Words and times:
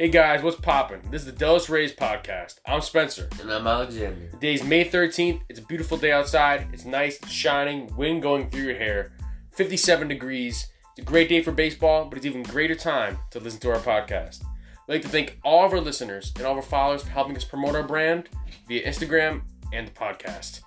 Hey 0.00 0.10
guys, 0.10 0.44
what's 0.44 0.60
poppin'? 0.60 1.00
This 1.10 1.22
is 1.22 1.26
the 1.26 1.32
Dallas 1.32 1.68
Rays 1.68 1.92
podcast. 1.92 2.60
I'm 2.64 2.82
Spencer. 2.82 3.28
And 3.40 3.50
I'm 3.50 3.66
Alexander. 3.66 4.28
The 4.30 4.36
day's 4.36 4.62
May 4.62 4.84
13th. 4.84 5.40
It's 5.48 5.58
a 5.58 5.64
beautiful 5.64 5.98
day 5.98 6.12
outside. 6.12 6.68
It's 6.72 6.84
nice, 6.84 7.18
shining, 7.28 7.92
wind 7.96 8.22
going 8.22 8.48
through 8.48 8.62
your 8.62 8.76
hair. 8.76 9.10
57 9.56 10.06
degrees. 10.06 10.68
It's 10.96 11.00
a 11.00 11.10
great 11.10 11.28
day 11.28 11.42
for 11.42 11.50
baseball, 11.50 12.04
but 12.04 12.16
it's 12.16 12.26
even 12.26 12.44
greater 12.44 12.76
time 12.76 13.18
to 13.32 13.40
listen 13.40 13.58
to 13.58 13.72
our 13.72 13.80
podcast. 13.80 14.44
I'd 14.44 14.86
like 14.86 15.02
to 15.02 15.08
thank 15.08 15.36
all 15.42 15.66
of 15.66 15.72
our 15.72 15.80
listeners 15.80 16.32
and 16.36 16.46
all 16.46 16.52
of 16.52 16.58
our 16.58 16.62
followers 16.62 17.02
for 17.02 17.10
helping 17.10 17.36
us 17.36 17.42
promote 17.42 17.74
our 17.74 17.82
brand 17.82 18.28
via 18.68 18.86
Instagram 18.86 19.42
and 19.72 19.88
the 19.88 19.92
podcast. 19.92 20.60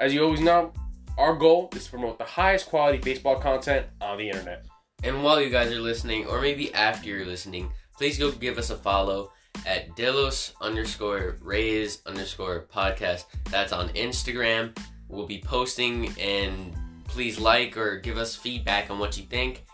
As 0.00 0.12
you 0.12 0.24
always 0.24 0.40
know, 0.40 0.72
our 1.18 1.36
goal 1.36 1.68
is 1.76 1.84
to 1.84 1.90
promote 1.92 2.18
the 2.18 2.24
highest 2.24 2.66
quality 2.66 2.98
baseball 2.98 3.38
content 3.38 3.86
on 4.00 4.18
the 4.18 4.28
internet. 4.28 4.66
And 5.04 5.22
while 5.22 5.40
you 5.40 5.50
guys 5.50 5.70
are 5.70 5.80
listening, 5.80 6.26
or 6.26 6.40
maybe 6.40 6.74
after 6.74 7.08
you're 7.08 7.26
listening, 7.26 7.70
please 8.02 8.18
go 8.18 8.32
give 8.32 8.58
us 8.58 8.70
a 8.70 8.76
follow 8.76 9.30
at 9.64 9.94
Dallas 9.94 10.54
underscore 10.60 11.36
Rays 11.40 12.02
underscore 12.04 12.66
podcast. 12.66 13.26
That's 13.48 13.72
on 13.72 13.90
Instagram. 13.90 14.76
We'll 15.06 15.28
be 15.28 15.38
posting 15.38 16.12
and 16.18 16.74
please 17.04 17.38
like 17.38 17.76
or 17.76 18.00
give 18.00 18.18
us 18.18 18.34
feedback 18.34 18.90
on 18.90 18.98
what 18.98 19.16
you 19.16 19.22
think. 19.22 19.64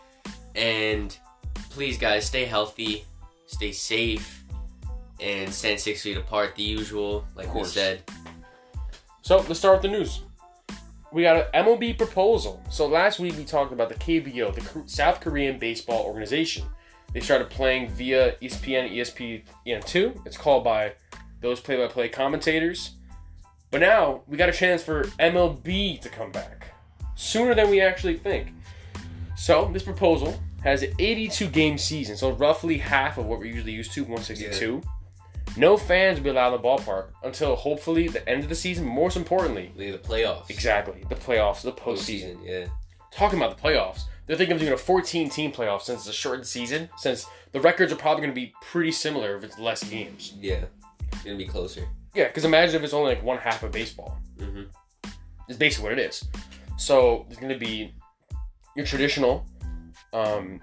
And 0.53 1.17
please, 1.71 1.97
guys, 1.97 2.23
stay 2.23 2.45
healthy, 2.45 3.03
stay 3.47 3.71
safe, 3.71 4.43
and 5.19 5.51
stand 5.51 5.79
six 5.79 6.03
feet 6.03 6.17
apart, 6.17 6.55
the 6.55 6.61
usual, 6.61 7.25
like 7.35 7.51
we 7.55 7.63
said. 7.63 8.03
So 9.23 9.37
let's 9.37 9.57
start 9.57 9.81
with 9.81 9.91
the 9.91 9.97
news. 9.97 10.21
We 11.11 11.23
got 11.23 11.47
an 11.51 11.65
MLB 11.65 11.97
proposal. 11.97 12.61
So 12.69 12.85
last 12.85 13.19
week 13.19 13.35
we 13.37 13.43
talked 13.43 13.73
about 13.73 13.89
the 13.89 13.95
KBO, 13.95 14.53
the 14.53 14.87
South 14.87 15.19
Korean 15.19 15.57
Baseball 15.57 16.05
Organization. 16.05 16.67
They 17.13 17.19
started 17.19 17.49
playing 17.49 17.89
via 17.89 18.33
ESPN, 18.41 19.43
ESPN2. 19.65 20.25
It's 20.25 20.37
called 20.37 20.63
by 20.63 20.93
those 21.41 21.59
play-by-play 21.59 22.09
commentators. 22.09 22.91
But 23.71 23.81
now 23.81 24.21
we 24.27 24.37
got 24.37 24.49
a 24.49 24.53
chance 24.53 24.83
for 24.83 25.03
MLB 25.19 26.01
to 26.01 26.09
come 26.09 26.31
back 26.31 26.73
sooner 27.15 27.53
than 27.53 27.69
we 27.69 27.81
actually 27.81 28.17
think. 28.17 28.49
So 29.35 29.69
this 29.71 29.83
proposal 29.83 30.39
has 30.63 30.83
an 30.83 30.93
82 30.99 31.47
game 31.47 31.77
season, 31.77 32.17
so 32.17 32.31
roughly 32.31 32.77
half 32.77 33.17
of 33.17 33.25
what 33.25 33.39
we're 33.39 33.45
usually 33.45 33.71
used 33.71 33.93
to, 33.93 34.01
162. 34.01 34.81
No 35.57 35.77
fans 35.77 36.17
will 36.19 36.25
be 36.25 36.29
allowed 36.29 36.53
in 36.53 36.61
the 36.61 36.67
ballpark 36.67 37.07
until 37.23 37.55
hopefully 37.55 38.07
the 38.07 38.27
end 38.27 38.43
of 38.43 38.49
the 38.49 38.55
season. 38.55 38.85
Most 38.85 39.17
importantly, 39.17 39.71
the 39.75 39.97
playoffs. 39.97 40.49
exactly 40.49 41.03
the 41.09 41.15
playoffs, 41.15 41.61
the 41.61 41.71
postseason. 41.71 42.35
Postseason, 42.37 42.45
yeah. 42.45 42.65
Talking 43.11 43.39
about 43.39 43.57
the 43.57 43.61
playoffs, 43.61 44.03
they're 44.29 44.37
thinking 44.37 44.53
of 44.53 44.59
doing 44.61 44.73
a 44.73 44.77
14 44.77 45.27
team 45.27 45.51
playoff 45.51 45.81
since 45.81 46.01
it's 46.01 46.09
a 46.09 46.13
shortened 46.13 46.45
season. 46.45 46.87
Since 46.97 47.25
the 47.51 47.59
records 47.59 47.91
are 47.91 47.95
probably 47.95 48.21
going 48.21 48.29
to 48.35 48.39
be 48.39 48.53
pretty 48.61 48.91
similar 48.91 49.35
if 49.35 49.43
it's 49.43 49.57
less 49.57 49.83
games. 49.83 50.35
Yeah. 50.39 50.65
It's 51.11 51.23
gonna 51.23 51.35
be 51.35 51.47
closer. 51.47 51.87
Yeah, 52.13 52.27
because 52.27 52.45
imagine 52.45 52.75
if 52.75 52.83
it's 52.83 52.93
only 52.93 53.15
like 53.15 53.23
one 53.23 53.39
half 53.39 53.63
of 53.63 53.71
baseball. 53.71 54.19
Mm-hmm. 54.37 54.65
It's 55.47 55.57
basically 55.57 55.89
what 55.89 55.97
it 55.97 56.05
is. 56.05 56.23
So 56.77 57.25
it's 57.27 57.39
going 57.39 57.51
to 57.51 57.57
be 57.57 57.91
your 58.75 58.85
traditional 58.85 59.47
um, 60.13 60.59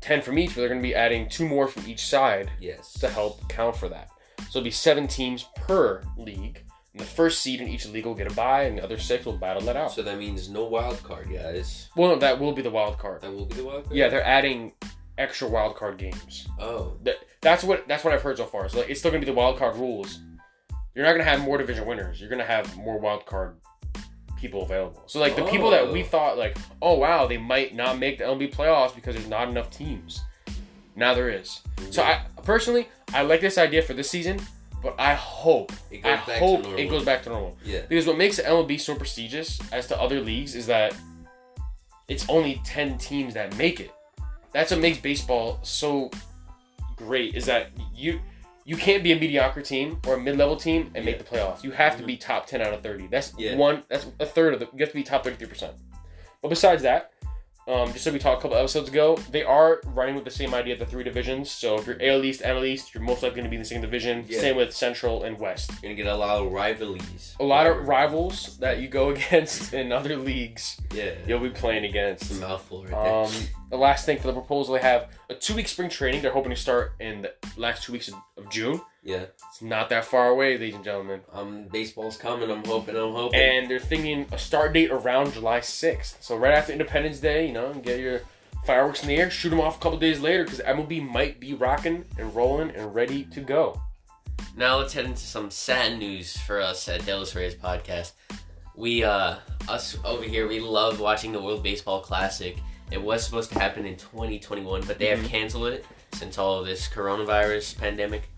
10 0.00 0.22
from 0.22 0.38
each, 0.38 0.50
but 0.54 0.56
they're 0.62 0.68
going 0.70 0.80
to 0.80 0.88
be 0.88 0.94
adding 0.94 1.28
two 1.28 1.46
more 1.46 1.68
from 1.68 1.86
each 1.86 2.06
side 2.06 2.50
Yes. 2.58 2.94
to 3.00 3.08
help 3.10 3.46
count 3.50 3.76
for 3.76 3.90
that. 3.90 4.08
So 4.48 4.60
it'll 4.60 4.62
be 4.62 4.70
seven 4.70 5.06
teams 5.06 5.46
per 5.56 6.02
league. 6.16 6.64
The 6.94 7.04
first 7.04 7.40
seed 7.42 7.60
in 7.60 7.68
each 7.68 7.86
league 7.86 8.04
will 8.06 8.14
get 8.16 8.30
a 8.30 8.34
bye, 8.34 8.64
and 8.64 8.78
the 8.78 8.82
other 8.84 8.98
six 8.98 9.24
will 9.24 9.36
battle 9.36 9.62
that 9.62 9.76
out. 9.76 9.92
So 9.92 10.02
that 10.02 10.18
means 10.18 10.48
no 10.48 10.64
wild 10.64 11.00
card, 11.04 11.28
guys. 11.32 11.88
well, 11.96 12.08
no, 12.10 12.16
that 12.18 12.40
will 12.40 12.52
be 12.52 12.62
the 12.62 12.70
wild 12.70 12.98
card. 12.98 13.20
That 13.22 13.32
will 13.32 13.46
be 13.46 13.54
the 13.56 13.64
wild 13.64 13.84
card. 13.84 13.96
Yeah, 13.96 14.08
they're 14.08 14.24
adding 14.24 14.72
extra 15.16 15.46
wild 15.46 15.76
card 15.76 15.98
games. 15.98 16.48
Oh. 16.58 16.96
That, 17.04 17.16
that's 17.40 17.62
what 17.62 17.86
that's 17.86 18.02
what 18.04 18.12
I've 18.12 18.22
heard 18.22 18.38
so 18.38 18.44
far. 18.46 18.68
So 18.68 18.78
like, 18.80 18.90
it's 18.90 18.98
still 19.00 19.10
gonna 19.12 19.20
be 19.20 19.26
the 19.26 19.32
wild 19.32 19.56
card 19.58 19.76
rules. 19.76 20.18
You're 20.94 21.04
not 21.04 21.12
gonna 21.12 21.24
have 21.24 21.40
more 21.40 21.58
division 21.58 21.86
winners. 21.86 22.20
You're 22.20 22.28
gonna 22.30 22.44
have 22.44 22.76
more 22.76 22.98
wild 22.98 23.24
card 23.24 23.56
people 24.36 24.62
available. 24.62 25.02
So 25.06 25.20
like 25.20 25.36
the 25.36 25.44
people 25.44 25.70
that 25.70 25.92
we 25.92 26.00
Oh. 26.02 26.06
thought 26.06 26.38
like, 26.38 26.56
oh 26.82 26.94
wow, 26.94 27.26
they 27.26 27.36
might 27.38 27.74
not 27.74 27.98
make 27.98 28.18
the 28.18 28.24
MLB 28.24 28.52
playoffs 28.52 28.94
because 28.94 29.14
there's 29.14 29.28
not 29.28 29.48
enough 29.48 29.70
teams. 29.70 30.22
Now 30.96 31.14
there 31.14 31.28
is. 31.30 31.60
So 31.90 32.02
I 32.02 32.22
personally 32.42 32.88
I 33.14 33.22
like 33.22 33.40
this 33.40 33.58
idea 33.58 33.82
for 33.82 33.92
this 33.94 34.10
season, 34.10 34.40
but 34.82 34.94
I 34.98 35.14
hope 35.14 35.72
It 35.90 36.04
I 36.04 36.16
goes 36.16 36.26
back 36.26 36.38
hope 36.38 36.62
to 36.62 36.68
it 36.68 36.72
normal. 36.72 36.90
goes 36.90 37.04
back 37.04 37.22
to 37.24 37.28
normal. 37.28 37.56
Yeah. 37.64 37.82
Because 37.88 38.06
what 38.06 38.16
makes 38.16 38.36
the 38.36 38.42
MLB 38.42 38.80
so 38.80 38.94
prestigious 38.94 39.60
as 39.72 39.86
to 39.88 40.00
other 40.00 40.20
leagues 40.20 40.54
is 40.54 40.66
that 40.66 40.94
it's 42.08 42.28
only 42.28 42.60
10 42.64 42.98
teams 42.98 43.34
that 43.34 43.56
make 43.56 43.80
it. 43.80 43.92
That's 44.52 44.70
what 44.70 44.80
makes 44.80 44.98
baseball 44.98 45.60
so 45.62 46.10
great 46.96 47.34
is 47.34 47.46
that 47.46 47.70
you 47.94 48.20
you 48.66 48.76
can't 48.76 49.02
be 49.02 49.12
a 49.12 49.18
mediocre 49.18 49.62
team 49.62 49.98
or 50.06 50.14
a 50.14 50.20
mid-level 50.20 50.54
team 50.54 50.90
and 50.94 51.04
make 51.04 51.18
the 51.18 51.24
playoffs. 51.24 51.64
You 51.64 51.70
have 51.72 51.92
to 51.92 51.98
mm-hmm. 51.98 52.06
be 52.08 52.16
top 52.16 52.46
10 52.46 52.60
out 52.60 52.72
of 52.72 52.82
30. 52.82 53.06
That's 53.06 53.32
Yeah. 53.38 53.56
one 53.56 53.82
that's 53.88 54.06
a 54.20 54.26
third 54.26 54.54
of 54.54 54.60
the 54.60 54.66
you 54.66 54.80
have 54.80 54.90
to 54.90 54.94
be 54.94 55.02
top 55.02 55.24
33%. 55.24 55.72
But 56.42 56.48
besides 56.48 56.82
that, 56.82 57.12
um, 57.72 57.92
just 57.92 58.04
so 58.04 58.12
we 58.12 58.18
talked 58.18 58.40
a 58.40 58.42
couple 58.42 58.56
episodes 58.56 58.88
ago, 58.88 59.16
they 59.30 59.42
are 59.44 59.80
running 59.86 60.14
with 60.14 60.24
the 60.24 60.30
same 60.30 60.52
idea 60.54 60.74
of 60.74 60.80
the 60.80 60.86
three 60.86 61.04
divisions. 61.04 61.50
So 61.50 61.76
if 61.78 61.86
you're 61.86 61.96
AL 62.02 62.24
East, 62.24 62.42
NL 62.42 62.66
East, 62.66 62.94
you're 62.94 63.02
most 63.02 63.22
likely 63.22 63.36
going 63.36 63.44
to 63.44 63.50
be 63.50 63.56
in 63.56 63.62
the 63.62 63.68
same 63.68 63.80
division. 63.80 64.24
Yeah. 64.28 64.40
Same 64.40 64.56
with 64.56 64.74
Central 64.74 65.22
and 65.24 65.38
West 65.38 65.70
You're 65.82 65.92
gonna 65.92 65.94
get 65.94 66.06
a 66.06 66.16
lot 66.16 66.38
of 66.42 66.50
rivalries. 66.52 67.36
a 67.38 67.44
lot 67.44 67.66
of 67.66 67.86
rivals 67.86 68.58
that 68.58 68.78
you 68.80 68.88
go 68.88 69.10
against 69.14 69.72
in 69.74 69.92
other 69.92 70.16
leagues 70.16 70.80
Yeah. 70.94 71.12
you'll 71.26 71.40
be 71.40 71.50
playing 71.50 71.84
It's 71.84 71.92
against. 71.92 72.32
a 72.32 72.34
mouthful 72.46 72.82
right 72.84 72.90
there. 72.90 73.14
Um, 73.14 73.32
the 73.70 73.76
last 73.76 74.04
thing 74.06 74.18
for 74.18 74.26
the 74.26 74.32
proposal, 74.32 74.74
they 74.74 74.80
have 74.80 75.08
a 75.28 75.34
two 75.34 75.54
week 75.54 75.68
spring 75.68 75.88
training. 75.88 76.22
They're 76.22 76.32
hoping 76.32 76.50
to 76.50 76.56
start 76.56 76.94
in 76.98 77.22
the 77.22 77.32
last 77.56 77.84
two 77.84 77.92
weeks 77.92 78.08
of 78.36 78.50
June. 78.50 78.80
Yeah. 79.02 79.26
It's 79.48 79.62
not 79.62 79.88
that 79.88 80.04
far 80.04 80.28
away, 80.28 80.58
ladies 80.58 80.74
and 80.74 80.84
gentlemen. 80.84 81.20
Um, 81.32 81.64
baseball's 81.64 82.16
coming. 82.16 82.50
I'm 82.50 82.64
hoping. 82.64 82.96
I'm 82.96 83.12
hoping. 83.12 83.40
And 83.40 83.70
they're 83.70 83.78
thinking 83.78 84.26
a 84.32 84.38
start 84.38 84.72
date 84.72 84.90
around 84.90 85.32
July 85.32 85.60
6th. 85.60 86.22
So 86.22 86.36
right 86.36 86.54
after 86.54 86.72
Independence 86.72 87.18
Day, 87.18 87.46
you 87.46 87.52
know, 87.52 87.72
get 87.74 88.00
your 88.00 88.20
fireworks 88.66 89.02
in 89.02 89.08
the 89.08 89.16
air, 89.16 89.30
shoot 89.30 89.50
them 89.50 89.60
off 89.60 89.78
a 89.78 89.80
couple 89.80 89.98
days 89.98 90.20
later 90.20 90.44
because 90.44 90.60
MLB 90.60 91.08
might 91.08 91.40
be 91.40 91.54
rocking 91.54 92.04
and 92.18 92.34
rolling 92.34 92.70
and 92.70 92.94
ready 92.94 93.24
to 93.24 93.40
go. 93.40 93.80
now 94.56 94.76
let's 94.76 94.92
head 94.92 95.04
into 95.04 95.20
some 95.20 95.50
sad 95.50 95.98
news 95.98 96.36
for 96.36 96.60
us 96.60 96.88
at 96.88 97.04
Dallas 97.06 97.34
Rays 97.34 97.54
podcast. 97.54 98.12
We, 98.76 99.02
uh, 99.02 99.36
us 99.68 99.98
over 100.04 100.24
here, 100.24 100.46
we 100.48 100.60
love 100.60 101.00
watching 101.00 101.32
the 101.32 101.40
World 101.40 101.62
Baseball 101.62 102.00
Classic. 102.00 102.56
It 102.90 103.00
was 103.00 103.24
supposed 103.24 103.52
to 103.52 103.58
happen 103.58 103.86
in 103.86 103.96
2021, 103.96 104.82
but 104.86 104.98
they 104.98 105.06
have 105.06 105.22
canceled 105.24 105.68
it 105.68 105.84
since 106.12 106.38
all 106.38 106.58
of 106.58 106.66
this 106.66 106.88
coronavirus 106.88 107.78
pandemic. 107.78 108.29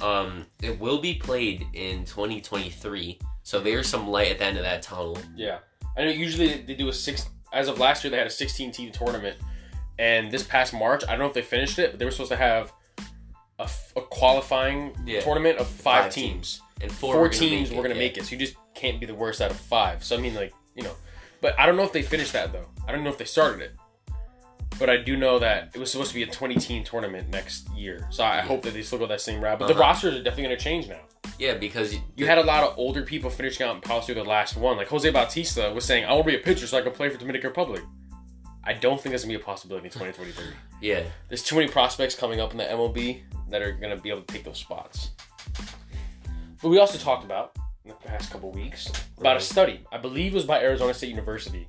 Um, 0.00 0.46
it 0.62 0.78
will 0.78 0.98
be 1.00 1.14
played 1.14 1.66
in 1.74 2.04
2023, 2.04 3.18
so 3.42 3.60
there's 3.60 3.86
some 3.86 4.08
light 4.08 4.30
at 4.30 4.38
the 4.38 4.44
end 4.44 4.56
of 4.56 4.62
that 4.62 4.82
tunnel. 4.82 5.18
Yeah, 5.36 5.58
I 5.96 6.04
know. 6.04 6.10
Usually 6.10 6.62
they 6.62 6.74
do 6.74 6.88
a 6.88 6.92
six. 6.92 7.28
As 7.52 7.68
of 7.68 7.78
last 7.78 8.04
year, 8.04 8.10
they 8.10 8.16
had 8.16 8.26
a 8.26 8.30
16 8.30 8.70
team 8.72 8.92
tournament, 8.92 9.36
and 9.98 10.30
this 10.30 10.42
past 10.44 10.72
March, 10.72 11.02
I 11.04 11.10
don't 11.10 11.18
know 11.18 11.26
if 11.26 11.34
they 11.34 11.42
finished 11.42 11.78
it, 11.78 11.90
but 11.90 11.98
they 11.98 12.04
were 12.04 12.10
supposed 12.12 12.30
to 12.30 12.36
have 12.36 12.72
a 13.58 14.00
qualifying 14.00 14.94
Yeah. 15.04 15.20
tournament 15.20 15.58
of 15.58 15.66
five, 15.66 16.04
Five 16.04 16.12
teams. 16.14 16.62
And 16.80 16.90
4 16.90 17.12
Four, 17.12 17.22
were 17.22 17.28
gonna 17.28 17.38
teams 17.38 17.68
were 17.70 17.76
going 17.82 17.90
to 17.90 17.94
yeah. 17.94 17.98
make 17.98 18.16
it, 18.16 18.24
so 18.24 18.30
you 18.32 18.38
just 18.38 18.54
can't 18.74 18.98
be 18.98 19.04
the 19.04 19.14
worst 19.14 19.42
out 19.42 19.50
of 19.50 19.58
five. 19.58 20.02
So 20.02 20.16
I 20.16 20.20
mean, 20.20 20.34
like 20.34 20.54
you 20.74 20.82
know, 20.82 20.94
but 21.42 21.58
I 21.58 21.66
don't 21.66 21.76
know 21.76 21.82
if 21.82 21.92
they 21.92 22.00
finished 22.02 22.32
that 22.32 22.52
though. 22.52 22.66
I 22.88 22.92
don't 22.92 23.04
know 23.04 23.10
if 23.10 23.18
they 23.18 23.26
started 23.26 23.60
it, 23.60 23.72
but 24.80 24.90
I 24.90 24.96
do 24.96 25.16
know 25.16 25.38
that 25.38 25.70
it 25.74 25.78
was 25.78 25.92
supposed 25.92 26.08
to 26.10 26.14
be 26.16 26.24
a 26.24 26.26
20 26.26 26.56
team 26.56 26.82
tournament 26.82 27.28
next 27.28 27.68
year. 27.76 28.08
So 28.10 28.24
I 28.24 28.36
Yeah. 28.36 28.42
hope 28.42 28.62
that 28.62 28.72
they 28.74 28.82
still 28.82 28.98
go 28.98 29.06
that 29.06 29.20
same 29.20 29.40
route. 29.40 29.58
But 29.60 29.66
the 29.68 29.74
Uh-huh. 29.74 29.82
rosters 29.82 30.14
are 30.14 30.22
definitely 30.22 30.44
going 30.44 30.56
to 30.58 30.64
change 30.64 30.88
now. 30.88 31.00
Yeah, 31.38 31.54
because 31.54 31.94
You 32.16 32.26
had 32.26 32.38
a 32.38 32.42
lot 32.42 32.64
of 32.64 32.76
older 32.76 33.02
people 33.02 33.30
finishing 33.30 33.64
out 33.66 33.74
in 33.76 33.80
Palacio 33.82 34.14
the 34.14 34.24
last 34.24 34.56
one. 34.56 34.76
Like 34.76 34.88
Jose 34.88 35.08
Bautista 35.10 35.70
was 35.72 35.84
saying, 35.84 36.04
I 36.04 36.12
want 36.14 36.24
to 36.26 36.32
be 36.32 36.36
a 36.36 36.40
pitcher 36.40 36.66
so 36.66 36.78
I 36.78 36.82
can 36.82 36.92
play 36.92 37.08
for 37.10 37.18
Dominican 37.18 37.48
Republic. 37.48 37.82
I 38.64 38.72
don't 38.74 39.00
think 39.00 39.12
that's 39.12 39.24
going 39.24 39.32
to 39.34 39.38
be 39.38 39.42
a 39.42 39.46
possibility 39.46 39.86
in 39.86 39.92
2023. 39.92 40.44
yeah, 40.80 41.02
There's 41.28 41.42
too 41.42 41.56
many 41.56 41.68
prospects 41.68 42.14
coming 42.14 42.40
up 42.40 42.50
in 42.52 42.58
the 42.58 42.64
MLB 42.64 43.22
that 43.50 43.62
are 43.62 43.72
going 43.72 43.94
to 43.96 44.02
be 44.02 44.10
able 44.10 44.22
to 44.22 44.32
take 44.32 44.44
those 44.44 44.58
spots. 44.58 45.10
But 46.62 46.68
we 46.68 46.78
also 46.78 46.98
talked 46.98 47.24
about, 47.24 47.56
in 47.84 47.90
the 47.90 47.96
past 47.96 48.30
couple 48.30 48.50
weeks, 48.50 48.90
about 49.18 49.36
a 49.36 49.40
study. 49.40 49.80
I 49.92 49.96
believe 49.98 50.32
it 50.32 50.36
was 50.36 50.44
by 50.44 50.60
Arizona 50.62 50.92
State 50.92 51.08
University. 51.10 51.66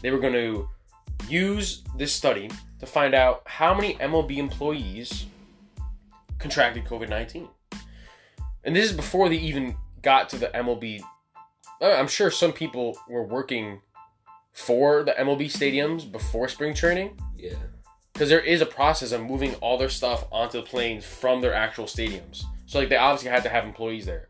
They 0.00 0.10
were 0.12 0.18
going 0.20 0.32
to 0.34 0.68
use 1.28 1.82
this 1.96 2.12
study 2.12 2.50
to 2.80 2.86
find 2.86 3.14
out 3.14 3.42
how 3.46 3.74
many 3.74 3.94
MLB 3.94 4.36
employees 4.36 5.26
contracted 6.38 6.84
COVID 6.84 7.08
19. 7.08 7.48
And 8.64 8.76
this 8.76 8.90
is 8.90 8.96
before 8.96 9.28
they 9.28 9.36
even 9.36 9.76
got 10.02 10.28
to 10.30 10.38
the 10.38 10.48
MLB. 10.48 11.02
Uh, 11.80 11.92
I'm 11.92 12.08
sure 12.08 12.30
some 12.30 12.52
people 12.52 12.98
were 13.08 13.24
working 13.24 13.80
for 14.52 15.04
the 15.04 15.12
MLB 15.12 15.46
stadiums 15.46 16.10
before 16.10 16.48
spring 16.48 16.74
training 16.74 17.16
yeah, 17.36 17.54
because 18.12 18.28
there 18.28 18.40
is 18.40 18.60
a 18.60 18.66
process 18.66 19.12
of 19.12 19.22
moving 19.22 19.54
all 19.56 19.78
their 19.78 19.88
stuff 19.88 20.24
onto 20.32 20.60
the 20.60 20.66
planes 20.66 21.04
from 21.04 21.40
their 21.40 21.54
actual 21.54 21.84
stadiums. 21.84 22.42
So 22.66 22.80
like 22.80 22.88
they 22.88 22.96
obviously 22.96 23.30
had 23.30 23.44
to 23.44 23.48
have 23.48 23.64
employees 23.64 24.06
there. 24.06 24.28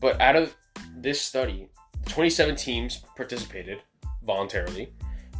But 0.00 0.20
out 0.20 0.36
of 0.36 0.54
this 0.96 1.20
study, 1.20 1.68
27 2.06 2.56
teams 2.56 3.02
participated 3.16 3.82
voluntarily. 4.24 4.92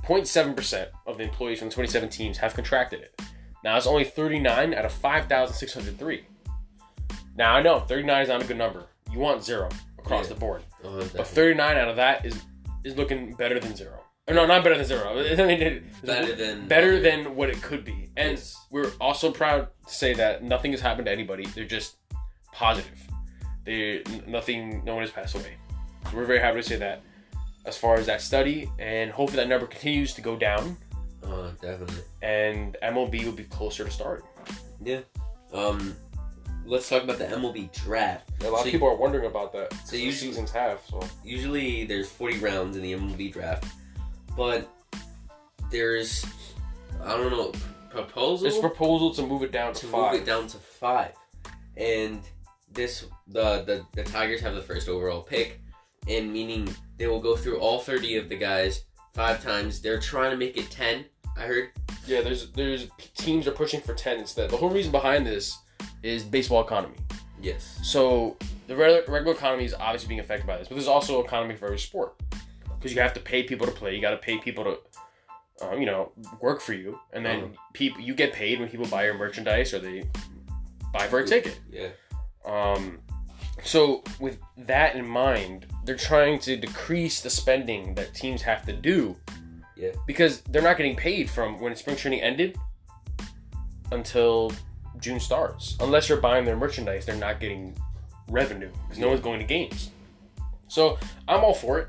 0.7% 0.07 0.87
of 1.07 1.19
the 1.19 1.25
employees 1.25 1.59
from 1.59 1.69
the 1.69 1.75
27 1.75 2.09
teams 2.09 2.39
have 2.39 2.55
contracted 2.55 3.01
it. 3.01 3.21
Now 3.65 3.77
it's 3.77 3.87
only 3.87 4.05
39 4.05 4.75
out 4.75 4.85
of 4.85 4.93
5,603. 4.93 6.25
Now 7.37 7.55
I 7.57 7.63
know 7.63 7.81
39 7.81 8.23
is 8.23 8.29
not 8.29 8.43
a 8.43 8.47
good 8.47 8.57
number. 8.57 8.85
You 9.13 9.19
want 9.19 9.43
zero 9.45 9.69
across 9.99 10.25
Yeah. 10.29 10.35
the 10.35 10.41
board, 10.41 10.63
Uh, 10.85 11.05
but 11.17 11.27
39 11.27 11.77
out 11.77 11.89
of 11.89 11.97
that 11.97 12.25
is 12.25 12.41
is 12.85 12.97
looking 12.97 13.33
better 13.35 13.59
than 13.59 13.75
zero. 13.75 13.99
Or 14.29 14.35
no, 14.35 14.47
not 14.47 14.63
better 14.63 14.77
than 14.77 14.85
zero. 14.87 15.15
better 16.05 16.35
than 16.37 16.69
better 16.69 17.01
than 17.01 17.35
what 17.35 17.51
it 17.51 17.61
could 17.61 17.85
be. 17.85 18.11
And 18.17 18.31
Yes. 18.33 18.57
we're 18.71 18.93
also 19.01 19.33
proud 19.33 19.69
to 19.89 19.93
say 19.95 20.15
that 20.15 20.45
nothing 20.45 20.71
has 20.71 20.81
happened 20.81 21.07
to 21.07 21.13
anybody. 21.13 21.47
They're 21.47 21.65
just 21.65 21.97
positive. 22.53 23.01
They 23.65 24.03
nothing. 24.27 24.85
No 24.85 24.95
one 24.95 25.03
has 25.03 25.11
passed 25.11 25.35
away. 25.35 25.57
So 26.11 26.17
we're 26.17 26.25
very 26.27 26.39
happy 26.39 26.59
to 26.59 26.63
say 26.63 26.77
that. 26.77 27.03
As 27.67 27.77
far 27.77 27.97
as 27.97 28.07
that 28.07 28.21
study, 28.21 28.71
and 28.79 29.11
hopefully 29.11 29.43
that 29.43 29.49
number 29.49 29.67
continues 29.67 30.15
to 30.15 30.21
go 30.21 30.37
down, 30.37 30.77
Uh, 31.23 31.51
definitely. 31.61 32.03
and 32.23 32.77
MLB 32.83 33.25
will 33.25 33.33
be 33.33 33.45
closer 33.45 33.85
to 33.85 33.91
start. 33.91 34.25
Yeah. 34.83 35.01
Um, 35.53 35.97
let's 36.65 36.89
talk 36.89 37.03
about 37.03 37.19
the 37.19 37.25
MLB 37.27 37.69
draft. 37.73 38.31
A 38.45 38.49
lot 38.51 38.61
So 38.61 38.67
of 38.67 38.71
people 38.73 38.87
are 38.89 38.95
wondering 38.97 39.27
about 39.27 39.53
that. 39.53 39.75
so 39.85 39.97
you- 39.97 40.07
you 40.07 40.13
seasons 40.13 40.51
have 40.53 40.81
so. 40.89 41.01
Usually 41.25 41.85
there's 41.85 42.09
40 42.09 42.39
rounds 42.39 42.77
in 42.77 42.83
the 42.83 42.93
MLB 42.93 43.31
draft, 43.33 43.65
but 44.37 44.69
there's 45.71 46.25
I 47.03 47.17
don't 47.17 47.31
know 47.31 47.53
proposal 47.91 48.49
There's 48.49 48.59
proposal 48.61 49.13
to 49.15 49.23
move 49.27 49.43
it 49.43 49.53
down 49.53 49.75
to, 49.75 49.81
to 49.81 49.87
five. 49.87 50.13
move 50.13 50.23
it 50.23 50.25
down 50.27 50.47
to 50.49 50.57
five, 50.59 51.13
and 51.77 52.21
this 52.73 53.07
the, 53.27 53.63
the 53.63 53.85
the 53.95 54.03
Tigers 54.05 54.41
have 54.41 54.55
the 54.55 54.63
first 54.63 54.89
overall 54.89 55.23
pick, 55.23 55.61
and 56.09 56.33
meaning 56.33 56.69
they 56.99 57.07
will 57.07 57.21
go 57.21 57.37
through 57.37 57.59
all 57.59 57.79
30 57.79 58.17
of 58.17 58.29
the 58.29 58.37
guys 58.37 58.85
five 59.15 59.43
times. 59.43 59.81
They're 59.81 60.01
trying 60.01 60.31
to 60.31 60.37
make 60.37 60.57
it 60.57 60.71
10. 60.71 61.05
I 61.37 61.43
heard. 61.43 61.71
Yeah, 62.07 62.23
there's 62.23 62.51
there's 62.53 62.89
teams 63.17 63.47
are 63.47 63.53
pushing 63.53 63.81
for 63.81 63.93
ten 63.93 64.19
instead. 64.19 64.49
The 64.49 64.57
whole 64.57 64.71
reason 64.71 64.91
behind 64.93 65.27
this 65.27 65.59
is 66.03 66.23
baseball 66.23 66.65
economy. 66.65 66.97
Yes. 67.43 67.79
So 67.83 68.37
the 68.69 68.77
regular, 68.77 69.31
economy 69.33 69.65
is 69.65 69.75
obviously 69.75 70.09
being 70.09 70.21
affected 70.21 70.47
by 70.47 70.57
this, 70.57 70.69
but 70.69 70.75
there's 70.77 70.89
also 70.89 71.23
economy 71.23 71.55
for 71.57 71.67
every 71.67 71.79
sport 71.79 72.15
because 72.79 72.95
you 72.95 73.01
have 73.01 73.13
to 73.15 73.21
pay 73.21 73.43
people 73.43 73.67
to 73.67 73.73
play. 73.73 73.95
You 73.95 74.01
got 74.01 74.11
to 74.11 74.17
pay 74.19 74.39
people 74.39 74.65
to, 74.65 75.67
uh, 75.67 75.75
you 75.75 75.87
know, 75.87 76.13
work 76.41 76.61
for 76.61 76.73
you, 76.73 76.99
and 77.13 77.25
then 77.25 77.41
Mhm. 77.41 77.57
people 77.75 78.01
you 78.01 78.15
get 78.15 78.33
paid 78.33 78.59
when 78.61 78.69
people 78.69 78.87
buy 78.87 79.05
your 79.05 79.15
merchandise 79.15 79.75
or 79.75 79.81
they 79.81 80.05
buy 80.93 81.07
for 81.09 81.19
a 81.19 81.27
ticket. 81.27 81.59
Yeah. 81.71 81.89
Um, 82.45 83.01
so 83.63 84.03
with 84.21 84.39
that 84.57 84.97
in 84.97 85.07
mind, 85.07 85.67
they're 85.87 85.97
trying 85.97 86.39
to 86.41 86.57
decrease 86.57 87.21
the 87.21 87.31
spending 87.31 87.95
that 87.95 88.13
teams 88.13 88.43
have 88.43 88.67
to 88.67 88.73
do. 88.73 89.17
Yeah. 89.77 89.93
Because 90.07 90.41
they're 90.43 90.63
not 90.63 90.77
getting 90.77 90.97
paid 90.97 91.31
from 91.31 91.61
when 91.61 91.75
spring 91.77 91.97
training 91.97 92.23
ended 92.23 92.59
until 93.93 94.53
June 94.99 95.21
starts. 95.21 95.77
Unless 95.81 96.09
you're 96.09 96.21
buying 96.21 96.45
their 96.45 96.57
merchandise, 96.57 97.07
they're 97.07 97.15
not 97.15 97.41
getting 97.41 97.77
revenue 98.29 98.71
because 98.83 98.99
no 98.99 99.09
one's 99.09 99.21
going 99.21 99.39
to 99.39 99.47
games. 99.47 99.91
So 100.69 100.99
I'm 101.29 101.45
all 101.45 101.55
for 101.55 101.79
it. 101.79 101.89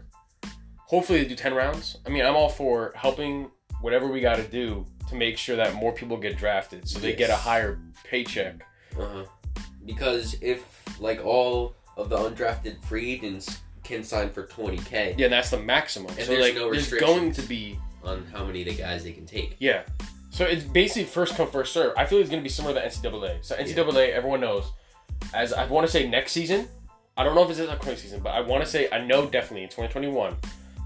Hopefully 0.78 1.24
they 1.24 1.28
do 1.28 1.36
ten 1.36 1.54
rounds. 1.54 1.98
I 2.06 2.10
mean, 2.10 2.24
I'm 2.24 2.36
all 2.36 2.50
for 2.50 2.94
helping 2.96 3.50
whatever 3.82 4.08
we 4.08 4.22
got 4.22 4.38
to 4.38 4.48
do 4.48 4.86
to 5.10 5.16
make 5.16 5.38
sure 5.38 5.56
that 5.56 5.74
more 5.74 5.92
people 5.92 6.18
get 6.18 6.38
drafted, 6.38 6.88
so 6.88 7.00
they 7.00 7.14
get 7.14 7.30
a 7.30 7.36
higher 7.36 7.80
paycheck. 8.04 8.64
Uh-huh. 8.98 9.26
Because 9.86 10.36
if 10.42 10.64
like 11.00 11.26
all 11.26 11.76
of 11.96 12.10
the 12.10 12.18
undrafted 12.18 12.84
free 12.86 13.14
agents 13.14 13.60
can 13.88 14.04
sign 14.04 14.30
for 14.30 14.44
20k 14.44 15.18
Yeah, 15.18 15.28
that's 15.28 15.50
the 15.50 15.60
maximum. 15.60 16.12
And 16.12 16.22
so 16.22 16.32
there's 16.34 16.44
like, 16.44 16.56
no 16.56 16.72
there's 16.72 16.92
going 16.94 17.32
to 17.34 17.42
be 17.42 17.80
on 18.04 18.26
how 18.34 18.46
many 18.46 18.64
the 18.64 18.74
guys 18.76 19.04
they 19.04 19.14
can 19.14 19.26
take. 19.26 19.56
yeah. 19.60 19.84
So 20.30 20.46
it's 20.46 20.64
basically 20.64 21.06
first 21.06 21.36
come 21.36 21.50
first 21.50 21.74
serve. 21.74 21.94
I 21.98 22.06
feel 22.06 22.20
it's 22.20 22.30
going 22.30 22.42
to 22.42 22.44
be 22.44 22.50
similar 22.50 22.76
to 22.76 22.80
the 22.80 23.10
NCAA. 23.10 23.44
So 23.44 23.56
NCAA, 23.56 24.12
everyone 24.12 24.42
knows. 24.42 24.66
As 25.34 25.52
I 25.52 25.66
want 25.66 25.88
to 25.88 25.92
say 25.92 26.08
next 26.08 26.32
season, 26.32 26.68
I 27.16 27.24
don't 27.24 27.34
know 27.34 27.44
if 27.44 27.50
it's 27.50 27.58
this 27.58 27.70
upcoming 27.70 27.98
season, 27.98 28.20
but 28.20 28.30
I 28.30 28.42
want 28.42 28.64
to 28.64 28.70
say 28.70 28.88
I 28.92 29.04
know 29.04 29.26
definitely 29.26 29.64
in 29.64 29.70
2021 29.70 30.36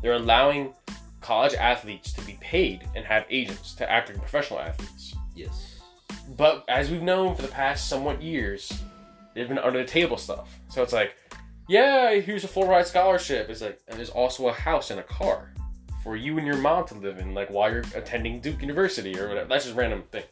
they're 0.02 0.14
allowing 0.14 0.74
college 1.20 1.54
athletes 1.54 2.14
to 2.14 2.22
be 2.22 2.38
paid 2.40 2.88
and 2.96 3.06
have 3.06 3.26
agents 3.30 3.74
to 3.76 3.92
act 3.92 4.10
like 4.10 4.20
professional 4.20 4.60
athletes. 4.60 5.16
Yes. 5.36 5.80
But 6.38 6.64
as 6.70 6.90
we've 6.90 7.02
known 7.02 7.36
for 7.36 7.42
the 7.42 7.48
past 7.50 7.90
somewhat 7.90 8.22
years, 8.22 8.72
they've 9.36 9.48
been 9.48 9.60
under 9.60 9.80
the 9.80 9.86
table 9.86 10.18
stuff. 10.18 10.60
So 10.70 10.82
it's 10.82 10.94
like, 10.94 11.16
yeah, 11.72 12.16
here's 12.16 12.44
a 12.44 12.48
full 12.50 12.68
ride 12.68 12.86
scholarship. 12.86 13.50
It's 13.50 13.62
like, 13.62 13.80
and 13.88 13.98
there's 13.98 14.10
also 14.10 14.50
a 14.50 14.54
house 14.54 14.92
and 14.92 15.00
a 15.00 15.04
car 15.04 15.54
for 16.04 16.18
you 16.18 16.38
and 16.38 16.46
your 16.46 16.58
mom 16.58 16.86
to 16.88 16.96
live 16.96 17.18
in, 17.20 17.34
like 17.34 17.50
while 17.50 17.72
you're 17.72 17.86
attending 17.96 18.42
Duke 18.42 18.60
University 18.62 19.18
or 19.18 19.30
whatever. 19.30 19.48
That's 19.48 19.64
just 19.64 19.76
a 19.76 19.80
random 19.80 20.04
thing. 20.12 20.26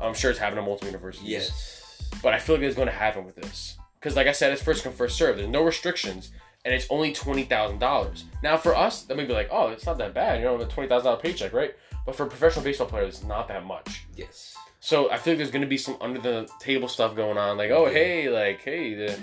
I'm 0.00 0.14
sure 0.14 0.30
it's 0.30 0.38
happening 0.38 0.62
at 0.62 0.66
multiple 0.66 0.86
universities. 0.88 1.28
Yes. 1.28 2.08
But 2.22 2.32
I 2.32 2.38
feel 2.38 2.54
like 2.54 2.64
it's 2.64 2.76
going 2.76 2.86
to 2.86 2.94
happen 2.94 3.24
with 3.24 3.34
this. 3.34 3.76
Because, 3.98 4.14
like 4.14 4.28
I 4.28 4.32
said, 4.32 4.52
it's 4.52 4.62
first 4.62 4.84
come, 4.84 4.92
first 4.92 5.16
serve. 5.16 5.36
There's 5.36 5.48
no 5.48 5.64
restrictions, 5.64 6.30
and 6.64 6.72
it's 6.72 6.86
only 6.90 7.12
$20,000. 7.12 8.22
Now, 8.44 8.56
for 8.56 8.76
us, 8.76 9.02
that 9.02 9.16
may 9.16 9.24
be 9.24 9.32
like, 9.32 9.48
oh, 9.50 9.70
it's 9.70 9.84
not 9.86 9.98
that 9.98 10.14
bad. 10.14 10.38
You 10.38 10.44
know, 10.44 10.58
the 10.58 10.66
$20,000 10.66 11.20
paycheck, 11.20 11.52
right? 11.52 11.74
But 12.06 12.14
for 12.14 12.26
professional 12.26 12.64
baseball 12.64 12.86
players, 12.86 13.16
it's 13.16 13.24
not 13.24 13.48
that 13.48 13.66
much. 13.66 14.06
Yes. 14.14 14.54
So 14.78 15.10
I 15.10 15.16
feel 15.16 15.32
like 15.32 15.38
there's 15.38 15.50
gonna 15.50 15.66
be 15.66 15.76
some 15.76 15.96
under 16.00 16.20
the 16.20 16.48
table 16.60 16.86
stuff 16.86 17.16
going 17.16 17.36
on, 17.36 17.56
like, 17.56 17.72
oh 17.72 17.86
Yeah. 17.86 17.92
hey, 17.92 18.28
like 18.30 18.60
hey, 18.60 18.94
the 18.94 19.18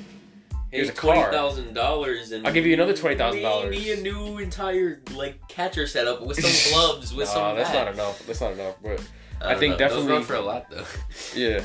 Hey, 0.72 0.78
Here's 0.78 0.90
a 0.90 0.94
twenty 0.94 1.22
car. 1.22 1.32
thousand 1.32 1.74
dollars, 1.74 2.32
and 2.32 2.46
I'll 2.46 2.54
give 2.54 2.66
you 2.66 2.74
another 2.74 2.94
$20,000. 2.94 3.70
Maybe 3.70 3.92
a 3.92 3.98
new 4.02 4.40
entire 4.40 5.02
like 5.14 5.48
catcher 5.48 5.88
setup 5.88 6.26
with 6.26 6.40
some 6.44 6.74
gloves, 6.74 7.14
with 7.14 7.28
nah, 7.28 7.34
some. 7.34 7.56
that's 7.56 7.70
bat. 7.72 7.86
not 7.86 7.94
enough. 7.94 8.26
That's 8.26 8.42
not 8.42 8.54
enough. 8.54 8.76
But 8.82 9.02
I, 9.42 9.52
don't 9.52 9.60
think 9.60 9.72
know. 9.74 9.78
definitely- 9.78 10.08
Those 10.08 10.12
run 10.12 10.24
for 10.24 10.36
a 10.36 10.42
lot 10.42 10.70
though. 10.70 10.84
yeah, 11.36 11.62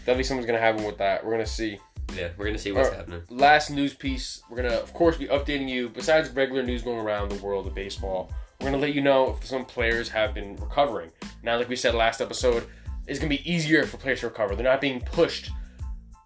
definitely 0.00 0.24
something's 0.24 0.46
gonna 0.46 0.58
happen 0.60 0.84
with 0.84 0.98
that. 0.98 1.24
We're 1.24 1.32
gonna 1.32 1.44
see. 1.46 1.78
yeah, 2.16 2.28
we're 2.36 2.46
gonna 2.46 2.58
see 2.58 2.72
what's 2.72 2.88
Alright. 2.88 3.00
happening. 3.08 3.22
Last 3.30 3.70
news 3.70 3.92
piece. 3.94 4.42
We're 4.48 4.58
gonna, 4.62 4.74
of 4.76 4.92
course, 4.94 5.16
be 5.16 5.26
updating 5.26 5.68
you. 5.68 5.88
Besides 5.88 6.30
regular 6.30 6.62
news 6.62 6.82
going 6.82 7.00
around 7.00 7.30
the 7.30 7.42
world 7.44 7.66
of 7.66 7.74
baseball, 7.74 8.32
we're 8.60 8.66
gonna 8.70 8.78
let 8.78 8.94
you 8.94 9.00
know 9.02 9.36
if 9.40 9.46
some 9.46 9.64
players 9.64 10.08
have 10.10 10.32
been 10.32 10.56
recovering. 10.56 11.10
Now, 11.42 11.56
like 11.58 11.68
we 11.68 11.76
said 11.76 11.94
last 11.94 12.20
episode, 12.20 12.66
it's 13.06 13.18
gonna 13.18 13.28
be 13.28 13.50
easier 13.50 13.84
for 13.84 13.96
players 13.98 14.20
to 14.20 14.28
recover. 14.28 14.54
They're 14.54 14.64
not 14.64 14.80
being 14.80 15.00
pushed 15.00 15.50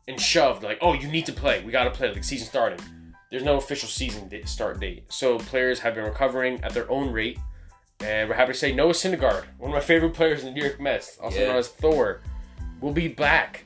and 0.08 0.20
shoved 0.20 0.62
like, 0.64 0.78
oh, 0.80 0.94
you 0.94 1.06
need 1.08 1.26
to 1.26 1.32
play. 1.32 1.62
We 1.64 1.70
gotta 1.70 1.90
play. 1.90 2.12
Like 2.12 2.24
season 2.24 2.46
starting. 2.48 2.80
There's 3.30 3.44
no 3.44 3.56
official 3.58 3.88
season 3.88 4.30
start 4.46 4.80
date, 4.80 5.04
so 5.12 5.38
players 5.38 5.78
have 5.80 5.94
been 5.94 6.04
recovering 6.04 6.60
at 6.64 6.72
their 6.72 6.90
own 6.90 7.12
rate. 7.12 7.38
And 8.00 8.28
we're 8.28 8.36
happy 8.36 8.52
to 8.52 8.58
say 8.58 8.72
Noah 8.72 8.92
Syndergaard, 8.92 9.44
one 9.58 9.70
of 9.70 9.74
my 9.74 9.80
favorite 9.80 10.14
players 10.14 10.40
in 10.40 10.46
the 10.46 10.52
New 10.52 10.64
York 10.64 10.80
Mets, 10.80 11.18
also 11.18 11.38
Yeah. 11.40 11.48
known 11.48 11.56
as 11.56 11.68
Thor, 11.68 12.20
will 12.80 12.92
be 12.92 13.08
back 13.08 13.64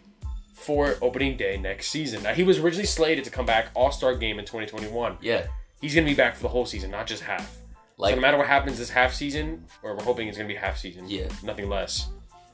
for 0.54 0.96
opening 1.02 1.36
day 1.36 1.58
next 1.58 1.90
season. 1.90 2.22
Now 2.22 2.32
he 2.34 2.42
was 2.42 2.58
originally 2.58 2.86
slated 2.86 3.24
to 3.24 3.30
come 3.30 3.46
back 3.46 3.66
All 3.74 3.92
Star 3.92 4.14
game 4.14 4.38
in 4.38 4.44
2021. 4.44 5.18
Yeah, 5.20 5.46
He's 5.80 5.94
gonna 5.94 6.06
be 6.06 6.14
back 6.14 6.34
for 6.36 6.42
the 6.42 6.48
whole 6.48 6.64
season, 6.66 6.90
not 6.90 7.06
just 7.06 7.22
half. 7.22 7.56
like 7.98 8.12
so 8.12 8.16
no 8.16 8.22
matter 8.22 8.36
what 8.38 8.46
happens 8.48 8.78
this 8.78 8.90
half 8.90 9.12
season, 9.12 9.64
or 9.82 9.94
we're 9.94 10.02
hoping 10.02 10.26
it's 10.28 10.36
gonna 10.38 10.48
be 10.48 10.54
half 10.56 10.78
season. 10.78 11.08
Yeah. 11.08 11.26
Nothing 11.42 11.68
less. 11.68 12.08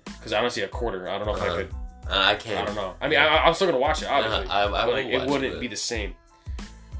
Because 0.04 0.32
I 0.32 0.40
don't 0.42 0.50
see 0.50 0.62
a 0.62 0.68
quarter. 0.68 1.08
I 1.08 1.16
don't 1.16 1.26
know 1.26 1.36
if 1.36 1.42
I 1.42 1.46
Uh-huh. 1.48 1.56
could. 1.58 1.74
Uh, 2.08 2.14
I 2.16 2.34
can't. 2.36 2.62
I 2.62 2.64
don't 2.66 2.74
know. 2.74 2.94
I 3.00 3.08
mean, 3.08 3.18
I, 3.18 3.26
I'm 3.44 3.54
still 3.54 3.66
gonna 3.68 3.78
watch 3.78 4.02
it, 4.02 4.06
obviously. 4.08 4.46
Uh, 4.46 4.50
I, 4.52 4.64
I 4.66 4.86
but 4.86 4.92
like, 4.94 5.06
it 5.06 5.28
wouldn't 5.28 5.52
but- 5.54 5.60
be 5.60 5.68
the 5.68 5.76
same. 5.76 6.14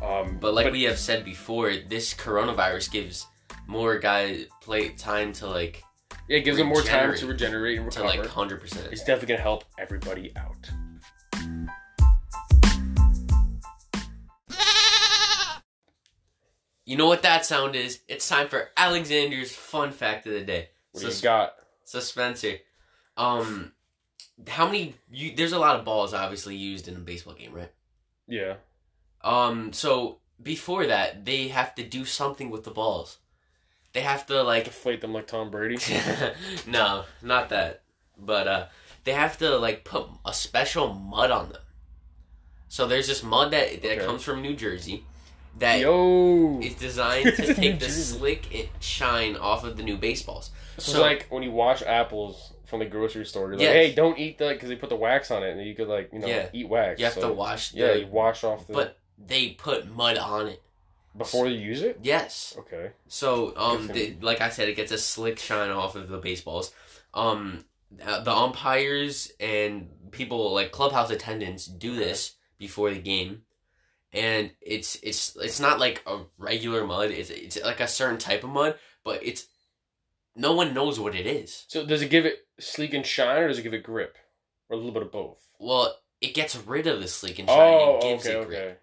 Um, 0.03 0.39
But 0.41 0.55
like 0.55 0.71
we 0.71 0.85
have 0.85 0.99
said 0.99 1.25
before, 1.25 1.73
this 1.75 2.15
coronavirus 2.15 2.91
gives 2.93 3.27
more 3.67 3.99
guys 3.99 4.47
play 4.61 4.91
time 4.91 5.33
to 5.35 5.47
like 5.49 5.83
yeah, 6.29 6.37
it 6.39 6.43
gives 6.45 6.57
them 6.59 6.69
more 6.69 6.83
time 6.83 7.15
to 7.17 7.27
regenerate 7.27 7.79
and 7.81 7.91
to 7.93 8.01
recover. 8.03 8.23
like 8.23 8.31
hundred 8.31 8.61
percent. 8.61 8.89
it's 8.93 9.03
definitely 9.03 9.29
gonna 9.35 9.43
help 9.43 9.65
everybody 9.79 10.33
out. 10.37 10.71
You 16.85 16.97
know 16.97 17.07
what 17.07 17.23
that 17.23 17.45
sound 17.45 17.77
is? 17.77 18.01
It's 18.09 18.27
time 18.29 18.49
for 18.49 18.71
Alexander's 18.77 19.55
fun 19.55 19.93
fact 19.93 20.27
of 20.27 20.33
the 20.33 20.41
day. 20.43 20.71
What 20.93 21.03
So, 21.03 21.11
do 21.11 21.15
you 21.17 21.23
got? 21.23 21.55
so 21.85 22.01
Spencer, 22.01 22.55
um, 23.17 23.73
how 24.47 24.67
many? 24.67 24.95
You, 25.11 25.35
there's 25.35 25.53
a 25.53 25.59
lot 25.59 25.77
of 25.77 25.85
balls 25.85 26.15
obviously 26.15 26.55
used 26.57 26.89
in 26.89 26.95
a 26.97 27.01
baseball 27.01 27.35
game, 27.35 27.53
right? 27.53 27.73
Yeah. 28.27 28.55
Um, 29.23 29.73
so 29.73 30.19
before 30.43 30.87
that, 30.87 31.25
they 31.25 31.49
have 31.49 31.75
to 31.75 31.83
do 31.83 32.05
something 32.05 32.51
with 32.51 32.65
the 32.65 32.71
balls. 32.71 33.19
They 33.95 34.01
have 34.03 34.27
to 34.27 34.43
like 34.43 34.65
Deflate 34.65 35.01
them 35.01 35.13
like 35.13 35.27
Tom 35.27 35.51
Brady. 35.51 35.79
no, 36.67 37.05
not 37.23 37.49
that. 37.49 37.83
But 38.17 38.47
uh 38.47 38.67
they 39.05 39.13
have 39.13 39.39
to 39.39 39.57
like 39.59 39.85
put 39.85 40.07
a 40.27 40.33
special 40.35 40.93
mud 40.93 41.31
on 41.31 41.49
them. 41.51 41.63
So 42.69 42.87
there's 42.87 43.07
this 43.09 43.23
mud 43.23 43.51
that 43.53 43.83
that 43.83 43.97
Okay. 43.99 44.07
comes 44.07 44.23
from 44.23 44.43
New 44.43 44.55
Jersey 44.55 45.05
that 45.59 45.77
is 45.77 45.83
Yo. 45.83 46.61
designed 46.79 47.35
to 47.37 47.55
take 47.55 47.81
the 47.81 47.89
slick 47.89 48.71
shine 48.79 49.37
off 49.37 49.65
of 49.65 49.77
the 49.77 49.83
new 49.83 49.97
baseballs. 49.97 50.51
Is 50.77 50.85
So- 50.85 51.01
like 51.01 51.27
when 51.31 51.43
you 51.43 51.51
wash 51.51 51.83
apples 51.83 52.53
from 52.69 52.81
the 52.81 52.87
grocery 52.87 53.25
store. 53.25 53.49
You're 53.51 53.59
like, 53.59 53.69
hey, 53.69 53.95
don't 53.95 54.19
eat 54.19 54.39
that 54.39 54.53
because 54.55 54.69
they 54.69 54.77
put 54.77 54.91
the 54.91 54.97
wax 54.97 55.31
on 55.31 55.43
it, 55.43 55.57
and 55.57 55.67
you 55.67 55.75
could 55.75 55.89
like, 55.89 56.11
you 56.13 56.19
know, 56.21 56.29
Yeah. 56.29 56.49
eat 56.53 56.69
wax. 56.69 56.99
You 57.01 57.07
have 57.07 57.15
So, 57.15 57.29
to 57.29 57.33
wash 57.35 57.71
the 57.71 57.79
Yeah, 57.79 57.93
you 57.95 58.07
wash 58.07 58.45
off 58.45 58.67
the 58.67 58.73
but 58.75 58.99
they 59.19 59.51
put 59.51 59.89
mud 59.91 60.17
on 60.19 60.49
it. 60.49 60.63
before 61.17 61.49
you 61.49 61.59
use 61.59 61.83
it. 61.83 61.99
Yes. 62.03 62.55
Okay. 62.59 62.93
So 63.09 63.57
um 63.57 63.91
like 64.21 64.41
I 64.41 64.51
said 64.51 64.69
it 64.69 64.77
gets 64.77 64.93
a 64.93 64.99
slick 64.99 65.39
shine 65.39 65.71
off 65.71 65.97
of 65.97 66.09
the 66.09 66.19
baseballs. 66.19 66.73
Um 67.15 67.65
uh, 68.05 68.21
the 68.23 68.31
umpires 68.33 69.33
and 69.41 69.89
people 70.13 70.53
like 70.55 70.71
clubhouse 70.71 71.11
attendants 71.11 71.67
do 71.67 71.97
this 71.97 72.37
before 72.59 72.91
the 72.91 73.01
game, 73.01 73.43
and 74.13 74.53
it's 74.61 74.97
it's 75.03 75.35
it's 75.37 75.59
not 75.59 75.81
like 75.81 76.03
a 76.07 76.21
regular 76.37 76.87
mud. 76.87 77.11
It's 77.11 77.31
it's 77.31 77.61
like 77.65 77.81
a 77.81 77.89
certain 77.89 78.19
type 78.19 78.45
of 78.45 78.51
mud, 78.51 78.79
but 79.03 79.25
it's 79.25 79.47
no 80.37 80.53
one 80.53 80.75
knows 80.75 81.01
what 81.01 81.15
it 81.17 81.27
is. 81.27 81.65
So 81.69 81.85
does 81.87 82.03
it 82.03 82.11
give 82.11 82.27
it 82.27 82.47
sleek 82.61 82.95
and 82.95 83.05
shine, 83.07 83.43
or 83.43 83.49
does 83.49 83.59
it 83.59 83.63
give 83.63 83.75
it 83.75 83.83
grip, 83.83 84.17
or 84.69 84.75
a 84.75 84.77
little 84.77 84.93
bit 84.93 85.03
of 85.03 85.13
both? 85.13 85.47
Well, 85.59 85.97
it 86.21 86.35
gets 86.35 86.57
rid 86.57 86.87
of 86.87 87.01
the 87.01 87.09
sleek 87.09 87.39
and 87.39 87.49
shine. 87.49 87.59
Oh, 87.59 87.95
and 87.95 88.03
gives 88.03 88.27
okay, 88.27 88.41
it 88.41 88.47
grip. 88.47 88.59
okay. 88.61 88.77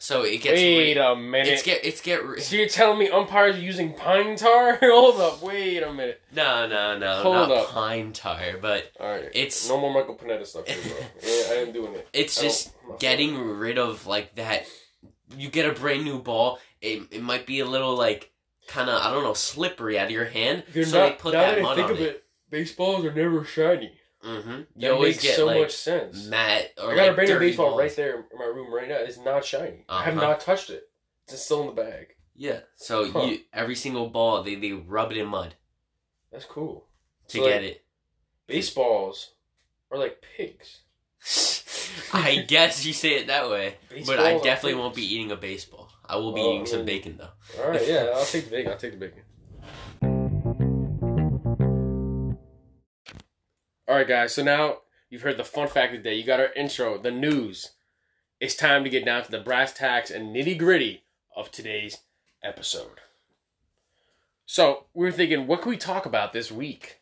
So 0.00 0.22
it 0.22 0.40
gets 0.42 0.54
Wait 0.60 0.94
rid- 0.94 0.96
a 0.96 1.16
minute. 1.16 1.48
it's 1.48 1.64
get 1.64 1.84
it's 1.84 2.00
get 2.00 2.24
ri- 2.24 2.40
so 2.40 2.54
you're 2.54 2.68
telling 2.68 3.00
me 3.00 3.08
umpires 3.08 3.56
are 3.56 3.60
using 3.60 3.94
pine 3.94 4.36
tar? 4.36 4.78
Hold 4.80 5.20
up. 5.20 5.42
Wait 5.42 5.82
a 5.82 5.92
minute. 5.92 6.20
no 6.32 6.68
no 6.68 6.96
no 6.96 7.16
Hold 7.22 7.34
not 7.34 7.50
up. 7.50 7.68
pine 7.70 8.12
tar, 8.12 8.58
but 8.62 8.92
All 9.00 9.10
right. 9.10 9.24
It's- 9.24 9.68
no 9.68 9.80
more 9.80 9.92
Michael 9.92 10.14
Pineda 10.14 10.46
stuff, 10.46 10.68
here, 10.68 10.76
bro. 10.94 11.06
yeah, 11.28 11.42
I 11.50 11.54
am 11.66 11.72
doing 11.72 11.94
it. 11.94 12.08
it's 12.12 12.38
I 12.38 12.42
just 12.42 12.72
getting 13.00 13.36
rid 13.40 13.76
of 13.76 14.06
like 14.06 14.36
that. 14.36 14.66
You 15.36 15.48
get 15.48 15.68
a 15.68 15.72
brand 15.72 16.04
new 16.04 16.20
ball. 16.20 16.60
It 16.80 17.02
it 17.10 17.22
might 17.22 17.44
be 17.44 17.58
a 17.58 17.66
little 17.66 17.96
like 17.96 18.30
kind 18.68 18.88
of 18.88 19.02
I 19.02 19.10
don't 19.10 19.24
know 19.24 19.34
slippery 19.34 19.98
out 19.98 20.04
of 20.06 20.10
your 20.12 20.26
hand. 20.26 20.62
You're 20.74 20.84
so 20.84 21.00
not, 21.00 21.08
they 21.08 21.14
put 21.16 21.32
that 21.32 21.56
that 21.56 21.64
I 21.64 21.74
think 21.74 21.86
on 21.86 21.90
of 21.96 22.00
it. 22.00 22.04
it, 22.04 22.24
baseballs 22.50 23.04
are 23.04 23.12
never 23.14 23.44
shiny. 23.44 23.92
Mm-hmm. 24.24 24.50
You 24.50 24.66
That 24.76 24.90
always 24.92 25.14
makes 25.16 25.22
get 25.22 25.36
so 25.36 25.46
like 25.46 25.60
much 25.60 25.74
sense. 25.76 26.26
matte 26.26 26.72
or 26.82 26.92
I 26.92 26.96
got 26.96 27.02
like 27.02 27.10
a 27.10 27.14
brand 27.14 27.30
new 27.30 27.38
baseball 27.38 27.66
balls. 27.70 27.80
right 27.80 27.96
there 27.96 28.14
in 28.32 28.38
my 28.38 28.44
room 28.46 28.72
right 28.74 28.88
now. 28.88 28.96
It's 28.96 29.18
not 29.18 29.44
shiny. 29.44 29.84
I 29.88 30.02
have 30.04 30.16
Uh-huh. 30.16 30.26
not 30.28 30.40
touched 30.40 30.70
it. 30.70 30.88
It's 31.28 31.42
still 31.44 31.60
in 31.60 31.66
the 31.76 31.82
bag. 31.82 32.08
Yeah. 32.34 32.60
So 32.76 33.10
Huh. 33.10 33.20
you 33.22 33.40
every 33.52 33.74
single 33.76 34.08
ball 34.08 34.42
they 34.42 34.54
they 34.56 34.72
rub 34.72 35.12
it 35.12 35.18
in 35.18 35.26
mud 35.28 35.54
That's 36.32 36.44
cool. 36.46 36.88
to 37.28 37.38
So, 37.38 37.44
get 37.44 37.62
like- 37.62 37.70
it. 37.70 37.84
Baseballs 38.48 39.34
are 39.90 39.98
like 39.98 40.22
pigs. 40.36 40.80
I 42.12 42.44
guess 42.48 42.84
you 42.86 42.92
say 42.92 43.18
it 43.20 43.26
that 43.28 43.50
way, 43.50 43.76
but 44.06 44.18
I 44.18 44.38
definitely 44.38 44.74
won't 44.80 44.94
be 44.94 45.02
eating 45.14 45.30
a 45.32 45.36
baseball. 45.36 45.90
I 46.04 46.16
will 46.16 46.32
be 46.32 46.40
Oh, 46.40 46.52
eating 46.54 46.66
some 46.66 46.84
bacon 46.84 47.18
though. 47.18 47.62
All 47.62 47.70
right, 47.70 47.86
yeah, 47.86 48.12
I'll 48.14 48.24
take 48.24 48.44
the 48.46 48.50
bacon. 48.56 48.72
I'll 48.72 48.78
take 48.78 48.92
the 48.92 48.98
bacon. 48.98 49.22
All 53.88 53.94
right, 53.94 54.06
guys. 54.06 54.34
So 54.34 54.44
now 54.44 54.80
you've 55.08 55.22
heard 55.22 55.38
the 55.38 55.44
fun 55.44 55.66
fact 55.66 55.94
of 55.94 56.02
the 56.02 56.10
day. 56.10 56.14
You 56.14 56.22
got 56.24 56.40
our 56.40 56.52
intro, 56.52 56.98
the 56.98 57.10
news. 57.10 57.72
It's 58.38 58.54
time 58.54 58.84
to 58.84 58.90
get 58.90 59.06
down 59.06 59.24
to 59.24 59.30
the 59.30 59.40
brass 59.40 59.72
tacks 59.72 60.10
and 60.10 60.36
nitty 60.36 60.58
gritty 60.58 61.04
of 61.34 61.50
today's 61.50 61.96
episode. 62.44 63.00
So 64.44 64.84
we 64.92 65.06
were 65.06 65.12
thinking, 65.12 65.46
what 65.46 65.62
can 65.62 65.70
we 65.70 65.78
talk 65.78 66.04
about 66.04 66.34
this 66.34 66.52
week? 66.52 67.00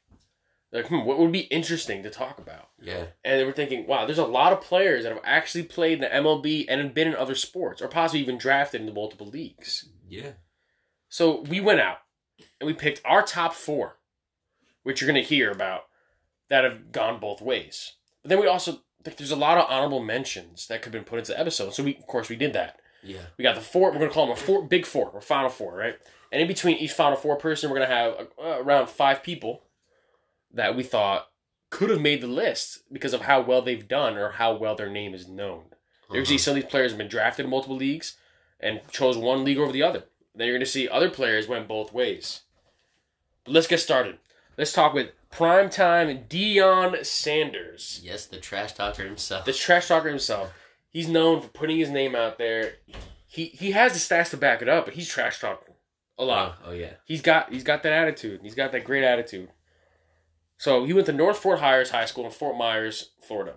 Like, 0.71 0.87
hmm, 0.87 1.05
what 1.05 1.19
would 1.19 1.33
be 1.33 1.41
interesting 1.41 2.05
to 2.05 2.11
talk 2.11 2.39
about? 2.39 2.69
Yeah. 2.81 3.07
And 3.25 3.45
we're 3.45 3.53
thinking, 3.53 3.89
wow, 3.89 4.07
there's 4.07 4.19
a 4.19 4.25
lot 4.25 4.53
of 4.53 4.61
players 4.61 5.03
that 5.03 5.13
have 5.13 5.23
actually 5.25 5.65
played 5.65 5.95
in 5.95 6.01
the 6.03 6.07
MLB 6.07 6.67
and 6.69 6.81
have 6.81 6.95
been 6.95 7.09
in 7.09 7.17
other 7.17 7.35
sports, 7.35 7.83
or 7.83 7.89
possibly 7.89 8.21
even 8.21 8.39
drafted 8.39 8.81
into 8.81 8.93
multiple 8.93 9.27
leagues. 9.27 9.89
Yeah. 10.09 10.33
So 11.09 11.43
we 11.43 11.59
went 11.59 11.81
out 11.81 11.99
and 12.61 12.67
we 12.69 12.75
picked 12.75 13.03
our 13.05 13.23
top 13.23 13.55
four, 13.55 13.99
which 14.85 15.01
you're 15.01 15.11
going 15.11 15.23
to 15.23 15.29
hear 15.29 15.51
about, 15.51 15.83
that 16.49 16.65
have 16.65 16.93
gone 16.93 17.21
both 17.21 17.41
ways. 17.41 17.93
But 18.23 18.31
then 18.31 18.41
we 18.41 18.47
also 18.47 18.81
think 19.05 19.17
there's 19.17 19.31
a 19.31 19.37
lot 19.37 19.59
of 19.59 19.71
honorable 19.71 20.03
mentions 20.03 20.67
that 20.67 20.83
could 20.83 20.93
have 20.93 21.05
been 21.05 21.09
put 21.09 21.19
into 21.19 21.33
the 21.33 21.41
episode. 21.41 21.75
So 21.75 21.85
we, 21.85 21.97
of 21.97 22.07
course, 22.07 22.29
we 22.29 22.37
did 22.37 22.53
that. 22.55 22.81
Yeah. 23.03 23.23
We 23.37 23.43
got 23.43 23.55
the 23.55 23.61
four. 23.61 23.91
We're 23.91 23.99
going 23.99 24.09
to 24.09 24.15
call 24.15 24.27
them 24.27 24.37
a 24.37 24.41
four, 24.41 24.67
big 24.67 24.85
four 24.85 25.11
or 25.11 25.21
final 25.21 25.51
four, 25.51 25.77
right? 25.77 25.97
And 26.33 26.43
in 26.43 26.49
between 26.49 26.77
each 26.79 26.93
final 26.93 27.17
four 27.17 27.37
person, 27.37 27.71
we're 27.71 27.77
going 27.77 27.89
to 27.89 27.95
have 27.95 28.29
uh, 28.43 28.63
around 28.63 28.89
five 28.89 29.23
people 29.23 29.63
that 30.53 30.75
we 30.75 30.83
thought 30.83 31.29
could 31.71 31.91
have 31.91 32.01
made 32.01 32.21
the 32.21 32.27
list 32.27 32.83
because 32.93 33.13
of 33.13 33.23
how 33.23 33.41
well 33.41 33.63
they've 33.63 33.89
done 33.89 34.17
or 34.17 34.31
how 34.31 34.55
well 34.57 34.75
their 34.75 34.91
name 34.91 35.15
is 35.15 35.29
known. 35.29 35.65
You're 36.09 36.19
gonna 36.19 36.27
see 36.27 36.39
some 36.39 36.53
of 36.53 36.63
these 36.63 36.71
players 36.71 36.93
have 36.93 36.99
been 36.99 37.09
drafted 37.09 37.45
in 37.45 37.51
multiple 37.51 37.77
leagues 37.77 38.17
and 38.61 38.81
chose 38.91 39.17
one 39.17 39.45
league 39.45 39.59
over 39.59 39.73
the 39.73 39.83
other. 39.83 40.05
Then 40.35 40.47
you're 40.47 40.57
gonna 40.57 40.67
see 40.67 40.89
other 40.89 41.11
players 41.11 41.49
went 41.49 41.67
both 41.67 41.93
ways. 41.93 42.43
But 43.45 43.55
let's 43.55 43.67
get 43.67 43.81
started. 43.81 44.19
Let's 44.57 44.73
talk 44.73 44.95
with 44.95 45.11
primetime 45.37 46.27
Deion 46.29 47.05
Sanders, 47.05 48.01
Yes, 48.03 48.27
the 48.27 48.39
trash 48.39 48.73
talker 48.73 49.05
himself. 49.05 49.45
the 49.45 49.53
trash 49.53 49.89
talker 49.89 50.09
himself. 50.09 50.53
He's 50.91 51.09
known 51.09 51.43
for 51.43 51.49
putting 51.49 51.77
his 51.79 51.91
name 51.91 52.15
out 52.17 52.39
there. 52.39 52.75
He 53.27 53.47
he 53.47 53.73
has 53.73 53.93
the 53.93 53.99
stats 53.99 54.31
to 54.31 54.37
back 54.37 54.63
it 54.63 54.69
up, 54.69 54.87
but 54.87 54.95
he's 54.95 55.09
trash 55.09 55.41
talking 55.41 55.75
a 56.19 56.25
lot. 56.25 56.59
Oh, 56.65 56.71
oh 56.71 56.73
yeah. 56.73 56.95
He's 57.05 57.21
got 57.23 57.53
he's 57.53 57.65
got 57.65 57.83
that 57.83 57.93
attitude. 57.93 58.41
He's 58.43 58.55
got 58.55 58.73
that 58.73 58.85
great 58.85 59.05
attitude. 59.05 59.51
So 60.59 60.85
he 60.87 60.95
went 60.95 61.07
to 61.07 61.13
North 61.13 61.37
Fort 61.39 61.61
Myers 61.61 61.91
High 61.91 62.07
School 62.07 62.25
in 62.25 62.31
Fort 62.31 62.57
Myers, 62.57 63.11
Florida. 63.21 63.55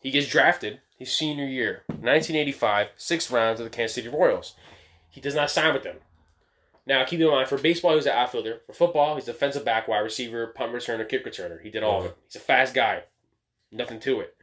He 0.00 0.10
gets 0.10 0.26
drafted 0.26 0.80
his 0.98 1.12
senior 1.12 1.44
year, 1.46 1.84
1985, 1.88 2.88
sixth 2.96 3.30
round 3.30 3.58
to 3.58 3.64
the 3.64 3.70
Kansas 3.70 3.94
City 3.94 4.08
Royals. 4.08 4.54
He 5.08 5.20
does 5.20 5.34
not 5.34 5.50
sign 5.50 5.74
with 5.74 5.84
them. 5.84 5.96
Now, 6.90 7.04
keep 7.04 7.20
in 7.20 7.28
mind, 7.30 7.48
for 7.48 7.56
baseball, 7.56 7.92
he 7.92 7.96
was 7.96 8.06
an 8.06 8.12
outfielder. 8.16 8.62
For 8.66 8.72
football, 8.72 9.14
he's 9.14 9.28
a 9.28 9.32
defensive 9.32 9.64
back, 9.64 9.86
wide 9.86 10.00
receiver, 10.00 10.48
punt 10.48 10.72
returner, 10.72 11.08
kick 11.08 11.24
returner. 11.24 11.62
He 11.62 11.70
did 11.70 11.84
all 11.84 12.00
of 12.00 12.06
it. 12.06 12.16
He's 12.26 12.34
a 12.34 12.40
fast 12.40 12.74
guy. 12.74 13.04
Nothing 13.70 14.00
to 14.00 14.18
it. 14.22 14.34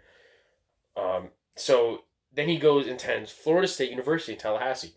Um, 0.95 1.31
so 1.57 2.03
then 2.33 2.47
he 2.47 2.57
goes 2.57 2.87
and 2.87 2.95
attends 2.95 3.33
Florida 3.33 3.67
State 3.67 3.89
University 3.91 4.31
in 4.31 4.39
Tallahassee. 4.39 4.93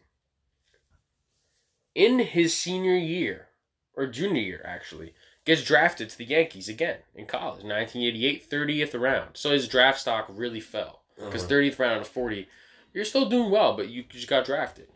In 1.96 2.20
his 2.20 2.56
senior 2.56 2.94
year, 2.96 3.48
or 3.96 4.06
junior 4.06 4.40
year 4.42 4.62
actually, 4.64 5.12
gets 5.44 5.64
drafted 5.64 6.08
to 6.10 6.18
the 6.18 6.24
Yankees 6.26 6.68
again 6.68 6.98
in 7.16 7.26
college, 7.26 7.64
1988, 7.64 8.48
30th 8.48 9.00
round. 9.00 9.30
So 9.36 9.50
his 9.50 9.66
draft 9.66 9.98
stock 9.98 10.26
really 10.30 10.60
fell 10.60 11.02
because 11.16 11.42
Uh-huh. 11.42 11.54
30th 11.54 11.80
round 11.80 12.00
of 12.02 12.06
40, 12.06 12.48
you're 12.94 13.04
still 13.04 13.28
doing 13.28 13.50
well, 13.50 13.74
but 13.76 13.88
you 13.88 14.04
just 14.04 14.28
got 14.28 14.44
drafted. 14.46 14.86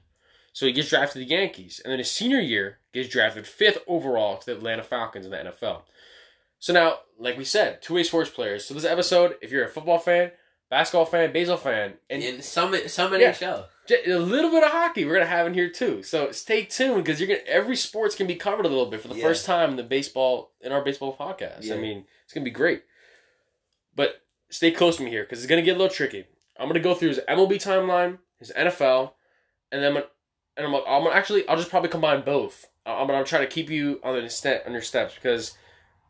So 0.55 0.65
he 0.67 0.73
gets 0.73 0.89
drafted 0.89 1.13
to 1.15 1.19
the 1.29 1.35
Yankees, 1.35 1.81
and 1.85 1.91
then 1.93 1.99
his 1.99 2.11
senior 2.11 2.39
year 2.41 2.79
gets 2.93 3.09
drafted 3.11 3.47
fifth 3.47 3.79
overall 3.87 4.39
to 4.39 4.47
the 4.47 4.53
Atlanta 4.57 4.83
Falcons 4.85 5.27
in 5.27 5.33
the 5.33 5.37
NFL. 5.37 5.83
So 6.61 6.73
now, 6.73 7.01
like 7.19 7.37
we 7.37 7.45
said, 7.45 7.83
two-way 7.83 8.05
sports 8.05 8.31
players. 8.31 8.65
So 8.65 8.73
this 8.73 8.85
episode, 8.85 9.37
if 9.43 9.51
you're 9.51 9.65
a 9.65 9.69
football 9.69 9.99
fan, 9.99 10.31
basketball 10.71 11.07
fan, 11.07 11.33
baseball 11.33 11.57
fan, 11.59 11.95
and 12.09 12.43
some 12.43 12.75
some 12.89 13.13
Yeah. 13.13 13.33
NHL. 13.33 13.67
J- 13.87 14.11
a 14.13 14.19
little 14.19 14.51
bit 14.51 14.63
of 14.65 14.71
hockey 14.71 15.05
we're 15.05 15.15
gonna 15.15 15.27
have 15.27 15.47
in 15.49 15.55
here 15.55 15.69
too. 15.69 16.03
So 16.05 16.31
stay 16.33 16.65
tuned 16.65 17.05
because 17.05 17.21
you're 17.21 17.27
gonna 17.29 17.41
every 17.47 17.77
sports 17.77 18.15
can 18.15 18.27
be 18.27 18.37
covered 18.37 18.65
a 18.65 18.69
little 18.69 18.87
bit 18.87 19.01
for 19.03 19.09
the 19.09 19.17
Yeah. 19.17 19.25
first 19.25 19.45
time 19.45 19.71
in 19.71 19.77
the 19.77 19.83
baseball 19.83 20.53
in 20.63 20.71
our 20.73 20.83
baseball 20.83 21.15
podcast. 21.17 21.65
Yeah. 21.65 21.75
I 21.75 21.79
mean, 21.79 22.07
it's 22.25 22.33
gonna 22.33 22.45
be 22.45 22.51
great. 22.51 22.85
But 23.95 24.23
stay 24.51 24.71
close 24.71 24.97
to 24.97 25.03
me 25.03 25.11
here 25.11 25.25
because 25.25 25.41
it's 25.41 25.49
gonna 25.51 25.63
get 25.63 25.77
a 25.77 25.79
little 25.79 25.95
tricky. 25.95 26.27
I'm 26.57 26.69
gonna 26.69 26.81
go 26.81 26.95
through 26.95 27.09
his 27.09 27.21
MLB 27.29 27.57
timeline, 27.57 28.19
his 28.39 28.53
NFL, 28.57 29.15
and 29.71 29.83
then 29.83 29.89
I'm 29.89 29.95
gonna, 29.95 30.07
and 30.57 30.67
I'm, 30.67 30.73
gonna- 30.73 30.85
I'm 30.87 31.03
gonna 31.05 31.15
actually 31.17 31.47
I'll 31.49 31.57
just 31.57 31.71
probably 31.71 31.89
combine 31.91 32.23
both. 32.23 32.67
I- 32.87 32.93
I'm 32.95 33.07
gonna 33.07 33.25
try 33.25 33.41
to 33.41 33.47
keep 33.47 33.71
you 33.71 34.01
on 34.03 34.21
the 34.23 34.29
step 34.31 34.65
on 34.67 34.73
your 34.73 34.83
steps 34.83 35.15
because 35.15 35.57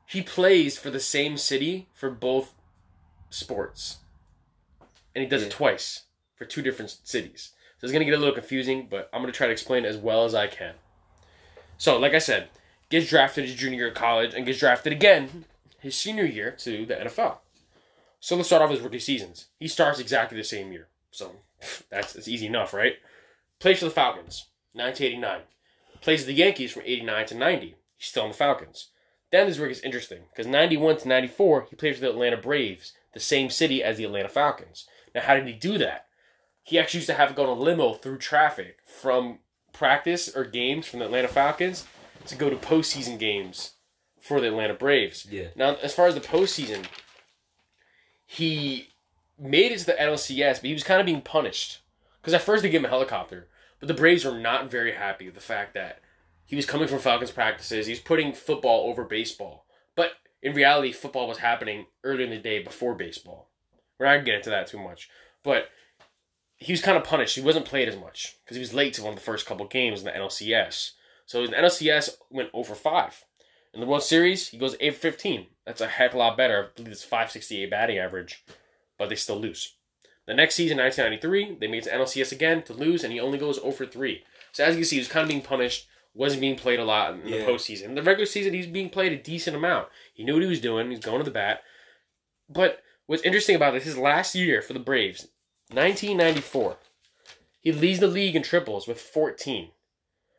he 0.06 0.22
plays 0.22 0.76
for 0.78 0.90
the 0.90 1.00
same 1.00 1.36
city 1.36 1.88
for 1.94 2.10
both 2.10 2.54
sports, 3.30 3.98
and 5.14 5.22
he 5.22 5.28
does 5.28 5.42
Yeah. 5.42 5.48
it 5.48 5.52
twice 5.52 6.02
for 6.36 6.44
two 6.44 6.62
different 6.62 6.90
cities. 7.04 7.52
So 7.78 7.84
it's 7.86 7.92
gonna 7.92 8.04
get 8.04 8.14
a 8.14 8.18
little 8.18 8.34
confusing, 8.34 8.86
but 8.88 9.08
I'm 9.12 9.22
gonna 9.22 9.32
try 9.32 9.46
to 9.46 9.52
explain 9.52 9.84
as 9.84 9.96
well 9.96 10.24
as 10.24 10.34
I 10.34 10.46
can. 10.46 10.74
So, 11.76 11.98
like 11.98 12.14
I 12.14 12.18
said, 12.18 12.48
gets 12.90 13.08
drafted 13.08 13.44
his 13.46 13.54
junior 13.56 13.78
year 13.78 13.88
of 13.88 13.94
college 13.94 14.34
and 14.34 14.46
gets 14.46 14.58
drafted 14.60 14.92
again 14.92 15.44
his 15.80 15.96
senior 15.96 16.24
year 16.24 16.50
to 16.52 16.86
the 16.86 16.94
NFL. 17.00 17.38
So 18.20 18.36
let's 18.36 18.48
start 18.48 18.62
off 18.62 18.70
with 18.70 18.78
his 18.78 18.84
rookie 18.84 18.98
seasons. 19.00 19.46
He 19.58 19.68
starts 19.68 19.98
exactly 19.98 20.38
the 20.38 20.44
same 20.44 20.72
year, 20.72 20.88
so 21.10 21.36
that's, 21.90 22.14
it's 22.16 22.28
easy 22.28 22.46
enough, 22.46 22.72
right? 22.72 22.94
Plays 23.64 23.78
for 23.78 23.86
the 23.86 23.92
Falcons, 23.92 24.48
1989. 24.74 25.40
Plays 26.02 26.20
for 26.20 26.26
the 26.26 26.34
Yankees 26.34 26.70
from 26.70 26.82
89 26.84 27.24
to 27.28 27.34
90. 27.34 27.66
He's 27.96 28.08
still 28.08 28.24
on 28.24 28.28
the 28.28 28.34
Falcons. 28.34 28.90
Then 29.32 29.46
this 29.46 29.56
rookie 29.56 29.72
is 29.72 29.80
interesting 29.80 30.24
because 30.28 30.46
91 30.46 30.98
to 30.98 31.08
94, 31.08 31.68
he 31.70 31.76
played 31.76 31.94
for 31.94 32.02
the 32.02 32.10
Atlanta 32.10 32.36
Braves, 32.36 32.92
the 33.14 33.20
same 33.20 33.48
city 33.48 33.82
as 33.82 33.96
the 33.96 34.04
Atlanta 34.04 34.28
Falcons. 34.28 34.86
Now, 35.14 35.22
how 35.22 35.34
did 35.34 35.46
he 35.46 35.54
do 35.54 35.78
that? 35.78 36.08
He 36.62 36.78
actually 36.78 36.98
used 36.98 37.08
to 37.08 37.14
have 37.14 37.30
to 37.30 37.34
go 37.34 37.44
in 37.44 37.48
a 37.48 37.54
limo 37.54 37.94
through 37.94 38.18
traffic 38.18 38.80
from 38.84 39.38
practice 39.72 40.28
or 40.28 40.44
games 40.44 40.86
from 40.86 40.98
the 40.98 41.06
Atlanta 41.06 41.28
Falcons 41.28 41.86
to 42.26 42.36
go 42.36 42.50
to 42.50 42.56
postseason 42.56 43.18
games 43.18 43.76
for 44.20 44.42
the 44.42 44.48
Atlanta 44.48 44.74
Braves. 44.74 45.26
Yeah. 45.30 45.46
Now, 45.56 45.76
as 45.76 45.94
far 45.94 46.06
as 46.06 46.14
the 46.14 46.20
postseason, 46.20 46.84
he 48.26 48.90
made 49.38 49.72
it 49.72 49.78
to 49.78 49.86
the 49.86 49.92
NLCS, 49.94 50.56
but 50.56 50.64
he 50.64 50.74
was 50.74 50.84
kind 50.84 51.00
of 51.00 51.06
being 51.06 51.22
punished 51.22 51.80
because 52.20 52.34
at 52.34 52.42
first 52.42 52.62
they 52.62 52.68
gave 52.68 52.80
him 52.80 52.86
a 52.86 52.90
helicopter, 52.90 53.48
the 53.88 53.94
Braves 53.94 54.24
were 54.24 54.38
not 54.38 54.70
very 54.70 54.92
happy 54.92 55.26
with 55.26 55.34
the 55.34 55.40
fact 55.40 55.74
that 55.74 56.00
he 56.44 56.56
was 56.56 56.66
coming 56.66 56.88
from 56.88 56.98
Falcons 56.98 57.30
practices. 57.30 57.86
He 57.86 57.92
was 57.92 58.00
putting 58.00 58.32
football 58.32 58.88
over 58.88 59.04
baseball, 59.04 59.66
but 59.96 60.12
in 60.42 60.54
reality, 60.54 60.92
football 60.92 61.26
was 61.26 61.38
happening 61.38 61.86
earlier 62.02 62.24
in 62.24 62.30
the 62.30 62.38
day 62.38 62.62
before 62.62 62.94
baseball. 62.94 63.50
We're 63.98 64.06
not 64.06 64.12
gonna 64.12 64.24
get 64.24 64.34
into 64.36 64.50
that 64.50 64.66
too 64.66 64.78
much, 64.78 65.08
but 65.42 65.68
he 66.56 66.72
was 66.72 66.82
kind 66.82 66.96
of 66.96 67.04
punished. 67.04 67.36
He 67.36 67.42
wasn't 67.42 67.66
played 67.66 67.88
as 67.88 67.96
much 67.96 68.36
because 68.44 68.56
he 68.56 68.60
was 68.60 68.74
late 68.74 68.94
to 68.94 69.02
one 69.02 69.12
of 69.12 69.18
the 69.18 69.24
first 69.24 69.46
couple 69.46 69.66
games 69.66 70.00
in 70.00 70.06
the 70.06 70.12
NLCS. 70.12 70.92
So 71.26 71.46
the 71.46 71.56
NLCS 71.56 72.16
went 72.30 72.50
over 72.52 72.74
five. 72.74 73.24
In 73.72 73.80
the 73.80 73.86
World 73.86 74.04
Series, 74.04 74.48
he 74.48 74.58
goes 74.58 74.76
8 74.78 74.94
for 74.94 75.00
15. 75.00 75.46
That's 75.66 75.80
a 75.80 75.88
heck 75.88 76.10
of 76.10 76.16
a 76.16 76.18
lot 76.18 76.36
better. 76.36 76.64
I 76.64 76.76
believe 76.76 76.92
it's 76.92 77.02
568 77.02 77.70
batting 77.70 77.98
average, 77.98 78.44
but 78.98 79.08
they 79.08 79.16
still 79.16 79.40
lose. 79.40 79.74
The 80.26 80.34
next 80.34 80.54
season, 80.54 80.78
1993, 80.78 81.58
they 81.60 81.66
made 81.66 81.86
it 81.86 81.90
to 81.90 81.96
NLCS 81.96 82.32
again 82.32 82.62
to 82.64 82.72
lose, 82.72 83.04
and 83.04 83.12
he 83.12 83.20
only 83.20 83.38
goes 83.38 83.56
0 83.60 83.72
for 83.72 83.84
3. 83.86 84.22
So 84.52 84.64
as 84.64 84.74
you 84.74 84.80
can 84.80 84.84
see, 84.86 84.96
he 84.96 85.00
was 85.00 85.08
kind 85.08 85.24
of 85.24 85.28
being 85.28 85.42
punished, 85.42 85.86
wasn't 86.14 86.40
being 86.40 86.56
played 86.56 86.78
a 86.80 86.84
lot 86.84 87.12
in 87.14 87.26
Yeah. 87.28 87.38
the 87.38 87.44
postseason. 87.44 87.84
In 87.84 87.94
the 87.94 88.02
regular 88.02 88.24
season, 88.26 88.54
he's 88.54 88.66
being 88.66 88.88
played 88.88 89.12
a 89.12 89.16
decent 89.16 89.54
amount. 89.56 89.88
He 90.14 90.24
knew 90.24 90.34
what 90.34 90.42
he 90.42 90.48
was 90.48 90.60
doing, 90.60 90.90
he's 90.90 91.00
going 91.00 91.18
to 91.18 91.24
the 91.24 91.30
bat. 91.30 91.62
But 92.48 92.82
what's 93.06 93.22
interesting 93.22 93.56
about 93.56 93.74
it, 93.74 93.82
his 93.82 93.98
last 93.98 94.34
year 94.34 94.62
for 94.62 94.72
the 94.72 94.78
Braves, 94.78 95.28
1994, 95.70 96.78
he 97.60 97.72
leads 97.72 98.00
the 98.00 98.06
league 98.06 98.36
in 98.36 98.42
triples 98.42 98.86
with 98.86 99.00
14. 99.00 99.70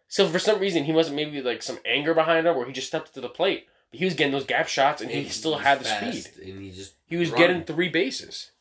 So 0.07 0.27
for 0.27 0.39
some 0.39 0.59
reason, 0.59 0.85
he 0.85 0.91
wasn't 0.93 1.15
maybe 1.17 1.41
like 1.41 1.61
some 1.61 1.79
anger 1.85 2.13
behind 2.13 2.47
him, 2.47 2.55
or 2.55 2.65
he 2.65 2.71
just 2.73 2.87
stepped 2.87 3.13
to 3.13 3.21
the 3.21 3.29
plate. 3.29 3.67
But 3.91 3.99
he 3.99 4.05
was 4.05 4.13
getting 4.13 4.31
those 4.33 4.45
gap 4.45 4.67
shots, 4.67 5.01
and 5.01 5.11
he 5.11 5.19
And 5.21 5.31
still 5.31 5.57
had 5.57 5.79
the 5.81 5.85
speed. 5.85 6.31
and 6.47 6.61
he 6.61 6.71
just 6.71 6.93
He 7.05 7.17
was 7.17 7.29
run. 7.31 7.39
getting 7.41 7.63
three 7.63 7.89
bases. 7.89 8.51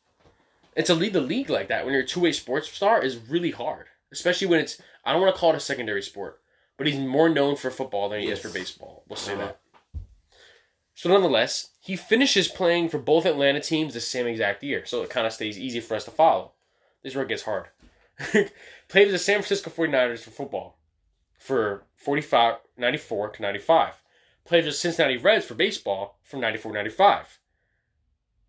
And 0.77 0.85
to 0.87 0.95
lead 0.95 1.13
the 1.13 1.21
league 1.21 1.51
like 1.51 1.69
that 1.69 1.85
when 1.85 1.95
you're 1.95 2.03
a 2.03 2.07
two 2.07 2.21
way 2.21 2.33
sports 2.33 2.71
star 2.71 3.03
is 3.03 3.17
really 3.17 3.53
hard, 3.53 3.87
especially 4.13 4.47
when 4.49 4.61
it's 4.61 4.81
I 5.05 5.13
don't 5.13 5.21
want 5.23 5.35
to 5.35 5.39
call 5.41 5.51
it 5.51 5.57
a 5.57 5.61
secondary 5.61 6.03
sport, 6.03 6.41
but 6.77 6.87
he's 6.87 6.99
more 6.99 7.29
known 7.29 7.57
for 7.57 7.71
football 7.71 8.09
than 8.09 8.21
he 8.21 8.29
is 8.29 8.41
for 8.41 8.49
baseball. 8.49 9.05
We'll 9.09 9.17
say 9.17 9.35
Uh-huh. 9.35 9.43
that. 9.47 9.61
So 10.95 11.09
nonetheless, 11.09 11.71
he 11.81 11.97
finishes 11.97 12.49
playing 12.49 12.89
for 12.89 12.99
both 12.99 13.27
Atlanta 13.27 13.61
teams 13.61 13.95
the 13.95 14.01
same 14.01 14.27
exact 14.27 14.63
year, 14.63 14.85
so 14.87 15.03
it 15.03 15.11
kind 15.11 15.27
of 15.27 15.33
stays 15.33 15.59
easy 15.59 15.81
for 15.81 15.95
us 15.97 16.05
to 16.05 16.11
follow. 16.11 16.53
This 17.03 17.13
is 17.13 17.17
where 17.17 17.25
it 17.25 17.29
gets 17.29 17.43
hard. 17.43 17.67
Played 18.33 19.07
with 19.07 19.11
the 19.13 19.19
San 19.19 19.37
Francisco 19.43 19.71
49ers 19.71 20.21
for 20.21 20.31
football 20.31 20.79
for 21.39 21.85
45, 21.97 22.57
94 22.79 23.31
to 23.31 23.43
95. 23.43 23.95
Played 24.45 24.65
with 24.65 24.75
the 24.75 24.79
Cincinnati 24.79 25.17
Reds 25.17 25.45
for 25.45 25.55
baseball 25.55 26.19
from 26.23 26.41
94 26.41 26.73
to 26.73 26.79
95. 26.79 27.39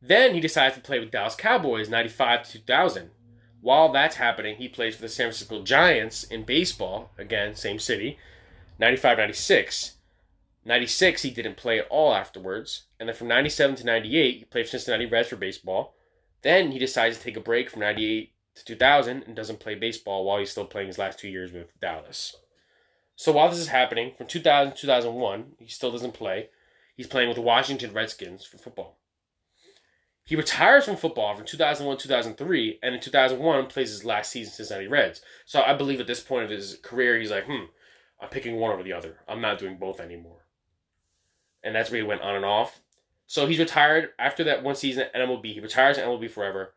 Then 0.07 0.35
he 0.35 0.39
decides 0.39 0.75
to 0.75 0.81
play 0.81 0.99
with 0.99 1.09
Dallas 1.09 1.35
Cowboys 1.35 1.89
95 1.89 2.43
to 2.43 2.51
2000. 2.59 3.09
While 3.61 3.91
that's 3.91 4.17
happening, 4.17 4.57
he 4.57 4.69
plays 4.69 4.95
for 4.95 5.01
the 5.01 5.09
San 5.09 5.25
Francisco 5.25 5.63
Giants 5.63 6.23
in 6.23 6.43
baseball, 6.43 7.09
again, 7.17 7.55
same 7.55 7.79
city, 7.79 8.19
95 8.77 9.17
96. 9.17 9.95
96, 10.63 11.21
he 11.23 11.31
didn't 11.31 11.57
play 11.57 11.79
at 11.79 11.87
all 11.89 12.13
afterwards. 12.13 12.83
And 12.99 13.09
then 13.09 13.15
from 13.15 13.27
97 13.27 13.77
to 13.77 13.85
98, 13.85 14.37
he 14.37 14.45
played 14.45 14.65
for 14.65 14.71
Cincinnati 14.71 15.07
Reds 15.07 15.29
for 15.29 15.37
baseball. 15.37 15.95
Then 16.43 16.71
he 16.71 16.77
decides 16.77 17.17
to 17.17 17.23
take 17.23 17.37
a 17.37 17.41
break 17.41 17.71
from 17.71 17.81
98 17.81 18.31
to 18.55 18.65
2000 18.65 19.23
and 19.23 19.35
doesn't 19.35 19.59
play 19.59 19.73
baseball 19.73 20.23
while 20.23 20.37
he's 20.37 20.51
still 20.51 20.65
playing 20.65 20.87
his 20.87 20.99
last 20.99 21.17
two 21.17 21.29
years 21.29 21.51
with 21.51 21.79
Dallas. 21.79 22.35
So 23.15 23.31
while 23.31 23.49
this 23.49 23.59
is 23.59 23.69
happening, 23.69 24.13
from 24.15 24.27
2000 24.27 24.73
to 24.73 24.81
2001, 24.81 25.53
he 25.57 25.67
still 25.67 25.91
doesn't 25.91 26.13
play. 26.13 26.49
He's 26.95 27.07
playing 27.07 27.29
with 27.29 27.37
the 27.37 27.41
Washington 27.41 27.91
Redskins 27.91 28.45
for 28.45 28.59
football. 28.59 28.99
He 30.25 30.35
retires 30.35 30.85
from 30.85 30.97
football 30.97 31.35
from 31.35 31.45
2001 31.45 31.97
2003, 31.97 32.79
and 32.81 32.95
in 32.95 33.01
2001 33.01 33.67
plays 33.67 33.89
his 33.89 34.03
last 34.03 34.31
season 34.31 34.51
Cincinnati 34.51 34.87
Reds. 34.87 35.21
So 35.45 35.61
I 35.61 35.73
believe 35.73 35.99
at 35.99 36.07
this 36.07 36.19
point 36.19 36.45
of 36.45 36.49
his 36.49 36.77
career, 36.81 37.19
he's 37.19 37.29
like, 37.29 37.45
hmm, 37.45 37.65
I'm 38.19 38.29
picking 38.29 38.55
one 38.55 38.71
over 38.71 38.81
the 38.81 38.93
other. 38.93 39.19
I'm 39.27 39.39
not 39.39 39.59
doing 39.59 39.77
both 39.77 39.99
anymore. 39.99 40.45
And 41.63 41.75
that's 41.75 41.91
where 41.91 42.01
he 42.01 42.07
went 42.07 42.21
on 42.21 42.35
and 42.35 42.45
off. 42.45 42.81
So 43.27 43.45
he's 43.45 43.59
retired 43.59 44.09
after 44.17 44.43
that 44.43 44.63
one 44.63 44.75
season 44.75 45.03
at 45.03 45.13
MLB. 45.13 45.53
He 45.53 45.59
retires 45.59 45.97
at 45.97 46.05
MLB 46.05 46.29
forever. 46.29 46.73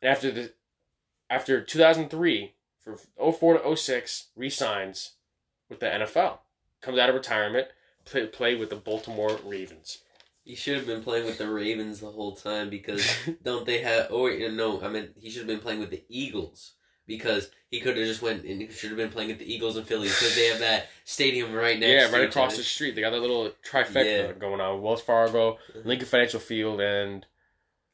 And 0.00 0.10
after 0.10 0.30
the 0.30 0.52
after 1.28 1.60
2003, 1.62 2.54
for 2.80 2.96
04 3.32 3.58
to 3.58 3.76
06, 3.76 4.28
resigns 4.34 5.12
with 5.68 5.80
the 5.80 5.86
NFL. 5.86 6.38
Comes 6.80 6.98
out 6.98 7.08
of 7.08 7.14
retirement, 7.14 7.68
play, 8.04 8.26
play 8.26 8.56
with 8.56 8.70
the 8.70 8.76
Baltimore 8.76 9.38
Ravens. 9.44 9.98
He 10.50 10.56
should 10.56 10.78
have 10.78 10.86
been 10.86 11.00
playing 11.04 11.26
with 11.26 11.38
the 11.38 11.48
Ravens 11.48 12.00
the 12.00 12.10
whole 12.10 12.34
time 12.34 12.70
because 12.70 13.08
don't 13.44 13.64
they 13.64 13.82
have? 13.82 14.08
Oh 14.10 14.24
wait, 14.24 14.52
no, 14.52 14.82
I 14.82 14.88
mean 14.88 15.10
he 15.16 15.30
should 15.30 15.42
have 15.42 15.46
been 15.46 15.60
playing 15.60 15.78
with 15.78 15.90
the 15.90 16.02
Eagles 16.08 16.72
because 17.06 17.50
he 17.68 17.78
could 17.78 17.96
have 17.96 18.04
just 18.04 18.20
went 18.20 18.44
and 18.44 18.60
he 18.60 18.68
should 18.68 18.90
have 18.90 18.96
been 18.96 19.10
playing 19.10 19.28
with 19.28 19.38
the 19.38 19.52
Eagles 19.54 19.76
and 19.76 19.86
Phillies 19.86 20.12
because 20.18 20.34
they 20.34 20.46
have 20.48 20.58
that 20.58 20.88
stadium 21.04 21.52
right 21.52 21.78
next. 21.78 21.92
yeah, 22.12 22.18
right 22.18 22.28
across 22.28 22.56
the 22.56 22.64
street. 22.64 22.96
They 22.96 23.00
got 23.00 23.10
that 23.10 23.20
little 23.20 23.52
trifecta 23.64 24.26
Yeah. 24.28 24.32
going 24.32 24.60
on. 24.60 24.82
Wells 24.82 25.02
Fargo, 25.02 25.58
Lincoln 25.84 26.08
Financial 26.08 26.40
Field, 26.40 26.80
and 26.80 27.24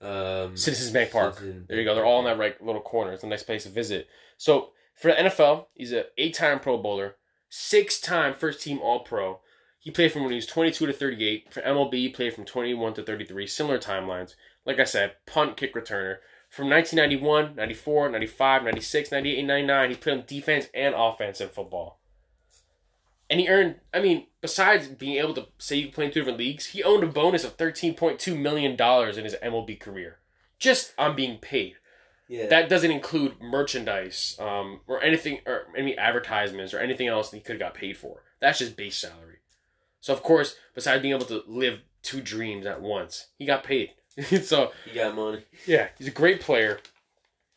um, 0.00 0.56
Citizens 0.56 0.92
Bank 0.92 1.10
Park. 1.10 1.34
Citizen 1.34 1.66
There 1.68 1.78
you 1.78 1.84
go. 1.84 1.94
They're 1.94 2.06
all 2.06 2.20
in 2.20 2.24
that 2.24 2.38
right 2.38 2.58
little 2.64 2.80
corner. 2.80 3.12
It's 3.12 3.22
a 3.22 3.26
nice 3.26 3.42
place 3.42 3.64
to 3.64 3.68
visit. 3.68 4.08
So 4.38 4.70
for 4.94 5.08
the 5.08 5.14
NFL, 5.18 5.66
he's 5.74 5.92
a 5.92 6.04
eight-time 6.16 6.60
Pro 6.60 6.78
Bowler, 6.78 7.16
six-time 7.50 8.32
first-team 8.32 8.78
All-Pro. 8.80 9.40
He 9.86 9.92
played 9.92 10.10
from 10.10 10.22
when 10.22 10.32
he 10.32 10.36
was 10.36 10.46
22 10.46 10.86
to 10.86 10.92
38. 10.92 11.54
For 11.54 11.60
MLB, 11.60 11.94
he 11.94 12.08
played 12.08 12.34
from 12.34 12.44
21 12.44 12.94
to 12.94 13.04
33. 13.04 13.46
Similar 13.46 13.78
timelines. 13.78 14.34
Like 14.64 14.80
I 14.80 14.84
said, 14.84 15.14
punt, 15.26 15.56
kick 15.56 15.76
returner. 15.76 16.16
From 16.50 16.68
1991, 16.68 17.54
94, 17.54 18.08
95, 18.08 18.64
96, 18.64 19.12
98, 19.12 19.38
and 19.38 19.46
99, 19.46 19.90
he 19.90 19.94
played 19.94 20.18
on 20.18 20.24
defense 20.26 20.66
and 20.74 20.92
offense 20.96 21.40
in 21.40 21.50
football. 21.50 22.00
And 23.30 23.38
he 23.38 23.48
earned, 23.48 23.76
I 23.94 24.00
mean, 24.00 24.26
besides 24.40 24.88
being 24.88 25.18
able 25.18 25.34
to 25.34 25.46
say 25.58 25.76
you 25.76 25.84
can 25.84 25.92
play 25.92 26.06
in 26.06 26.10
two 26.10 26.18
different 26.18 26.38
leagues, 26.40 26.66
he 26.66 26.82
owned 26.82 27.04
a 27.04 27.06
bonus 27.06 27.44
of 27.44 27.56
$13.2 27.56 28.36
million 28.36 28.72
in 28.72 29.24
his 29.24 29.36
MLB 29.36 29.78
career. 29.78 30.18
Just 30.58 30.94
on 30.98 31.14
being 31.14 31.38
paid. 31.38 31.76
Yeah, 32.26 32.48
That 32.48 32.68
doesn't 32.68 32.90
include 32.90 33.40
merchandise 33.40 34.36
um, 34.40 34.80
or 34.88 35.00
anything, 35.00 35.42
or 35.46 35.68
any 35.76 35.96
advertisements 35.96 36.74
or 36.74 36.80
anything 36.80 37.06
else 37.06 37.30
that 37.30 37.36
he 37.36 37.42
could 37.44 37.60
have 37.60 37.72
got 37.72 37.74
paid 37.74 37.96
for. 37.96 38.24
That's 38.40 38.58
just 38.58 38.76
base 38.76 38.98
salary. 38.98 39.36
So, 40.06 40.12
of 40.12 40.22
course, 40.22 40.54
besides 40.72 41.02
being 41.02 41.14
able 41.14 41.26
to 41.26 41.42
live 41.48 41.80
two 42.00 42.20
dreams 42.20 42.64
at 42.64 42.80
once, 42.80 43.26
he 43.40 43.44
got 43.44 43.64
paid. 43.64 43.90
so, 44.44 44.70
he 44.84 44.94
got 44.94 45.16
money. 45.16 45.42
yeah, 45.66 45.88
he's 45.98 46.06
a 46.06 46.12
great 46.12 46.40
player 46.40 46.78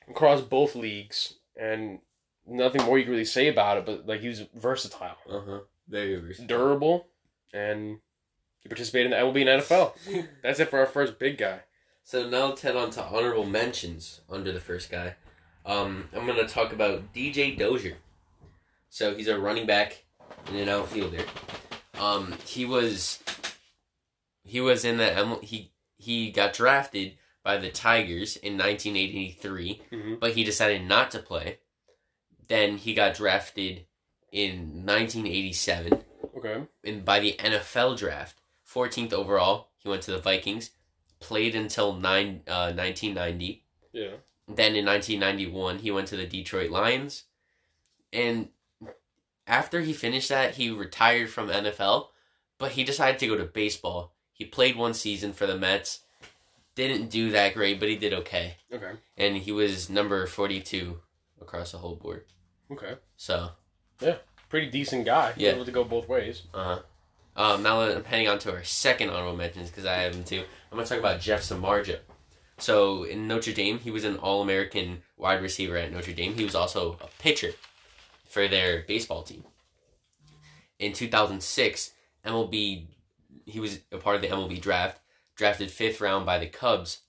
across 0.10 0.42
both 0.42 0.74
leagues, 0.76 1.36
and 1.56 2.00
nothing 2.48 2.82
more 2.86 2.98
you 2.98 3.04
can 3.04 3.12
really 3.12 3.24
say 3.24 3.50
about 3.50 3.78
it. 3.78 3.86
But 3.86 4.08
like 4.08 4.22
he 4.22 4.30
was 4.30 4.48
versatile, 4.56 5.16
Uh 5.32 5.42
huh. 5.48 5.60
Very 5.88 6.16
versatile. 6.16 6.48
durable, 6.48 7.08
and 7.54 8.00
he 8.62 8.68
participated 8.68 9.12
in 9.12 9.20
the 9.20 9.24
MLB 9.24 9.42
and 9.48 9.62
NFL. 9.62 10.28
That's 10.42 10.60
it 10.60 10.72
for 10.72 10.80
our 10.80 10.88
first 10.88 11.20
big 11.20 11.38
guy. 11.38 11.60
So 12.02 12.28
now 12.28 12.48
let's 12.48 12.62
head 12.64 12.76
on 12.76 12.90
to 12.90 13.04
honorable 13.04 13.46
mentions 13.46 14.22
under 14.28 14.52
the 14.52 14.60
first 14.60 14.90
guy. 14.90 15.14
Um, 15.68 16.10
I'm 16.16 16.26
gonna 16.26 16.48
talk 16.48 16.74
about 16.74 17.14
DJ 17.14 17.56
Dozier. 17.56 17.98
So 18.90 19.14
he's 19.14 19.28
a 19.28 19.38
running 19.40 19.68
back 19.68 20.04
and 20.48 20.58
an 20.58 20.68
outfielder. 20.68 21.24
Um, 22.00 22.34
he 22.46 22.66
was 22.66 23.20
he 24.44 24.62
was 24.62 24.86
in 24.86 24.98
the 24.98 25.40
he 25.42 25.72
he 25.98 26.32
got 26.32 26.54
drafted 26.54 27.18
by 27.44 27.58
the 27.58 27.70
Tigers 27.70 28.36
in 28.38 28.58
1983, 28.58 29.82
hmm 29.90 30.16
but 30.20 30.32
he 30.34 30.44
decided 30.44 30.84
not 30.88 31.12
to 31.12 31.20
play. 31.20 31.60
Then 32.48 32.78
he 32.78 32.94
got 32.94 33.16
drafted 33.16 33.86
in 34.32 34.86
1987 34.86 36.04
Okay. 36.38 36.64
in 36.84 37.02
by 37.04 37.20
the 37.20 37.36
NFL 37.40 37.98
draft. 37.98 38.42
14th 38.68 39.14
overall, 39.14 39.70
he 39.78 39.90
went 39.90 40.04
to 40.04 40.12
the 40.12 40.20
Vikings, 40.20 40.70
played 41.20 41.56
until 41.56 41.94
nine, 41.96 42.42
uh, 42.48 42.72
1990. 42.72 43.64
Yeah. 43.92 44.12
Then 44.48 44.76
in 44.76 44.86
1991, 44.86 45.80
he 45.80 45.92
went 45.92 46.08
to 46.10 46.16
the 46.18 46.26
Detroit 46.28 46.70
Lions. 46.72 47.24
And 48.14 48.50
after 49.50 49.82
he 49.82 49.92
finished 49.94 50.30
that, 50.30 50.56
he 50.56 50.70
retired 50.70 51.30
from 51.30 51.50
NFL, 51.50 52.08
but 52.60 52.74
he 52.74 52.84
decided 52.84 53.20
to 53.20 53.28
go 53.28 53.36
to 53.36 53.44
baseball. 53.44 54.14
He 54.32 54.46
played 54.46 54.78
one 54.78 54.94
season 54.94 55.34
for 55.34 55.48
the 55.48 55.58
Mets. 55.58 56.02
Didn't 56.76 57.10
do 57.10 57.32
that 57.32 57.56
great, 57.56 57.80
but 57.80 57.90
he 57.90 57.98
did 57.98 58.14
okay. 58.14 58.56
Okay. 58.72 58.92
And 59.18 59.36
he 59.36 59.52
was 59.52 59.90
number 59.90 60.26
42 60.28 61.00
across 61.42 61.72
the 61.72 61.80
whole 61.80 61.96
board. 61.96 62.26
Okay. 62.72 62.94
So, 63.18 63.50
Yeah. 64.00 64.18
Pretty 64.50 64.70
decent 64.70 65.06
guy. 65.06 65.34
Yeah. 65.36 65.52
Able 65.52 65.66
to 65.66 65.72
go 65.72 65.84
both 65.84 66.08
ways. 66.08 66.44
Uh-huh. 66.54 66.80
Um, 67.36 67.64
now 67.64 67.86
that 67.86 67.98
I'm 67.98 68.04
heading 68.04 68.28
on 68.28 68.40
to 68.40 68.54
our 68.54 68.64
second 68.64 69.10
honorable 69.10 69.36
mentions 69.36 69.70
because 69.70 69.86
I 69.86 69.96
have 69.96 70.14
them 70.14 70.24
too. 70.24 70.44
I'm 70.72 70.78
going 70.78 70.86
to 70.86 70.90
talk 70.90 71.00
about 71.00 71.22
Jeff 71.22 71.42
Samardzija. 71.42 72.00
So 72.58 73.04
in 73.04 73.28
Notre 73.28 73.54
Dame, 73.54 73.80
he 73.80 73.92
was 73.92 74.04
an 74.04 74.18
All-American 74.18 75.04
wide 75.18 75.42
receiver 75.42 75.78
at 75.78 75.92
Notre 75.92 76.14
Dame. 76.14 76.34
He 76.36 76.44
was 76.44 76.56
also 76.56 76.98
a 77.02 77.08
pitcher 77.22 77.52
for 78.30 78.48
their 78.48 78.84
baseball 78.88 79.24
team. 79.24 79.44
In 80.80 80.94
2006, 80.94 81.92
MLB, 82.26 82.86
he 83.46 83.60
was 83.60 83.80
a 83.92 83.98
part 83.98 84.16
of 84.16 84.22
the 84.22 84.30
MLB 84.30 84.62
draft, 84.62 85.02
drafted 85.36 85.70
fifth 85.72 86.00
round 86.00 86.26
by 86.26 86.40
the 86.40 86.48
Cubs. 86.48 87.00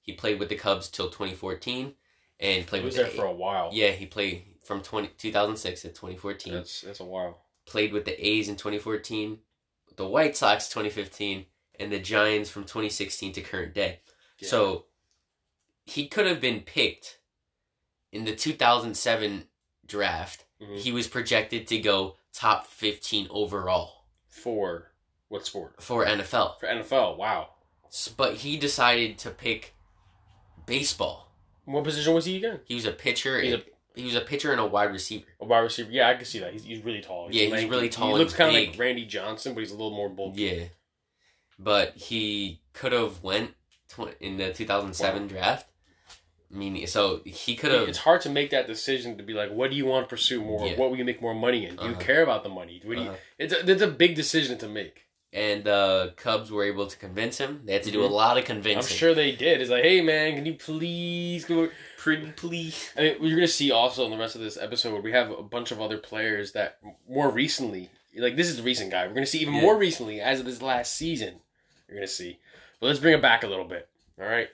He 0.00 0.12
played 0.12 0.40
with 0.40 0.48
the 0.48 0.56
Cubs 0.56 0.88
till 0.88 1.08
2014 1.10 1.94
and 2.40 2.66
played 2.66 2.80
He 2.80 2.86
was 2.86 2.96
with 2.96 3.04
there 3.06 3.12
the 3.12 3.16
for 3.18 3.26
a 3.26 3.32
while. 3.32 3.70
yeah 3.72 3.90
he 3.90 4.06
played 4.06 4.42
from 4.64 4.82
20, 4.82 5.10
2006 5.18 5.82
to 5.82 5.88
2014 5.88 6.54
That's 6.54 6.80
that's 6.80 7.00
a 7.00 7.04
while. 7.04 7.42
played 7.66 7.92
with 7.92 8.04
the 8.04 8.26
A's 8.26 8.48
in 8.48 8.56
2014, 8.56 9.38
the 9.96 10.06
White 10.08 10.36
Sox 10.36 10.68
2015, 10.68 11.46
and 11.78 11.92
the 11.92 12.00
Giants 12.00 12.50
from 12.50 12.62
2016 12.64 13.32
to 13.34 13.40
current 13.42 13.74
day. 13.74 14.00
Yeah. 14.38 14.48
So 14.48 14.86
he 15.84 16.08
could 16.08 16.26
have 16.26 16.40
been 16.40 16.60
picked 16.60 17.18
in 18.10 18.24
the 18.24 18.34
2007 18.34 19.44
draft. 19.86 20.44
Mhm. 20.62 20.78
He 20.78 20.92
was 20.92 21.08
projected 21.08 21.66
to 21.68 21.78
go 21.78 22.16
top 22.32 22.66
15 22.66 23.26
overall. 23.30 24.04
For 24.28 24.92
What 25.28 25.44
sport? 25.46 25.82
for 25.82 26.04
NFL. 26.06 26.58
For 26.60 26.66
NFL. 26.66 27.16
Wow. 27.16 27.50
But 28.16 28.36
he 28.36 28.56
decided 28.56 29.18
to 29.18 29.30
pick 29.30 29.74
baseball. 30.66 31.32
What 31.64 31.84
position 31.84 32.14
was 32.14 32.24
he 32.24 32.36
again? 32.36 32.60
He 32.64 32.74
was 32.74 32.84
a 32.86 32.92
pitcher. 32.92 33.40
He's 33.40 33.54
and, 33.54 33.64
he 33.94 34.04
was 34.04 34.14
a 34.14 34.20
pitcher 34.22 34.52
and 34.52 34.60
a 34.60 34.66
wide 34.66 34.90
receiver. 34.90 35.26
A 35.40 35.44
wide 35.44 35.60
receiver. 35.60 35.90
Yeah, 35.90 36.08
I 36.08 36.14
can 36.14 36.24
see 36.24 36.38
that. 36.38 36.52
He's, 36.52 36.64
he's 36.64 36.82
really 36.84 37.02
tall. 37.02 37.28
Yeah, 37.30 37.42
he's 37.44 37.52
lanky. 37.52 37.70
really 37.70 37.88
tall 37.90 38.08
He 38.08 38.14
looks 38.14 38.32
kind 38.32 38.56
of 38.56 38.68
like. 38.68 38.78
Randy 38.78 39.04
Johnson, 39.04 39.52
but 39.54 39.60
he's 39.60 39.70
a 39.70 39.74
little 39.74 39.94
more 39.94 40.08
bulky. 40.08 40.42
Yeah, 40.42 40.64
but 41.58 41.96
he 41.96 42.62
could 42.72 42.92
have 42.92 43.22
went 43.22 43.52
tw- 43.88 44.16
in 44.20 44.38
the 44.38 44.52
2007 44.52 45.26
draft. 45.28 45.66
I 46.52 46.56
mean, 46.56 46.86
so 46.86 47.20
he 47.24 47.56
could 47.56 47.72
have. 47.72 47.88
It's 47.88 47.98
hard 47.98 48.20
to 48.22 48.30
make 48.30 48.50
that 48.50 48.66
decision 48.66 49.16
to 49.16 49.22
be 49.22 49.32
like, 49.32 49.50
what 49.50 49.70
do 49.70 49.76
you 49.76 49.86
want 49.86 50.06
to 50.06 50.08
pursue 50.10 50.42
more? 50.42 50.66
Yeah. 50.66 50.76
What 50.76 50.90
will 50.90 50.98
you 50.98 51.04
make 51.04 51.22
more 51.22 51.34
money 51.34 51.64
in? 51.66 51.76
Do 51.76 51.84
you 51.84 51.90
Uh-huh. 51.92 52.00
care 52.00 52.22
about 52.22 52.42
the 52.42 52.50
money? 52.50 52.80
What 52.84 52.96
do 52.96 53.02
you, 53.04 53.08
Uh-huh. 53.08 53.18
it's, 53.38 53.54
a, 53.54 53.70
it's 53.70 53.82
a 53.82 53.86
big 53.88 54.14
decision 54.14 54.58
to 54.58 54.68
make. 54.68 55.04
and 55.34 55.66
uh, 55.66 56.08
Cubs 56.16 56.50
were 56.50 56.62
able 56.62 56.86
to 56.86 56.94
convince 56.98 57.38
him. 57.38 57.62
They 57.64 57.72
had 57.72 57.82
to 57.84 57.90
do 57.90 58.04
a 58.04 58.06
Mhm. 58.08 58.10
lot 58.12 58.36
of 58.36 58.44
convincing. 58.44 58.92
I'm 58.92 58.98
sure 58.98 59.14
they 59.14 59.32
did. 59.32 59.62
It's 59.62 59.70
like, 59.70 59.82
hey 59.82 60.02
man, 60.02 60.34
can 60.34 60.44
you 60.44 60.52
please 60.52 61.46
go? 61.46 61.70
Pretty 61.96 62.30
please. 62.32 62.90
I 62.98 63.00
mean, 63.00 63.16
we're 63.18 63.34
gonna 63.36 63.48
see 63.48 63.70
also 63.70 64.04
in 64.04 64.10
the 64.10 64.18
rest 64.18 64.34
of 64.34 64.42
this 64.42 64.58
episode, 64.58 65.02
we 65.02 65.12
have 65.12 65.30
a 65.30 65.42
bunch 65.42 65.70
of 65.72 65.80
other 65.80 65.96
players 65.96 66.52
that 66.52 66.80
more 67.08 67.30
recently, 67.30 67.88
like 68.14 68.36
this 68.36 68.48
is 68.50 68.58
the 68.58 68.62
recent 68.62 68.90
guy. 68.90 69.06
We're 69.06 69.14
gonna 69.14 69.24
see 69.24 69.38
even 69.40 69.54
Yeah. 69.54 69.62
more 69.62 69.78
recently 69.78 70.20
as 70.20 70.38
of 70.38 70.44
this 70.44 70.60
last 70.60 70.94
season. 70.96 71.40
You're 71.88 71.96
gonna 71.96 72.08
see, 72.08 72.38
but 72.78 72.88
let's 72.88 72.98
bring 73.00 73.14
it 73.14 73.22
back 73.22 73.42
a 73.42 73.46
little 73.46 73.64
bit. 73.64 73.88
All 74.20 74.26
right, 74.28 74.50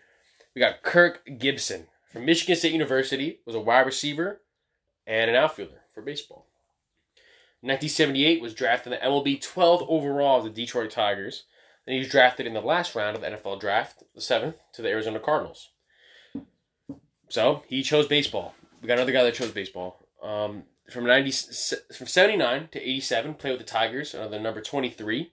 we 0.54 0.61
got 0.61 0.82
Kirk 0.82 1.22
Gibson 1.38 1.87
from 2.12 2.24
Michigan 2.24 2.56
State 2.56 2.72
University, 2.72 3.40
was 3.44 3.54
a 3.54 3.61
wide 3.61 3.87
receiver 3.87 4.40
and 5.06 5.30
an 5.30 5.37
outfielder 5.37 5.82
for 5.92 6.02
baseball. 6.02 6.46
1978 7.61 8.40
was 8.40 8.54
drafted 8.54 8.92
in 8.92 8.98
the 9.00 9.04
MLB 9.04 9.40
12th 9.40 9.84
overall 9.88 10.38
of 10.38 10.44
the 10.44 10.50
Detroit 10.50 10.90
Tigers. 10.90 11.44
Then 11.84 11.94
he 11.94 11.98
was 11.98 12.08
drafted 12.08 12.46
in 12.46 12.54
the 12.54 12.61
last 12.61 12.94
round 12.94 13.16
of 13.16 13.22
the 13.22 13.28
NFL 13.28 13.61
draft, 13.61 14.04
the 14.14 14.20
seventh, 14.20 14.56
to 14.74 14.82
the 14.82 14.88
Arizona 14.88 15.18
Cardinals. 15.18 15.70
So 17.28 17.64
he 17.66 17.82
chose 17.82 18.06
baseball. 18.06 18.54
We 18.80 18.87
got 18.87 18.94
another 18.98 19.12
guy 19.12 19.24
that 19.24 19.34
chose 19.34 19.50
baseball. 19.50 20.06
Um, 20.22 20.64
from 20.90 21.04
ninety 21.04 21.30
from 21.30 22.06
seventy 22.06 22.37
nine 22.37 22.68
to 22.72 22.80
eighty 22.80 23.00
seven, 23.00 23.34
played 23.34 23.52
with 23.52 23.61
the 23.61 23.66
Tigers, 23.66 24.14
another 24.14 24.40
number 24.40 24.61
twenty 24.61 24.90
three. 24.90 25.32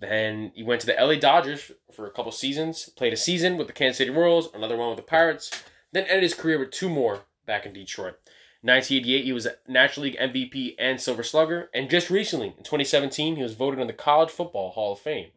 Then 0.00 0.52
he 0.54 0.62
went 0.62 0.80
to 0.80 0.86
the 0.86 0.96
LA 0.98 1.16
Dodgers 1.16 1.72
for 1.92 2.06
a 2.06 2.10
couple 2.10 2.32
seasons. 2.32 2.88
Played 2.88 3.12
a 3.12 3.18
season 3.18 3.58
with 3.58 3.66
the 3.66 3.72
Kansas 3.74 3.98
City 3.98 4.10
Royals, 4.10 4.48
another 4.54 4.76
one 4.76 4.88
with 4.88 4.96
the 4.96 5.02
Pirates. 5.02 5.50
Then 5.92 6.04
ended 6.04 6.22
his 6.22 6.34
career 6.34 6.58
with 6.58 6.70
two 6.70 6.88
more 6.88 7.20
back 7.46 7.66
in 7.66 7.74
Detroit. 7.74 8.14
1988, 8.62 9.24
he 9.24 9.32
was 9.32 9.46
a 9.46 9.56
National 9.68 10.04
League 10.04 10.18
MVP 10.18 10.74
and 10.78 11.00
Silver 11.00 11.22
Slugger. 11.22 11.70
And 11.74 11.90
just 11.90 12.08
recently, 12.08 12.48
in 12.48 12.64
2017, 12.64 13.36
he 13.36 13.42
was 13.42 13.54
voted 13.54 13.78
in 13.78 13.86
the 13.86 13.92
College 13.92 14.30
Football 14.30 14.70
Hall 14.70 14.92
of 14.92 15.00
Fame. 15.00 15.30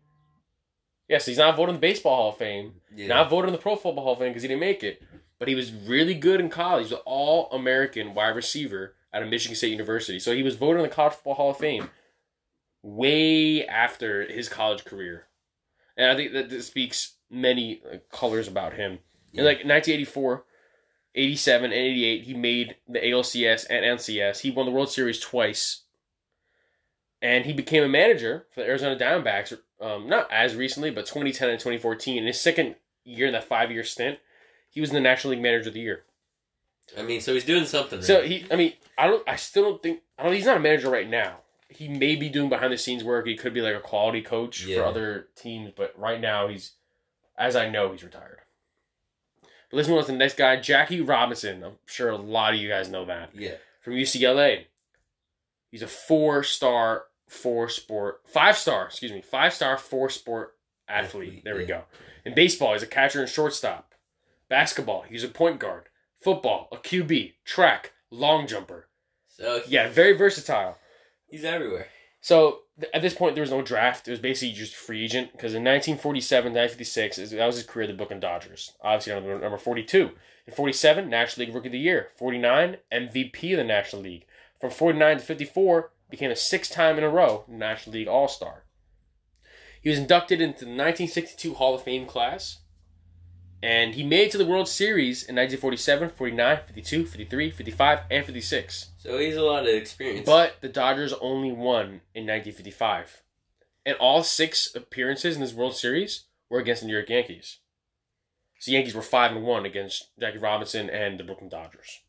Yes, 1.10 1.26
he's 1.26 1.38
not 1.38 1.58
voted 1.58 1.76
in 1.76 1.82
the 1.82 1.88
Baseball 1.88 2.16
Hall 2.16 2.30
of 2.30 2.38
Fame. 2.38 2.76
Yeah. 2.96 3.08
Not 3.08 3.30
voted 3.30 3.50
in 3.50 3.54
the 3.54 3.62
Pro 3.62 3.76
Football 3.76 4.04
Hall 4.04 4.14
of 4.14 4.20
Fame 4.20 4.30
because 4.30 4.44
he 4.44 4.48
didn't 4.48 4.62
make 4.62 4.84
it. 4.84 5.02
But 5.40 5.50
he 5.50 5.56
was 5.56 5.74
really 5.74 6.14
good 6.14 6.40
in 6.40 6.50
college. 6.50 6.84
He's 6.84 6.92
an 6.94 7.00
all 7.06 7.52
American 7.52 8.14
wide 8.14 8.36
receiver 8.36 8.96
out 9.14 9.24
of 9.24 9.30
Michigan 9.30 9.56
State 9.56 9.72
University. 9.72 10.20
So 10.20 10.34
he 10.34 10.44
was 10.44 10.56
voted 10.56 10.78
in 10.78 10.84
the 10.84 10.96
College 10.96 11.14
Football 11.14 11.36
Hall 11.36 11.50
of 11.52 11.58
Fame 11.58 11.90
way 12.84 13.66
after 13.66 14.26
his 14.26 14.50
college 14.50 14.86
career. 14.86 15.26
And 15.98 16.12
I 16.12 16.16
think 16.16 16.34
that 16.34 16.50
this 16.50 16.68
speaks 16.68 17.16
many 17.30 17.82
colors 18.12 18.48
about 18.48 18.74
him. 18.74 19.00
In 19.34 19.46
like 19.46 19.66
1984, 19.66 20.44
87, 21.16 21.66
and 21.66 21.74
88, 21.74 22.24
he 22.24 22.34
made 22.34 22.76
the 22.88 23.00
ALCS 23.00 23.66
and 23.70 23.84
NLCS. 23.84 24.42
He 24.42 24.52
won 24.52 24.66
the 24.66 24.72
World 24.72 24.92
Series 24.92 25.20
twice. 25.20 25.82
And 27.22 27.46
he 27.46 27.54
became 27.54 27.84
a 27.84 27.88
manager 27.88 28.46
for 28.52 28.60
the 28.60 28.68
Arizona 28.68 28.98
Diamondbacks, 28.98 29.58
um, 29.80 30.08
not 30.08 30.32
as 30.32 30.56
recently, 30.56 30.92
but 30.92 31.06
2010 31.06 31.50
and 31.50 31.60
2014. 31.60 32.18
In 32.18 32.28
his 32.28 32.40
second 32.40 32.76
year 33.06 33.28
in 33.28 33.34
that 33.34 33.46
five 33.46 33.72
year 33.72 33.84
stint, 33.84 34.20
he 34.70 34.82
was 34.82 34.90
in 34.90 34.96
the 34.96 35.02
National 35.02 35.32
League 35.32 35.42
Manager 35.42 35.70
of 35.70 35.74
the 35.74 35.80
Year. 35.80 36.04
I 36.98 37.02
mean, 37.02 37.22
so 37.22 37.34
he's 37.34 37.46
doing 37.46 37.66
something. 37.66 38.00
Right. 38.00 38.06
So 38.06 38.22
he, 38.24 38.46
I 38.52 38.56
mean, 38.56 38.74
I 38.98 39.08
don't, 39.08 39.28
I 39.28 39.38
still 39.38 39.64
don't 39.64 39.82
think, 39.82 40.02
I 40.20 40.24
don't. 40.24 40.34
He's 40.34 40.46
not 40.46 40.58
a 40.58 40.60
manager 40.60 40.90
right 40.90 41.10
now. 41.10 41.38
He 41.76 41.88
may 41.88 42.16
be 42.16 42.30
doing 42.30 42.50
behind 42.50 42.72
the 42.74 42.78
scenes 42.78 43.04
work. 43.04 43.26
He 43.28 43.36
could 43.36 43.54
be 43.54 43.62
like 43.62 43.76
a 43.76 43.80
quality 43.80 44.22
coach 44.22 44.64
Yeah. 44.66 44.78
for 44.78 44.84
other 44.86 45.28
teams, 45.36 45.72
but 45.76 45.94
right 45.98 46.20
now 46.20 46.48
he's, 46.48 46.74
as 47.38 47.56
I 47.56 47.70
know, 47.70 47.92
he's 47.92 48.04
retired. 48.04 48.40
But 49.42 49.78
let's 49.78 49.88
move 49.90 49.98
on 50.00 50.06
to 50.06 50.12
the 50.12 50.18
next 50.18 50.38
guy, 50.38 50.58
Jackie 50.60 51.02
Robinson. 51.02 51.64
I'm 51.64 51.78
sure 51.86 52.10
a 52.10 52.18
lot 52.18 52.54
of 52.54 52.60
you 52.60 52.70
guys 52.70 52.90
know 52.90 53.06
that 53.06 53.32
yeah. 53.34 53.56
from 53.82 53.94
UCLA. 53.94 54.66
He's 55.72 55.82
a 55.82 55.88
four 55.88 56.44
star, 56.44 57.06
four 57.28 57.70
sport, 57.70 58.22
five 58.26 58.58
star, 58.58 58.86
excuse 58.86 59.12
me, 59.12 59.22
five 59.22 59.54
star, 59.54 59.78
four 59.78 60.10
sport 60.10 60.56
athlete. 60.88 61.28
Athlete, 61.30 61.44
there 61.44 61.56
we 61.56 61.66
go. 61.66 61.84
In 62.26 62.36
baseball, 62.36 62.74
he's 62.74 62.84
a 62.84 62.88
catcher 62.88 63.22
and 63.22 63.30
shortstop. 63.30 63.94
Basketball, 64.50 65.02
he's 65.10 65.24
a 65.24 65.28
point 65.30 65.60
guard. 65.60 65.86
Football, 66.22 66.68
a 66.72 66.78
QB. 66.78 67.34
Track, 67.44 67.94
long 68.12 68.46
jumper. 68.46 68.88
So 69.28 69.62
Yeah, 69.68 69.90
very 69.90 70.14
versatile. 70.14 70.78
He's 71.34 71.44
everywhere. 71.44 71.88
So 72.22 72.60
th- 72.80 72.92
at 72.94 73.02
this 73.02 73.14
point, 73.14 73.36
there 73.36 73.42
was 73.42 73.52
no 73.52 73.62
draft. 73.62 74.08
It 74.08 74.12
was 74.12 74.20
basically 74.20 74.54
just 74.54 74.76
free 74.76 75.04
agent 75.04 75.32
because 75.34 75.54
in 75.54 75.64
1947, 75.64 76.54
1956, 76.54 77.18
is- 77.18 77.32
that 77.32 77.46
was 77.46 77.58
his 77.58 77.66
career, 77.66 77.88
the 77.88 77.94
book 77.94 78.10
Brooklyn 78.10 78.20
Dodgers. 78.20 78.74
Obviously, 78.82 79.14
number, 79.14 79.40
number 79.40 79.58
42. 79.58 80.12
In 80.48 80.54
47, 80.54 81.10
National 81.10 81.46
League 81.46 81.56
Rookie 81.56 81.68
of 81.70 81.74
the 81.74 81.80
Year. 81.80 82.10
49, 82.16 82.78
MVP 82.92 83.54
of 83.54 83.58
the 83.58 83.64
National 83.64 84.04
League. 84.04 84.26
From 84.62 84.70
49 84.70 85.18
to 85.18 85.24
54, 85.24 85.92
became 86.10 86.32
a 86.32 86.36
six 86.36 86.70
time 86.70 86.98
in 86.98 87.04
a 87.04 87.10
row 87.10 87.44
National 87.48 87.96
League 87.96 88.08
All 88.08 88.28
Star. 88.28 88.64
He 89.82 89.90
was 89.90 90.00
inducted 90.00 90.40
into 90.40 90.64
the 90.64 90.72
1962 90.72 91.56
Hall 91.56 91.76
of 91.76 91.84
Fame 91.84 92.06
class. 92.06 92.60
And 93.64 93.96
he 93.96 94.04
made 94.04 94.24
it 94.28 94.32
to 94.32 94.38
the 94.38 94.46
World 94.46 94.68
Series 94.68 95.24
in 95.24 95.38
1947, 95.38 96.10
49, 96.10 96.60
52, 96.68 97.06
53, 97.06 97.50
55, 97.50 98.00
and 98.12 98.26
56. 98.26 98.90
So 98.98 99.18
he's 99.18 99.38
a 99.38 99.42
lot 99.42 99.64
of 99.64 99.70
experience. 99.70 100.26
But 100.26 100.58
the 100.60 100.68
Dodgers 100.68 101.14
only 101.22 101.54
won 101.54 102.02
in 102.14 102.28
1955. 102.28 103.22
And 103.86 103.96
all 104.02 104.22
six 104.22 104.76
appearances 104.76 105.36
in 105.36 105.42
this 105.42 105.54
World 105.54 105.78
Series 105.78 106.26
were 106.50 106.60
against 106.60 106.82
the 106.82 106.88
New 106.90 106.94
York 106.94 107.08
Yankees. 107.08 107.60
So 108.60 108.70
the 108.70 108.76
Yankees 108.76 108.96
were 108.96 109.02
5 109.02 109.32
and 109.32 109.46
1 109.46 109.66
against 109.66 110.10
Jackie 110.20 110.40
Robinson 110.40 110.90
and 110.90 111.18
the 111.18 111.24
Brooklyn 111.24 111.50
Dodgers. 111.50 112.02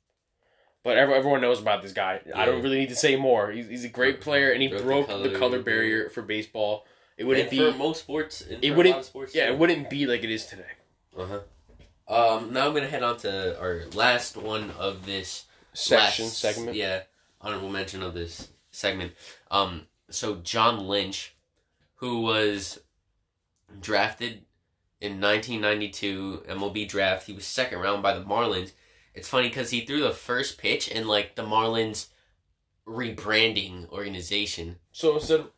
But 0.83 0.99
everyone 0.99 1.41
knows 1.41 1.61
about 1.61 1.83
this 1.83 1.93
guy. 1.93 2.21
I 2.35 2.47
don't 2.47 2.63
really 2.63 2.79
need 2.79 2.89
to 2.89 2.97
say 2.97 3.15
more. 3.15 3.53
He's, 3.53 3.69
he's 3.69 3.85
a 3.85 3.89
great 3.89 4.21
player, 4.21 4.51
and 4.51 4.61
he 4.61 4.69
Broke 4.69 4.81
the 4.81 4.85
broke 4.85 5.07
the 5.07 5.13
color, 5.15 5.39
color 5.39 5.63
barrier 5.63 6.11
for 6.11 6.21
baseball. 6.23 6.85
It 7.17 7.25
wouldn't 7.25 7.49
and 7.49 7.59
be, 7.59 7.71
for 7.71 7.79
most 7.79 8.01
sports. 8.01 8.41
It 8.43 8.73
wouldn't- 8.73 8.87
A 8.95 8.99
lot 8.99 8.99
of 8.99 9.05
sports 9.05 9.35
yeah, 9.37 9.47
too. 9.47 9.53
it 9.53 9.59
wouldn't 9.61 9.89
be 9.89 10.07
like 10.07 10.25
it 10.25 10.31
is 10.31 10.47
today. 10.47 10.65
Uh 11.17 11.27
huh. 11.27 11.41
Um, 12.07 12.53
now 12.53 12.67
I'm 12.67 12.75
gonna 12.75 12.89
head 12.89 13.03
on 13.03 13.17
to 13.19 13.59
our 13.61 13.83
last 13.95 14.37
one 14.37 14.71
of 14.73 15.07
this 15.07 15.47
Section 15.73 16.27
last- 16.27 16.39
segment. 16.39 16.77
Yeah, 16.77 17.03
honorable 17.41 17.71
mention 17.71 18.03
of 18.03 18.15
this 18.15 18.49
segment. 18.71 19.13
Um, 19.51 19.87
so 20.11 20.37
John 20.37 20.87
Lynch, 20.87 21.35
who 21.97 22.21
was 22.21 22.81
drafted 23.81 24.45
in 25.01 25.21
1992 25.21 26.45
MLB 26.49 26.89
draft, 26.89 27.27
he 27.27 27.33
was 27.33 27.47
second 27.47 27.79
round 27.81 28.03
by 28.03 28.17
the 28.19 28.25
Marlins. 28.25 28.73
It's 29.15 29.29
funny 29.29 29.49
because 29.49 29.71
he 29.71 29.81
threw 29.85 30.01
the 30.01 30.11
first 30.11 30.59
pitch 30.59 30.89
in 30.89 31.07
like 31.07 31.37
the 31.37 31.43
Marlins 31.43 32.09
rebranding 32.87 33.89
organization. 33.91 34.77
So 34.93 35.15
instead 35.17 35.41
of. 35.41 35.51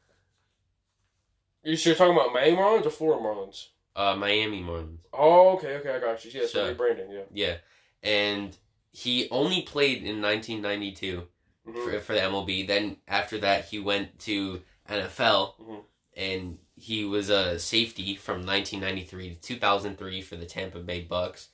You're 1.65 1.75
you're 1.75 1.95
talking 1.97 2.15
about 2.15 2.33
Miami 2.33 2.57
Marlins 2.57 2.87
or 2.87 2.91
Florida 2.91 3.23
Marlins? 3.25 3.67
Uh, 3.97 4.15
Miami 4.15 4.63
Marlins. 4.63 4.99
Oh, 5.13 5.57
okay, 5.57 5.77
okay, 5.79 5.95
I 5.97 5.99
got 5.99 6.23
you. 6.25 6.31
Yeah, 6.33 6.43
so, 6.43 6.47
So- 6.47 6.75
rebranding, 6.75 7.11
yeah. 7.13 7.23
Yeah, 7.33 7.57
and 8.03 8.57
he 8.91 9.29
only 9.31 9.63
played 9.63 10.05
in 10.05 10.21
1992. 10.21 11.27
Mhm. 11.67 11.85
for, 11.85 11.99
for 11.99 12.13
the 12.15 12.21
MLB. 12.21 12.65
Then 12.65 12.99
after 13.09 13.39
that, 13.39 13.65
he 13.65 13.81
went 13.81 14.21
to 14.21 14.63
NFL, 14.89 15.57
Mhm. 15.61 15.83
and 16.15 16.59
he 16.77 17.05
was 17.05 17.29
a 17.29 17.59
safety 17.59 18.15
from 18.15 18.45
1993 18.47 19.31
to 19.35 19.41
2003 19.41 20.23
for 20.23 20.37
the 20.37 20.47
Tampa 20.47 20.79
Bay 20.79 21.01
Bucks, 21.01 21.49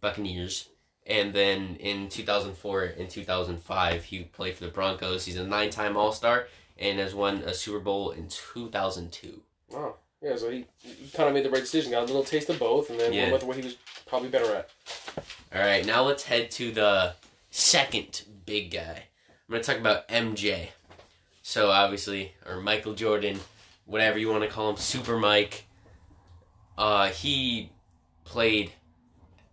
Buccaneers. 0.00 0.70
And 1.04 1.34
then 1.34 1.76
in 1.76 2.08
2004 2.08 2.84
and 2.84 3.10
2005, 3.10 4.04
he 4.04 4.24
played 4.24 4.54
for 4.56 4.64
the 4.64 4.70
Broncos. 4.70 5.26
He's 5.26 5.36
a 5.36 5.44
nine-time 5.46 5.94
All-Star 5.94 6.46
and 6.78 6.98
has 6.98 7.14
won 7.14 7.42
a 7.42 7.52
Super 7.52 7.80
Bowl 7.80 8.12
in 8.12 8.28
2002. 8.28 9.42
Oh, 9.74 9.96
yeah. 10.22 10.36
So 10.36 10.50
he, 10.50 10.64
he 10.82 11.08
kind 11.10 11.28
of 11.28 11.34
made 11.34 11.44
the 11.44 11.50
right 11.50 11.60
decision. 11.62 11.90
Got 11.92 12.02
a 12.04 12.06
little 12.06 12.24
taste 12.24 12.48
of 12.50 12.58
both, 12.58 12.90
and 12.90 12.98
then 12.98 13.12
Yeah. 13.12 13.22
went 13.30 13.34
with 13.34 13.44
what 13.44 13.56
he 13.56 13.62
was 13.62 13.76
probably 14.06 14.28
better 14.28 14.54
at. 14.54 14.70
All 15.54 15.60
right, 15.60 15.84
now 15.84 16.02
let's 16.02 16.24
head 16.24 16.50
to 16.52 16.70
the 16.72 17.14
second 17.50 18.22
big 18.46 18.70
guy. 18.70 19.04
I'm 19.48 19.52
going 19.52 19.62
to 19.62 19.66
talk 19.66 19.80
about 19.80 20.08
MJ. 20.08 20.68
So 21.42 21.70
obviously, 21.70 22.32
or 22.46 22.60
Michael 22.60 22.94
Jordan, 22.94 23.40
whatever 23.84 24.18
you 24.18 24.28
want 24.28 24.42
to 24.44 24.48
call 24.48 24.70
him, 24.70 24.76
Super 24.76 25.18
Mike. 25.18 25.64
Uh, 26.78 27.08
he 27.08 27.72
played 28.24 28.72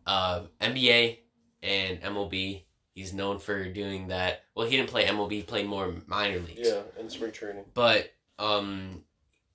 uh, 0.06 0.44
NBA 0.62 1.18
and 1.64 2.00
MLB. 2.02 2.64
He's 2.94 3.14
known 3.14 3.40
for 3.40 3.66
doing 3.66 4.08
that. 4.10 4.44
Well, 4.56 4.68
he 4.68 4.78
didn't 4.78 4.90
play 4.90 5.06
MLB; 5.06 5.32
he 5.32 5.42
played 5.44 5.66
more 5.68 5.94
minor 6.08 6.40
leagues. 6.40 6.68
Yeah, 6.70 6.82
in 7.00 7.10
spring 7.10 7.32
training. 7.32 7.66
But 7.74 8.12
um, 8.40 9.04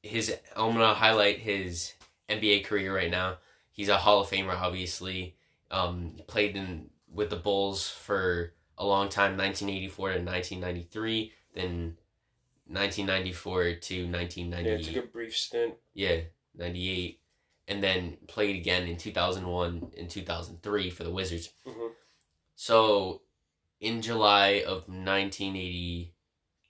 his 0.02 0.34
I'm 0.56 0.72
gonna 0.72 0.94
highlight 0.94 1.38
his 1.38 1.94
NBA 2.28 2.64
career 2.64 2.94
right 2.94 3.10
now. 3.10 3.38
He's 3.70 3.88
a 3.88 3.96
Hall 3.98 4.20
of 4.20 4.28
Famer, 4.28 4.58
obviously. 4.60 5.36
Um, 5.70 6.16
played 6.26 6.56
in 6.56 6.90
with 7.10 7.30
the 7.30 7.36
Bulls 7.36 7.88
for 7.88 8.52
a 8.76 8.84
long 8.84 9.08
time, 9.08 9.36
1984 9.36 10.08
to 10.08 10.14
1993, 10.22 11.32
then 11.54 11.96
1994 12.66 13.74
to 13.74 13.94
Yeah, 13.94 14.10
1998. 14.10 14.94
took 14.94 15.04
a 15.04 15.06
brief 15.08 15.36
stint. 15.36 15.74
Yeah, 15.94 16.20
98. 16.54 17.20
And 17.68 17.82
then 17.82 18.18
played 18.26 18.56
again 18.56 18.86
in 18.88 18.96
2001 18.96 19.92
and 19.96 20.10
2003 20.10 20.90
for 20.90 21.04
the 21.04 21.10
Wizards. 21.10 21.50
hmm 21.64 21.88
So, 22.54 23.22
in 23.80 24.02
July 24.02 24.62
of 24.66 24.88
1980, 24.88 26.12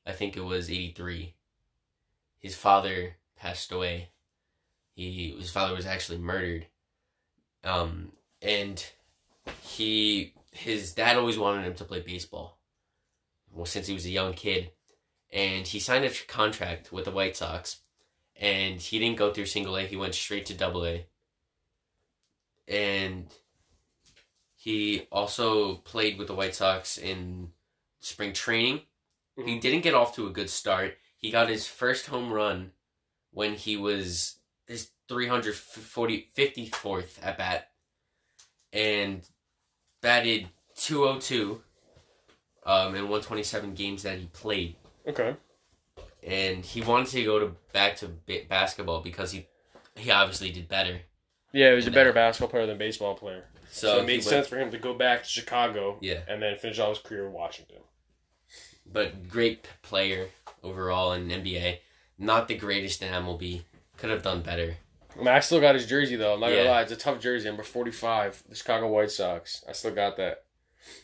I 0.06 0.12
think 0.12 0.36
it 0.36 0.40
was 0.44 0.70
83, 0.70 1.34
his 2.38 2.54
father 2.56 3.16
passed 3.42 3.72
away. 3.72 4.10
He 4.94 5.34
his 5.36 5.50
father 5.50 5.74
was 5.74 5.84
actually 5.86 6.18
murdered. 6.18 6.68
Um 7.64 8.12
and 8.40 8.84
he 9.62 10.34
his 10.52 10.94
dad 10.94 11.16
always 11.16 11.38
wanted 11.38 11.66
him 11.66 11.74
to 11.74 11.84
play 11.84 12.00
baseball. 12.00 12.60
Well, 13.50 13.66
since 13.66 13.88
he 13.88 13.94
was 13.94 14.06
a 14.06 14.10
young 14.10 14.32
kid, 14.32 14.70
and 15.30 15.66
he 15.66 15.80
signed 15.80 16.04
a 16.04 16.10
contract 16.26 16.92
with 16.92 17.04
the 17.04 17.10
White 17.10 17.36
Sox, 17.36 17.80
and 18.36 18.80
he 18.80 18.98
didn't 18.98 19.18
go 19.18 19.32
through 19.32 19.46
single 19.46 19.76
A. 19.76 19.82
He 19.86 19.96
went 19.96 20.14
straight 20.14 20.46
to 20.46 20.54
double 20.54 20.86
A. 20.86 21.06
And 22.68 23.26
he 24.54 25.08
also 25.10 25.76
played 25.76 26.18
with 26.18 26.28
the 26.28 26.34
White 26.34 26.54
Sox 26.54 26.96
in 26.96 27.52
spring 28.00 28.32
training. 28.32 28.82
He 29.36 29.42
Mhm. 29.42 29.60
didn't 29.60 29.80
get 29.82 29.94
off 29.94 30.14
to 30.14 30.26
a 30.26 30.30
good 30.38 30.48
start. 30.48 30.98
He 31.16 31.30
got 31.30 31.48
his 31.48 31.66
first 31.66 32.06
home 32.06 32.32
run 32.32 32.72
when 33.32 33.54
he 33.54 33.76
was 33.76 34.36
his 34.66 34.90
340 35.08 36.28
54th 36.36 37.18
at 37.22 37.38
bat 37.38 37.68
and 38.72 39.22
batted 40.00 40.48
202 40.76 41.60
um, 42.64 42.88
in 42.94 43.02
127 43.02 43.74
games 43.74 44.02
that 44.04 44.18
he 44.18 44.26
played. 44.26 44.76
Okay. 45.06 45.34
And 46.22 46.64
he 46.64 46.80
wanted 46.80 47.08
to 47.08 47.24
go 47.24 47.38
to 47.40 47.56
back 47.72 47.96
to 47.96 48.08
ba- 48.26 48.42
basketball 48.48 49.00
because 49.00 49.32
he 49.32 49.46
he 49.96 50.10
obviously 50.10 50.50
did 50.50 50.68
better. 50.68 51.00
Yeah, 51.52 51.70
he 51.70 51.76
was 51.76 51.86
a 51.86 51.90
better 51.90 52.12
basketball 52.12 52.48
player 52.48 52.66
than 52.66 52.78
baseball 52.78 53.14
player. 53.14 53.44
So, 53.70 53.88
So, 53.96 54.00
it 54.00 54.06
made 54.06 54.12
went- 54.20 54.24
sense 54.24 54.46
for 54.48 54.56
him 54.58 54.70
to 54.70 54.78
go 54.78 54.94
back 54.94 55.22
to 55.24 55.28
Chicago 55.28 55.98
Yeah. 56.00 56.20
and 56.28 56.40
then 56.42 56.56
finish 56.56 56.78
out 56.78 56.90
his 56.90 56.98
career 56.98 57.26
in 57.26 57.32
Washington. 57.32 57.78
but 58.86 59.28
great 59.28 59.66
player 59.82 60.28
overall 60.62 61.12
in 61.12 61.28
NBA. 61.30 61.78
Not 62.22 62.46
the 62.46 62.54
greatest 62.54 63.02
in 63.02 63.12
MLB. 63.12 63.62
Could 63.96 64.10
have 64.10 64.22
done 64.22 64.42
better. 64.42 64.76
I 65.14 65.18
mean, 65.18 65.28
I 65.28 65.40
still 65.40 65.60
got 65.60 65.74
his 65.74 65.86
jersey 65.86 66.14
though. 66.14 66.34
I'm 66.34 66.40
not 66.40 66.50
gonna 66.50 66.64
lie, 66.64 66.82
it's 66.82 66.92
a 66.92 66.96
tough 66.96 67.20
jersey. 67.20 67.48
Number 67.48 67.64
45, 67.64 68.44
the 68.48 68.54
Chicago 68.54 68.88
White 68.88 69.10
Sox. 69.10 69.64
I 69.68 69.72
still 69.72 69.90
got 69.92 70.16
that. 70.16 70.44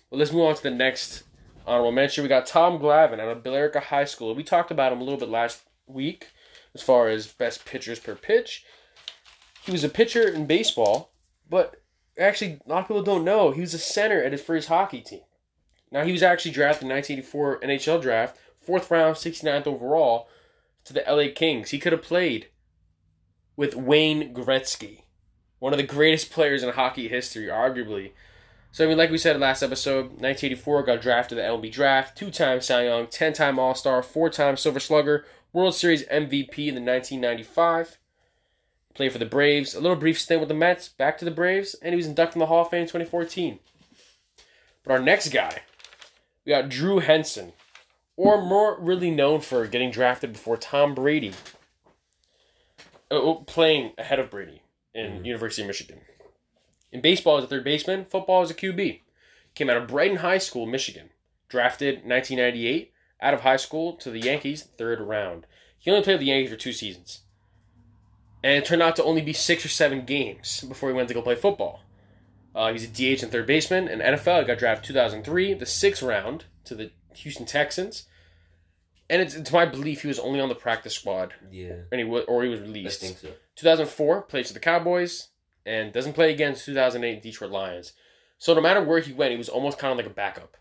Well, 0.08 0.20
let's 0.20 0.32
move 0.32 0.46
on 0.46 0.54
to 0.54 0.62
the 0.62 0.70
next 0.70 1.24
honorable 1.66 1.92
mention. 1.92 2.22
We 2.22 2.28
got 2.28 2.46
Tom 2.46 2.78
Glavine 2.78 3.18
out 3.20 3.36
of 3.36 3.42
Billerica 3.42 3.82
High 3.82 4.04
School. 4.04 4.34
We 4.34 4.44
talked 4.44 4.70
about 4.70 4.92
him 4.92 5.00
a 5.00 5.04
little 5.04 5.18
bit 5.18 5.28
last 5.28 5.62
week 5.88 6.28
as 6.72 6.82
far 6.82 7.08
as 7.08 7.26
best 7.26 7.64
pitchers 7.64 7.98
per 7.98 8.14
pitch. 8.14 8.64
He 9.64 9.72
was 9.72 9.82
a 9.84 9.88
pitcher 9.88 10.28
in 10.28 10.46
baseball, 10.46 11.10
but 11.50 11.82
actually, 12.16 12.60
a 12.64 12.68
lot 12.68 12.82
of 12.82 12.88
people 12.88 13.02
don't 13.02 13.24
know 13.24 13.50
he 13.50 13.60
was 13.60 13.74
a 13.74 13.78
center 13.78 14.22
at 14.22 14.32
his 14.32 14.40
first 14.40 14.68
hockey 14.68 15.00
team. 15.00 15.22
Now, 15.90 16.04
he 16.04 16.12
was 16.12 16.22
actually 16.22 16.52
drafted 16.52 16.84
in 16.84 16.90
1984 16.90 17.60
NHL 17.60 18.00
draft, 18.00 18.38
fourth 18.60 18.90
round, 18.90 19.16
69th 19.16 19.66
overall, 19.66 20.28
to 20.88 20.94
the 20.94 21.04
LA 21.08 21.32
Kings. 21.34 21.70
He 21.70 21.78
could 21.78 21.92
have 21.92 22.02
played 22.02 22.48
with 23.56 23.76
Wayne 23.76 24.34
Gretzky, 24.34 25.02
one 25.58 25.72
of 25.72 25.76
the 25.76 25.86
greatest 25.86 26.30
players 26.30 26.62
in 26.62 26.70
hockey 26.70 27.08
history, 27.08 27.46
arguably. 27.46 28.12
So, 28.72 28.84
I 28.84 28.88
mean, 28.88 28.98
like 28.98 29.10
we 29.10 29.18
said 29.18 29.38
last 29.38 29.62
episode, 29.62 30.06
1984 30.20 30.82
got 30.82 31.00
drafted 31.00 31.36
to 31.36 31.42
the 31.42 31.48
MLB 31.48 31.72
draft, 31.72 32.16
two 32.16 32.30
time 32.30 32.60
Cy 32.60 32.84
Young, 32.84 33.06
10 33.06 33.32
time 33.32 33.58
All 33.58 33.74
Star, 33.74 34.02
four 34.02 34.30
time 34.30 34.56
Silver 34.56 34.80
Slugger, 34.80 35.24
World 35.52 35.74
Series 35.74 36.04
MVP 36.06 36.68
in 36.68 36.74
the 36.74 36.80
1995. 36.80 37.98
Played 38.94 39.12
for 39.12 39.18
the 39.18 39.26
Braves, 39.26 39.74
a 39.74 39.80
little 39.80 39.96
brief 39.96 40.18
stint 40.18 40.40
with 40.40 40.48
the 40.48 40.54
Mets, 40.54 40.88
back 40.88 41.18
to 41.18 41.24
the 41.24 41.30
Braves, 41.30 41.74
and 41.82 41.92
he 41.92 41.96
was 41.96 42.06
inducted 42.06 42.36
in 42.36 42.40
the 42.40 42.46
Hall 42.46 42.62
of 42.62 42.70
Fame 42.70 42.82
in 42.82 42.86
2014. 42.86 43.58
But 44.82 44.92
our 44.92 44.98
next 44.98 45.28
guy, 45.28 45.62
we 46.44 46.50
got 46.50 46.68
Drew 46.68 46.98
Henson, 46.98 47.52
or 48.18 48.44
more 48.44 48.76
really 48.80 49.10
known 49.12 49.40
for 49.40 49.64
getting 49.68 49.90
drafted 49.92 50.32
before 50.32 50.56
Tom 50.56 50.92
Brady 50.94 51.32
uh, 53.10 53.34
playing 53.46 53.92
ahead 53.96 54.18
of 54.18 54.28
Brady 54.30 54.60
in 54.94 55.22
Mhm. 55.22 55.26
University 55.26 55.62
of 55.62 55.68
Michigan. 55.68 56.00
In 56.92 57.00
baseball, 57.00 57.38
as 57.38 57.44
a 57.44 57.46
third 57.46 57.64
baseman. 57.64 58.04
Football, 58.04 58.42
as 58.42 58.50
a 58.50 58.54
QB. 58.54 59.02
Came 59.54 59.70
out 59.70 59.76
of 59.76 59.86
Brighton 59.86 60.18
High 60.18 60.38
School, 60.38 60.66
Michigan. 60.66 61.10
Drafted 61.48 62.04
1998 62.04 62.92
out 63.20 63.34
of 63.34 63.40
high 63.42 63.56
school 63.56 63.94
to 63.94 64.10
the 64.10 64.20
Yankees, 64.20 64.64
third 64.76 65.00
round. 65.00 65.46
He 65.78 65.90
only 65.90 66.02
played 66.02 66.14
with 66.14 66.20
the 66.20 66.26
Yankees 66.26 66.50
for 66.50 66.56
two 66.56 66.72
seasons, 66.72 67.20
and 68.42 68.52
it 68.52 68.64
turned 68.66 68.82
out 68.82 68.96
to 68.96 69.04
only 69.04 69.22
be 69.22 69.32
six 69.32 69.64
or 69.64 69.68
seven 69.68 70.04
games 70.04 70.62
before 70.64 70.88
he 70.90 70.94
went 70.94 71.08
to 71.08 71.14
go 71.14 71.22
play 71.22 71.34
football. 71.34 71.82
Uh, 72.54 72.72
he's 72.72 72.84
a 72.84 72.88
DH 72.88 73.22
and 73.22 73.30
third 73.32 73.46
baseman. 73.46 73.88
In 73.88 74.00
NFL, 74.00 74.40
he 74.40 74.46
got 74.46 74.58
drafted 74.58 74.86
2003, 74.88 75.54
the 75.54 75.66
sixth 75.66 76.02
round 76.02 76.44
to 76.64 76.74
the 76.74 76.90
Houston 77.18 77.46
Texans. 77.46 78.04
And 79.10 79.22
it's, 79.22 79.40
to 79.40 79.52
my 79.54 79.64
belief, 79.64 80.02
he 80.02 80.08
was 80.08 80.18
only 80.18 80.38
on 80.40 80.48
the 80.50 80.54
practice 80.54 80.94
squad, 80.94 81.32
Yeah. 81.50 81.76
and 81.90 81.98
he 81.98 82.04
was, 82.04 82.24
or 82.28 82.42
he 82.42 82.50
was 82.50 82.60
I 82.60 82.64
released. 82.64 83.00
think 83.00 83.18
so. 83.18 83.28
2004 83.56 84.22
plays 84.22 84.48
for 84.48 84.52
the 84.54 84.60
Cowboys 84.60 85.28
and 85.64 85.92
doesn't 85.92 86.12
play 86.12 86.30
again 86.32 86.50
until 86.50 86.66
2008 86.74 87.22
Detroit 87.22 87.50
Lions. 87.50 87.92
So 88.36 88.52
no 88.54 88.60
matter 88.60 88.82
where 88.82 89.00
he 89.00 89.12
went, 89.12 89.32
he 89.32 89.38
was 89.38 89.48
almost 89.48 89.78
kind 89.78 89.90
of 89.92 89.96
like 89.96 90.06
a 90.06 90.14
backup. 90.14 90.56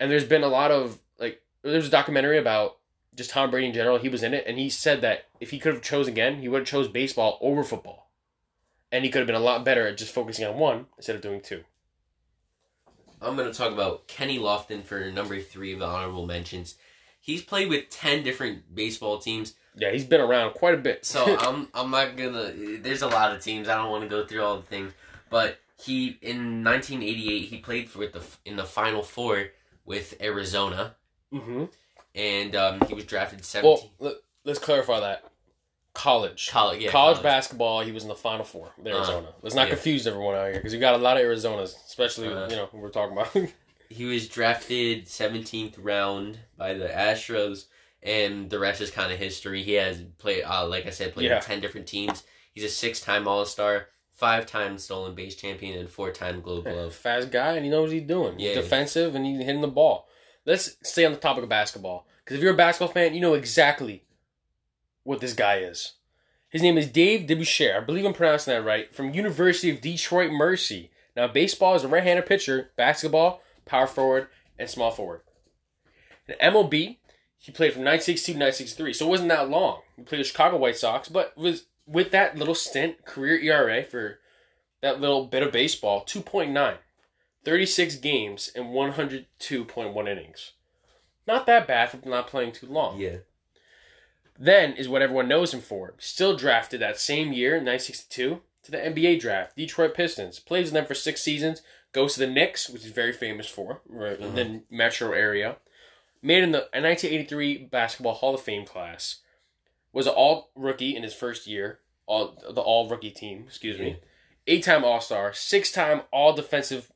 And 0.00 0.10
there's 0.10 0.24
been 0.24 0.42
a 0.42 0.48
lot 0.48 0.70
of 0.70 0.98
like 1.18 1.42
there's 1.62 1.86
a 1.86 1.90
documentary 1.90 2.38
about 2.38 2.78
just 3.14 3.30
Tom 3.30 3.50
Brady 3.50 3.66
in 3.68 3.74
general. 3.74 3.98
He 3.98 4.08
was 4.08 4.22
in 4.22 4.32
it, 4.32 4.44
and 4.46 4.58
he 4.58 4.70
said 4.70 5.02
that 5.02 5.26
if 5.40 5.50
he 5.50 5.58
could 5.58 5.74
have 5.74 5.82
chosen 5.82 6.14
again, 6.14 6.40
he 6.40 6.48
would 6.48 6.60
have 6.60 6.66
chose 6.68 6.88
baseball 6.88 7.36
over 7.42 7.62
football, 7.62 8.10
and 8.90 9.04
he 9.04 9.10
could 9.10 9.18
have 9.18 9.26
been 9.26 9.36
a 9.36 9.40
lot 9.40 9.64
better 9.64 9.86
at 9.86 9.98
just 9.98 10.14
focusing 10.14 10.46
on 10.46 10.56
one 10.58 10.86
instead 10.96 11.14
of 11.14 11.20
doing 11.22 11.40
two. 11.42 11.62
I'm 13.20 13.36
going 13.36 13.50
to 13.50 13.56
talk 13.56 13.72
about 13.72 14.06
Kenny 14.06 14.38
Lofton 14.38 14.82
for 14.84 15.10
number 15.10 15.40
three 15.40 15.72
of 15.72 15.80
the 15.80 15.86
honorable 15.86 16.26
mentions. 16.26 16.76
He's 17.20 17.42
played 17.42 17.68
with 17.68 17.90
10 17.90 18.22
different 18.22 18.74
baseball 18.74 19.18
teams. 19.18 19.54
Yeah, 19.76 19.92
he's 19.92 20.04
been 20.04 20.20
around 20.20 20.54
quite 20.54 20.74
a 20.74 20.78
bit. 20.78 21.04
So 21.04 21.36
I'm 21.40 21.68
I'm 21.74 21.90
not 21.90 22.16
gonna. 22.16 22.52
There's 22.80 23.02
a 23.02 23.08
lot 23.08 23.34
of 23.34 23.42
teams. 23.42 23.68
I 23.68 23.76
don't 23.76 23.90
want 23.90 24.02
to 24.02 24.08
go 24.08 24.26
through 24.26 24.42
all 24.42 24.56
the 24.56 24.62
things, 24.62 24.92
but 25.30 25.58
he 25.78 26.18
in 26.22 26.64
1988 26.64 27.42
he 27.42 27.58
played 27.58 27.88
for 27.88 28.06
the 28.06 28.22
in 28.44 28.56
the 28.56 28.64
Final 28.64 29.02
Four 29.02 29.48
with 29.84 30.20
Arizona, 30.20 30.96
hmm 31.32 31.66
and 32.14 32.56
um, 32.56 32.80
he 32.88 32.94
was 32.94 33.04
drafted 33.04 33.44
17. 33.44 33.90
Well, 34.00 34.16
let's 34.44 34.58
clarify 34.58 35.00
that. 35.00 35.29
College. 36.00 36.48
college, 36.50 36.80
yeah, 36.80 36.90
college, 36.90 37.22
basketball, 37.22 37.80
he 37.82 37.92
was 37.92 38.04
in 38.04 38.08
the 38.08 38.14
Final 38.14 38.44
Four 38.44 38.72
with 38.78 38.86
Arizona. 38.86 39.28
Let's 39.42 39.54
not 39.54 39.68
yeah. 39.68 39.74
confuse 39.74 40.06
everyone 40.06 40.34
out 40.34 40.46
here 40.46 40.54
because 40.54 40.72
you 40.72 40.80
got 40.80 40.94
a 40.94 40.98
lot 40.98 41.18
of 41.18 41.22
Arizonas, 41.24 41.74
especially 41.86 42.28
Uh, 42.28 42.48
you 42.48 42.56
know 42.56 42.68
we're 42.72 42.88
talking 42.88 43.16
about. 43.16 43.36
He 43.92 44.04
was 44.04 44.28
drafted 44.28 45.06
17th 45.06 45.74
round 45.78 46.38
by 46.56 46.74
the 46.74 46.86
Astros, 46.86 47.64
and 48.04 48.48
the 48.48 48.60
rest 48.60 48.80
is 48.80 48.88
kind 48.92 49.12
of 49.12 49.18
history. 49.18 49.64
He 49.64 49.72
has 49.72 50.00
played, 50.18 50.44
uh, 50.44 50.64
like 50.68 50.86
I 50.86 50.90
said, 50.90 51.12
played 51.12 51.26
Yeah. 51.26 51.40
10 51.40 51.60
different 51.60 51.88
teams. 51.88 52.22
He's 52.54 52.62
a 52.62 52.68
six-time 52.68 53.26
All-Star, 53.26 53.88
five-time 54.12 54.78
stolen 54.78 55.16
base 55.16 55.34
champion, 55.34 55.76
and 55.76 55.90
four-time 55.90 56.40
Gold 56.40 56.66
Glove. 56.66 56.94
Fast 56.94 57.32
guy, 57.32 57.54
and 57.56 57.64
he 57.64 57.70
knows 57.70 57.88
what 57.88 57.94
he's 57.98 58.06
doing. 58.06 58.38
He's 58.38 58.50
Yeah. 58.54 58.62
defensive, 58.62 59.16
and 59.16 59.26
he's 59.26 59.38
hitting 59.44 59.60
the 59.60 59.66
ball. 59.66 60.08
Let's 60.46 60.76
stay 60.84 61.04
on 61.04 61.12
the 61.12 61.18
topic 61.18 61.42
of 61.42 61.48
basketball 61.50 62.06
because 62.24 62.36
if 62.36 62.42
you're 62.44 62.54
a 62.54 62.56
basketball 62.56 62.94
fan, 62.94 63.12
you 63.12 63.20
know 63.20 63.34
exactly 63.34 64.04
what 65.04 65.20
this 65.20 65.34
guy 65.34 65.58
is. 65.58 65.94
His 66.48 66.62
name 66.62 66.76
is 66.76 66.88
Dave 66.88 67.28
DeBusschere. 67.28 67.76
I 67.76 67.84
believe 67.84 68.04
I'm 68.04 68.12
pronouncing 68.12 68.52
that 68.54 68.64
right. 68.64 68.94
From 68.94 69.14
University 69.14 69.70
of 69.70 69.80
Detroit 69.80 70.32
Mercy. 70.32 70.90
Now, 71.16 71.28
baseball 71.28 71.74
is 71.74 71.84
a 71.84 71.88
right-handed 71.88 72.26
pitcher. 72.26 72.70
Basketball, 72.76 73.40
power 73.66 73.86
forward, 73.86 74.28
and 74.58 74.68
small 74.68 74.90
forward. 74.90 75.20
In 76.26 76.34
MLB, 76.40 76.98
he 77.38 77.52
played 77.52 77.72
from 77.72 77.84
1962 77.84 78.32
to 78.32 78.38
1963, 78.38 78.92
so 78.92 79.06
it 79.06 79.10
wasn't 79.10 79.28
that 79.30 79.48
long. 79.48 79.80
He 79.96 80.02
played 80.02 80.20
the 80.20 80.24
Chicago 80.24 80.56
White 80.56 80.76
Sox, 80.76 81.08
but 81.08 81.36
was 81.36 81.66
with 81.86 82.10
that 82.10 82.36
little 82.36 82.54
stint, 82.54 83.04
career 83.04 83.38
ERA 83.38 83.82
for 83.82 84.18
that 84.82 85.00
little 85.00 85.26
bit 85.26 85.42
of 85.42 85.52
baseball, 85.52 86.04
2.9. 86.04 86.76
36 87.44 87.96
games 87.96 88.50
and 88.54 88.66
102.1 88.66 90.08
innings. 90.08 90.52
Not 91.26 91.46
that 91.46 91.66
bad 91.66 91.90
for 91.90 92.08
not 92.08 92.26
playing 92.26 92.52
too 92.52 92.66
long. 92.66 92.98
Yeah. 92.98 93.18
Then 94.42 94.72
is 94.72 94.88
what 94.88 95.02
everyone 95.02 95.28
knows 95.28 95.52
him 95.52 95.60
for. 95.60 95.92
Still 95.98 96.34
drafted 96.34 96.80
that 96.80 96.98
same 96.98 97.30
year, 97.30 97.56
in 97.56 97.66
1962, 97.66 98.40
to 98.62 98.70
the 98.70 98.78
NBA 98.78 99.20
draft. 99.20 99.54
Detroit 99.54 99.94
Pistons. 99.94 100.38
Plays 100.38 100.66
with 100.66 100.72
them 100.72 100.86
for 100.86 100.94
six 100.94 101.22
seasons. 101.22 101.60
Goes 101.92 102.14
to 102.14 102.20
the 102.20 102.26
Knicks, 102.26 102.70
which 102.70 102.86
is 102.86 102.90
very 102.90 103.12
famous 103.12 103.46
for, 103.46 103.82
right, 103.86 104.18
in 104.18 104.34
the 104.34 104.62
metro 104.70 105.12
area. 105.12 105.56
Made 106.22 106.42
in 106.42 106.52
the 106.52 106.68
1983 106.72 107.68
Basketball 107.70 108.14
Hall 108.14 108.34
of 108.34 108.40
Fame 108.40 108.64
class. 108.64 109.16
was 109.92 110.06
an 110.06 110.14
all 110.14 110.50
rookie 110.54 110.96
in 110.96 111.02
his 111.02 111.14
first 111.14 111.46
year, 111.46 111.80
all 112.06 112.38
the 112.48 112.60
all 112.62 112.88
rookie 112.88 113.10
team, 113.10 113.44
excuse 113.46 113.78
me. 113.78 113.90
Mm-hmm. 113.90 114.04
Eight 114.46 114.64
time 114.64 114.84
All 114.84 115.00
Star, 115.00 115.34
six 115.34 115.70
time 115.70 116.02
All 116.10 116.32
Defensive 116.32 116.90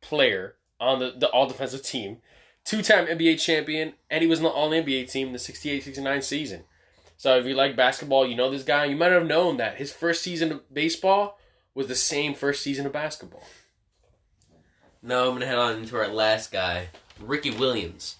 player 0.00 0.56
on 0.80 0.98
the, 0.98 1.14
the 1.16 1.28
All 1.28 1.46
Defensive 1.46 1.82
team, 1.82 2.18
two 2.66 2.82
time 2.82 3.06
NBA 3.06 3.40
champion, 3.40 3.94
and 4.10 4.20
he 4.20 4.28
was 4.28 4.40
on 4.40 4.44
the 4.44 4.50
All 4.50 4.70
NBA 4.70 5.10
team 5.10 5.28
in 5.28 5.32
the 5.32 5.38
68 5.38 5.82
69 5.82 6.20
season. 6.20 6.64
So 7.16 7.38
if 7.38 7.46
you 7.46 7.54
like 7.54 7.76
basketball, 7.76 8.26
you 8.26 8.36
know 8.36 8.50
this 8.50 8.64
guy. 8.64 8.84
You 8.84 8.96
might 8.96 9.12
have 9.12 9.26
known 9.26 9.56
that 9.56 9.76
his 9.76 9.92
first 9.92 10.22
season 10.22 10.52
of 10.52 10.74
baseball 10.74 11.38
was 11.74 11.86
the 11.86 11.94
same 11.94 12.34
first 12.34 12.62
season 12.62 12.84
of 12.84 12.92
basketball. 12.92 13.44
Now 15.02 15.28
I'm 15.28 15.34
gonna 15.34 15.46
head 15.46 15.58
on 15.58 15.76
into 15.76 15.96
our 15.96 16.08
last 16.08 16.52
guy, 16.52 16.88
Ricky 17.18 17.50
Williams. 17.50 18.16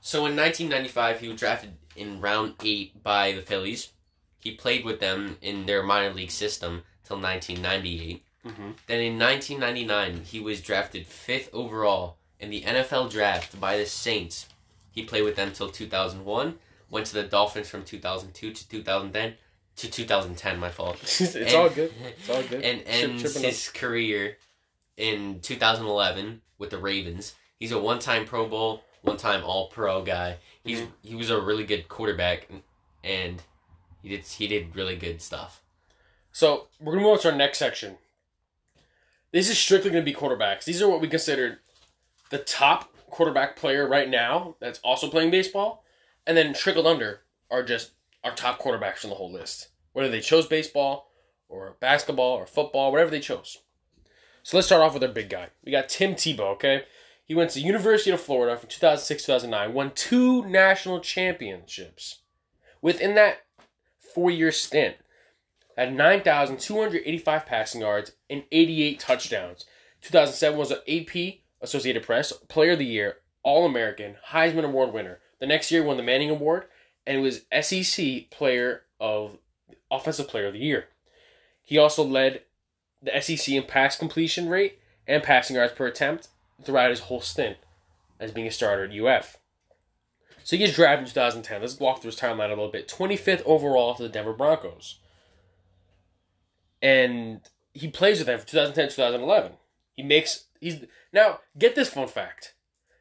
So 0.00 0.18
in 0.26 0.36
1995, 0.36 1.20
he 1.20 1.28
was 1.28 1.38
drafted 1.38 1.74
in 1.94 2.20
round 2.20 2.54
eight 2.64 3.02
by 3.02 3.32
the 3.32 3.42
Phillies. 3.42 3.92
He 4.40 4.52
played 4.52 4.84
with 4.84 5.00
them 5.00 5.36
in 5.42 5.66
their 5.66 5.82
minor 5.82 6.12
league 6.12 6.30
system 6.30 6.82
till 7.04 7.20
1998. 7.20 8.24
Mm-hmm. 8.46 8.70
Then 8.86 9.00
in 9.00 9.18
1999, 9.18 10.24
he 10.24 10.38
was 10.38 10.60
drafted 10.60 11.06
fifth 11.06 11.50
overall 11.52 12.18
in 12.40 12.50
the 12.50 12.62
NFL 12.62 13.10
draft 13.10 13.58
by 13.60 13.76
the 13.76 13.86
Saints. 13.86 14.46
He 14.90 15.02
played 15.04 15.22
with 15.24 15.36
them 15.36 15.52
till 15.52 15.68
2001. 15.68 16.58
Went 16.90 17.06
to 17.06 17.14
the 17.14 17.24
Dolphins 17.24 17.68
from 17.68 17.82
2002 17.84 18.52
to 18.52 18.68
2010 18.68 19.34
to 19.76 19.90
2010. 19.90 20.58
My 20.58 20.70
fault. 20.70 20.98
it's 21.02 21.34
And- 21.34 21.54
all 21.54 21.68
good. 21.68 21.92
It's 22.18 22.30
all 22.30 22.42
good. 22.42 22.62
And 22.64 22.82
ends 22.86 23.22
tripping 23.22 23.42
his 23.42 23.68
career 23.68 24.36
in 24.96 25.40
2011 25.40 26.40
with 26.58 26.70
the 26.70 26.78
Ravens. 26.78 27.34
He's 27.58 27.72
a 27.72 27.78
one-time 27.78 28.24
Pro 28.26 28.46
Bowl, 28.48 28.82
one-time 29.02 29.44
All-Pro 29.44 30.02
guy. 30.02 30.38
He's 30.64 30.80
Mhm. 30.82 30.88
he 31.02 31.14
was 31.14 31.30
a 31.30 31.40
really 31.40 31.64
good 31.64 31.88
quarterback, 31.88 32.48
and 33.04 33.42
he 34.02 34.08
did 34.08 34.24
he 34.24 34.46
did 34.46 34.74
really 34.76 34.96
good 34.96 35.20
stuff. 35.22 35.62
So 36.32 36.68
we're 36.80 36.92
gonna 36.92 37.02
move 37.04 37.12
on 37.14 37.20
to 37.20 37.30
our 37.30 37.36
next 37.36 37.58
section. 37.58 37.98
This 39.32 39.48
is 39.50 39.58
strictly 39.58 39.90
gonna 39.90 40.02
be 40.02 40.14
quarterbacks. 40.14 40.64
These 40.64 40.82
are 40.82 40.88
what 40.88 41.00
we 41.00 41.08
consider 41.08 41.60
the 42.30 42.38
top 42.38 42.92
quarterback 43.10 43.56
player 43.56 43.88
right 43.88 44.08
now 44.08 44.56
that's 44.60 44.80
also 44.80 45.08
playing 45.08 45.30
baseball, 45.30 45.84
and 46.26 46.36
then 46.36 46.52
trickled 46.52 46.86
under 46.86 47.22
are 47.50 47.62
just 47.62 47.92
our 48.24 48.34
top 48.34 48.60
quarterbacks 48.60 48.98
from 48.98 49.10
the 49.10 49.16
whole 49.16 49.32
list. 49.32 49.68
Whether 49.92 50.10
they 50.10 50.20
chose 50.20 50.46
baseball 50.46 51.10
or 51.48 51.76
basketball 51.80 52.34
or 52.34 52.46
football, 52.46 52.90
whatever 52.90 53.10
they 53.10 53.20
chose. 53.20 53.58
So 54.42 54.56
let's 54.56 54.66
start 54.66 54.82
off 54.82 54.94
with 54.94 55.02
our 55.02 55.08
big 55.08 55.28
guy. 55.28 55.48
We 55.64 55.72
got 55.72 55.88
Tim 55.88 56.14
Tebow. 56.14 56.52
Okay, 56.54 56.84
he 57.24 57.34
went 57.34 57.50
to 57.50 57.60
University 57.60 58.10
of 58.10 58.20
Florida 58.20 58.56
from 58.56 58.68
2006 58.68 59.24
2009, 59.24 59.74
won 59.74 59.92
two 59.94 60.44
national 60.46 61.00
championships. 61.00 62.20
Within 62.82 63.14
that 63.14 63.38
four-year 63.98 64.52
stint, 64.52 64.96
had 65.76 65.94
9,285 65.94 67.46
passing 67.46 67.80
yards 67.80 68.12
and 68.30 68.44
88 68.50 68.98
touchdowns. 68.98 69.66
2007 70.00 70.58
was 70.58 70.70
an 70.70 70.78
AP 70.88 71.40
Associated 71.60 72.02
Press 72.02 72.32
Player 72.48 72.72
of 72.72 72.78
the 72.78 72.86
Year, 72.86 73.18
All 73.42 73.66
American, 73.66 74.16
Heisman 74.30 74.64
Award 74.64 74.92
winner. 74.92 75.20
The 75.38 75.46
next 75.46 75.70
year 75.70 75.82
won 75.82 75.96
the 75.96 76.02
Manning 76.02 76.30
Award 76.30 76.66
and 77.06 77.22
was 77.22 77.42
SEC 77.60 78.30
Player 78.30 78.82
of 79.00 79.38
Offensive 79.90 80.28
Player 80.28 80.46
of 80.46 80.54
the 80.54 80.60
Year. 80.60 80.86
He 81.62 81.78
also 81.78 82.04
led 82.04 82.42
the 83.02 83.20
SEC 83.20 83.48
in 83.54 83.64
pass 83.64 83.96
completion 83.96 84.48
rate 84.48 84.78
and 85.06 85.22
passing 85.22 85.56
yards 85.56 85.72
per 85.72 85.86
attempt 85.86 86.28
throughout 86.62 86.90
his 86.90 87.00
whole 87.00 87.20
stint 87.20 87.58
as 88.18 88.32
being 88.32 88.46
a 88.46 88.50
starter 88.50 88.84
at 88.84 88.98
UF. 88.98 89.36
So 90.42 90.56
he 90.56 90.58
gets 90.58 90.76
drafted 90.76 91.08
in 91.08 91.12
2010. 91.12 91.60
Let's 91.60 91.78
walk 91.78 92.00
through 92.00 92.12
his 92.12 92.20
timeline 92.20 92.46
a 92.46 92.50
little 92.50 92.70
bit. 92.70 92.88
25th 92.88 93.42
overall 93.44 93.94
to 93.94 94.02
the 94.02 94.08
Denver 94.08 94.32
Broncos 94.32 94.98
and 96.82 97.40
he 97.72 97.88
plays 97.88 98.18
with 98.18 98.26
them 98.26 98.38
for 98.38 98.46
2010 98.46 98.88
2011 98.90 99.52
he 99.96 100.02
makes 100.02 100.45
he's 100.60 100.84
now 101.12 101.40
get 101.58 101.74
this 101.74 101.88
fun 101.88 102.08
fact 102.08 102.54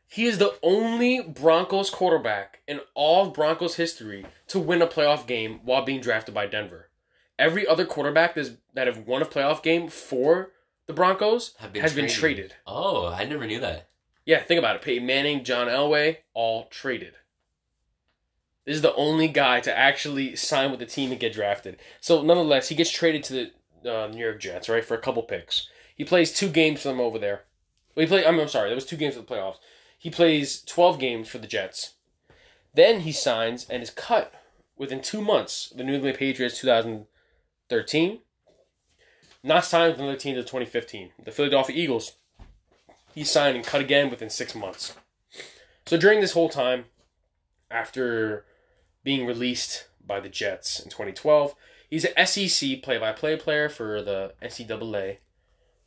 he 0.08 0.26
is 0.26 0.38
the 0.38 0.56
only 0.62 1.22
broncos 1.22 1.90
quarterback 1.90 2.62
in 2.68 2.80
all 2.94 3.28
of 3.28 3.34
broncos 3.34 3.76
history 3.76 4.26
to 4.48 4.60
win 4.60 4.82
a 4.82 4.88
playoff 4.88 5.26
game 5.28 5.60
while 5.64 5.84
being 5.84 6.02
drafted 6.02 6.34
by 6.34 6.46
denver 6.46 6.90
every 7.38 7.68
other 7.68 7.86
quarterback 7.86 8.36
that's, 8.36 8.52
that 8.74 8.88
have 8.88 9.08
won 9.08 9.22
a 9.22 9.26
playoff 9.26 9.62
game 9.64 9.88
for 9.88 10.52
the 10.88 10.94
broncos 10.94 11.54
been 11.72 11.82
has 11.82 11.94
been 11.94 12.08
traded. 12.08 12.50
traded 12.50 12.56
Oh, 12.68 13.08
I 13.08 13.26
never 13.26 13.46
knew 13.46 13.60
that. 13.60 13.90
yeah 14.26 14.42
think 14.42 14.60
about 14.60 14.76
it 14.76 14.82
peyton 14.82 15.06
manning 15.06 15.44
john 15.44 15.68
elway 15.68 16.18
all 16.34 16.66
traded 16.68 17.14
this 18.66 18.76
is 18.76 18.82
the 18.82 18.96
only 18.96 19.28
guy 19.28 19.60
to 19.60 19.78
actually 19.78 20.36
sign 20.36 20.72
with 20.72 20.80
the 20.80 20.86
team 20.86 21.12
and 21.12 21.20
get 21.20 21.34
drafted 21.34 21.78
so 22.00 22.22
nonetheless 22.22 22.70
he 22.70 22.76
gets 22.76 22.90
traded 22.92 23.24
to 23.24 23.34
the 23.34 23.52
uh, 23.86 24.08
New 24.08 24.18
York 24.18 24.40
Jets, 24.40 24.68
right, 24.68 24.84
for 24.84 24.96
a 24.96 25.02
couple 25.02 25.24
picks. 25.24 25.70
He 25.96 26.04
plays 26.04 26.34
two 26.34 26.50
games 26.50 26.82
for 26.82 26.90
them 26.90 27.00
over 27.00 27.18
there. 27.18 27.44
He. 27.96 28.04
I'm, 28.04 28.40
I'm 28.40 28.48
sorry, 28.48 28.70
there 28.70 28.76
was 28.76 28.86
two 28.86 28.98
games 28.98 29.16
for 29.16 29.22
the 29.22 29.28
playoffs. 29.28 29.58
He 29.98 30.10
plays 30.10 30.62
12 30.62 31.00
games 31.00 31.28
for 31.28 31.38
the 31.38 31.48
Jets. 31.48 31.94
Then 32.74 33.02
he 33.02 33.12
signs 33.12 33.66
and 33.70 33.82
is 33.82 33.90
cut 33.90 34.34
within 34.78 35.02
two 35.02 35.22
months. 35.22 35.74
The 35.76 35.84
New 35.84 35.96
England 35.96 36.18
Patriots, 36.18 36.60
2013. 36.60 38.20
Not 39.42 39.64
signed 39.64 39.94
with 39.94 40.02
another 40.02 40.18
team 40.18 40.36
until 40.36 40.44
2015. 40.44 41.12
The 41.24 41.32
Philadelphia 41.32 41.76
Eagles. 41.76 42.14
He 43.14 43.24
signed 43.24 43.56
and 43.56 43.66
cut 43.66 43.80
again 43.80 44.10
within 44.10 44.30
six 44.30 44.54
months. 44.54 44.94
So 45.86 45.98
during 45.98 46.20
this 46.20 46.34
whole 46.34 46.50
time, 46.50 46.86
after 47.72 48.44
being 49.04 49.26
released 49.26 49.88
by 50.06 50.20
the 50.20 50.30
Jets 50.30 50.80
in 50.80 50.90
2012, 50.90 51.56
He's 51.90 52.06
an 52.06 52.26
SEC 52.26 52.82
play-by-play 52.82 53.38
player 53.38 53.70
for 53.70 54.02
the 54.02 54.34
NCAA 54.42 55.18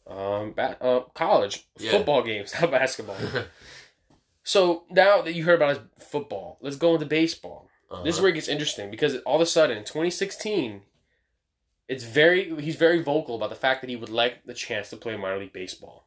um, 0.09 0.53
ba- 0.53 0.83
uh, 0.83 1.01
college 1.15 1.67
Yeah. 1.79 1.91
football 1.93 2.23
games, 2.23 2.53
not 2.61 2.71
basketball. 2.71 3.17
so 4.43 4.85
now 4.91 5.23
that 5.23 5.35
you 5.35 5.45
heard 5.45 5.57
about 5.57 5.77
his 5.77 6.07
football, 6.09 6.59
let's 6.61 6.77
go 6.77 6.95
into 6.95 7.07
baseball. 7.07 7.69
Uh-huh. 7.91 8.03
This 8.03 8.17
is 8.17 8.21
where 8.21 8.31
it 8.31 8.35
gets 8.35 8.49
interesting 8.49 8.91
because 8.91 9.17
all 9.21 9.37
of 9.37 9.43
a 9.43 9.47
sudden, 9.47 9.77
in 9.79 9.85
2016, 9.85 10.83
it's 11.89 12.05
very 12.05 12.55
he's 12.61 12.77
very 12.77 13.03
vocal 13.03 13.35
about 13.37 13.49
the 13.51 13.57
fact 13.57 13.81
that 13.81 13.89
he 13.91 13.97
would 13.97 14.11
like 14.11 14.45
the 14.45 14.53
chance 14.55 14.91
to 14.91 14.97
play 14.97 15.17
minor 15.17 15.39
league 15.39 15.53
baseball. 15.55 16.07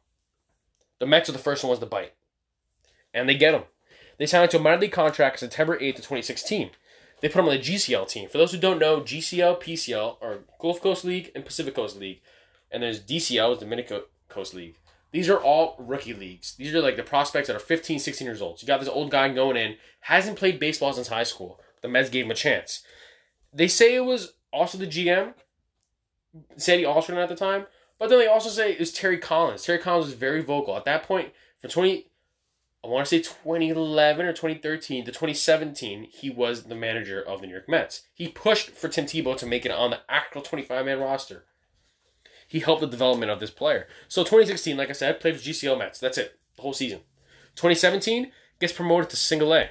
The 1.00 1.06
Mets 1.06 1.28
are 1.28 1.32
the 1.32 1.38
first 1.38 1.64
ones 1.64 1.80
to 1.80 1.86
bite, 1.86 2.12
and 3.12 3.28
they 3.28 3.36
get 3.36 3.54
him. 3.54 3.64
They 4.18 4.26
signed 4.26 4.44
him 4.44 4.50
to 4.50 4.56
a 4.58 4.60
minor 4.60 4.80
league 4.80 4.92
contract 4.92 5.40
September 5.40 5.76
8th 5.76 5.90
of 5.90 5.96
2016. 5.96 6.70
They 7.20 7.28
put 7.28 7.40
him 7.40 7.46
on 7.48 7.54
the 7.54 7.58
GCL 7.60 8.08
team. 8.08 8.28
For 8.28 8.38
those 8.38 8.52
who 8.52 8.58
don't 8.58 8.78
know, 8.78 9.00
GCL, 9.00 9.60
PCL 9.60 10.18
are 10.22 10.40
Gulf 10.60 10.80
Coast 10.80 11.04
League 11.04 11.30
and 11.34 11.44
Pacific 11.44 11.74
Coast 11.74 11.96
League, 11.98 12.20
and 12.72 12.82
there's 12.82 13.00
DCL, 13.00 13.52
is 13.52 13.58
Dominican 13.58 14.00
Coast 14.28 14.54
League. 14.54 14.76
These 15.12 15.28
are 15.28 15.38
all 15.38 15.76
rookie 15.78 16.14
leagues. 16.14 16.54
These 16.54 16.74
are 16.74 16.80
like 16.80 16.96
the 16.96 17.02
prospects 17.02 17.48
that 17.48 17.56
are 17.56 17.60
15, 17.60 17.98
16 17.98 18.26
years 18.26 18.40
old. 18.40 18.58
So 18.58 18.64
you 18.64 18.68
got 18.68 18.80
this 18.80 18.88
old 18.88 19.10
guy 19.10 19.28
going 19.28 19.56
in, 19.58 19.76
hasn't 20.00 20.38
played 20.38 20.58
baseball 20.58 20.92
since 20.92 21.08
high 21.08 21.22
school. 21.22 21.60
The 21.82 21.88
Mets 21.88 22.08
gave 22.08 22.24
him 22.24 22.30
a 22.30 22.34
chance. 22.34 22.82
They 23.52 23.68
say 23.68 23.94
it 23.94 24.04
was 24.04 24.32
also 24.52 24.78
the 24.78 24.86
GM, 24.86 25.34
Sandy 26.56 26.86
Alderson 26.86 27.18
at 27.18 27.28
the 27.28 27.36
time, 27.36 27.66
but 27.98 28.08
then 28.08 28.18
they 28.18 28.26
also 28.26 28.48
say 28.48 28.72
it 28.72 28.80
was 28.80 28.92
Terry 28.92 29.18
Collins. 29.18 29.64
Terry 29.64 29.78
Collins 29.78 30.06
was 30.06 30.14
very 30.14 30.42
vocal. 30.42 30.76
At 30.76 30.86
that 30.86 31.02
point, 31.02 31.32
for 31.60 31.68
20, 31.68 32.06
I 32.82 32.88
want 32.88 33.06
to 33.06 33.10
say 33.10 33.18
2011 33.18 34.26
or 34.26 34.32
2013 34.32 35.04
to 35.04 35.12
2017, 35.12 36.08
he 36.10 36.30
was 36.30 36.64
the 36.64 36.74
manager 36.74 37.22
of 37.22 37.40
the 37.40 37.46
New 37.46 37.52
York 37.52 37.68
Mets. 37.68 38.02
He 38.14 38.28
pushed 38.28 38.70
for 38.70 38.88
Tim 38.88 39.04
Tebow 39.04 39.36
to 39.36 39.46
make 39.46 39.66
it 39.66 39.70
on 39.70 39.90
the 39.90 40.00
actual 40.08 40.40
25 40.40 40.86
man 40.86 40.98
roster. 40.98 41.44
He 42.52 42.60
helped 42.60 42.82
the 42.82 42.86
development 42.86 43.32
of 43.32 43.40
this 43.40 43.50
player. 43.50 43.88
So 44.08 44.24
2016, 44.24 44.76
like 44.76 44.90
I 44.90 44.92
said, 44.92 45.20
played 45.20 45.38
for 45.38 45.42
GCL 45.42 45.78
Mets. 45.78 45.98
That's 45.98 46.18
it, 46.18 46.38
the 46.54 46.60
whole 46.60 46.74
season. 46.74 46.98
2017 47.56 48.30
gets 48.60 48.74
promoted 48.74 49.08
to 49.08 49.16
Single 49.16 49.54
A 49.54 49.70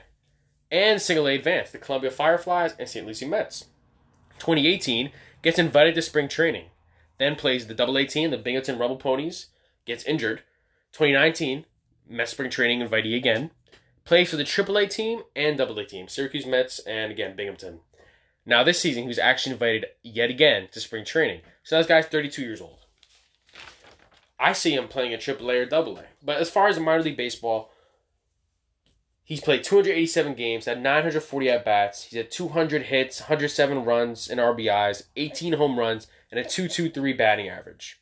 and 0.71 0.99
Single 0.99 1.27
A 1.27 1.35
Advanced, 1.35 1.73
the 1.73 1.77
Columbia 1.77 2.09
Fireflies 2.09 2.73
and 2.79 2.89
St. 2.89 3.05
Lucie 3.05 3.27
Mets. 3.27 3.65
2018 4.39 5.11
gets 5.43 5.59
invited 5.59 5.93
to 5.93 6.01
spring 6.01 6.27
training, 6.27 6.69
then 7.19 7.35
plays 7.35 7.67
the 7.67 7.75
Double 7.75 7.99
A 7.99 8.05
team, 8.05 8.31
the 8.31 8.37
Binghamton 8.39 8.79
Rumble 8.79 8.97
Ponies, 8.97 9.49
gets 9.85 10.03
injured. 10.05 10.41
2019 10.93 11.65
Mets 12.09 12.31
spring 12.31 12.49
training 12.49 12.81
invitee 12.81 13.15
again. 13.15 13.51
Plays 14.05 14.31
for 14.31 14.37
the 14.37 14.43
AAA 14.43 14.89
team 14.89 15.21
and 15.35 15.61
AA 15.61 15.83
team, 15.83 16.07
Syracuse 16.07 16.47
Mets 16.47 16.79
and 16.79 17.11
again 17.11 17.35
Binghamton. 17.35 17.81
Now 18.43 18.63
this 18.63 18.79
season 18.79 19.03
he 19.03 19.07
was 19.07 19.19
actually 19.19 19.53
invited 19.53 19.85
yet 20.01 20.31
again 20.31 20.67
to 20.71 20.79
spring 20.79 21.05
training. 21.05 21.41
So 21.61 21.77
this 21.77 21.85
guy's 21.85 22.07
32 22.07 22.41
years 22.41 22.59
old. 22.59 22.80
I 24.41 24.53
see 24.53 24.73
him 24.73 24.87
playing 24.87 25.13
a 25.13 25.17
AAA 25.17 25.61
or 25.61 25.65
double 25.65 25.97
A. 25.97 26.05
But 26.23 26.37
as 26.37 26.49
far 26.49 26.67
as 26.67 26.79
minor 26.79 27.03
league 27.03 27.15
baseball, 27.17 27.71
he's 29.23 29.41
played 29.41 29.63
287 29.63 30.33
games, 30.33 30.65
had 30.65 30.81
940 30.81 31.49
at 31.49 31.63
bats. 31.63 32.03
He's 32.03 32.17
had 32.17 32.31
200 32.31 32.83
hits, 32.83 33.21
107 33.21 33.85
runs 33.85 34.27
and 34.29 34.39
RBIs, 34.39 35.03
18 35.15 35.53
home 35.53 35.77
runs, 35.77 36.07
and 36.31 36.39
a 36.39 36.43
2.23 36.43 37.17
batting 37.17 37.49
average. 37.49 38.01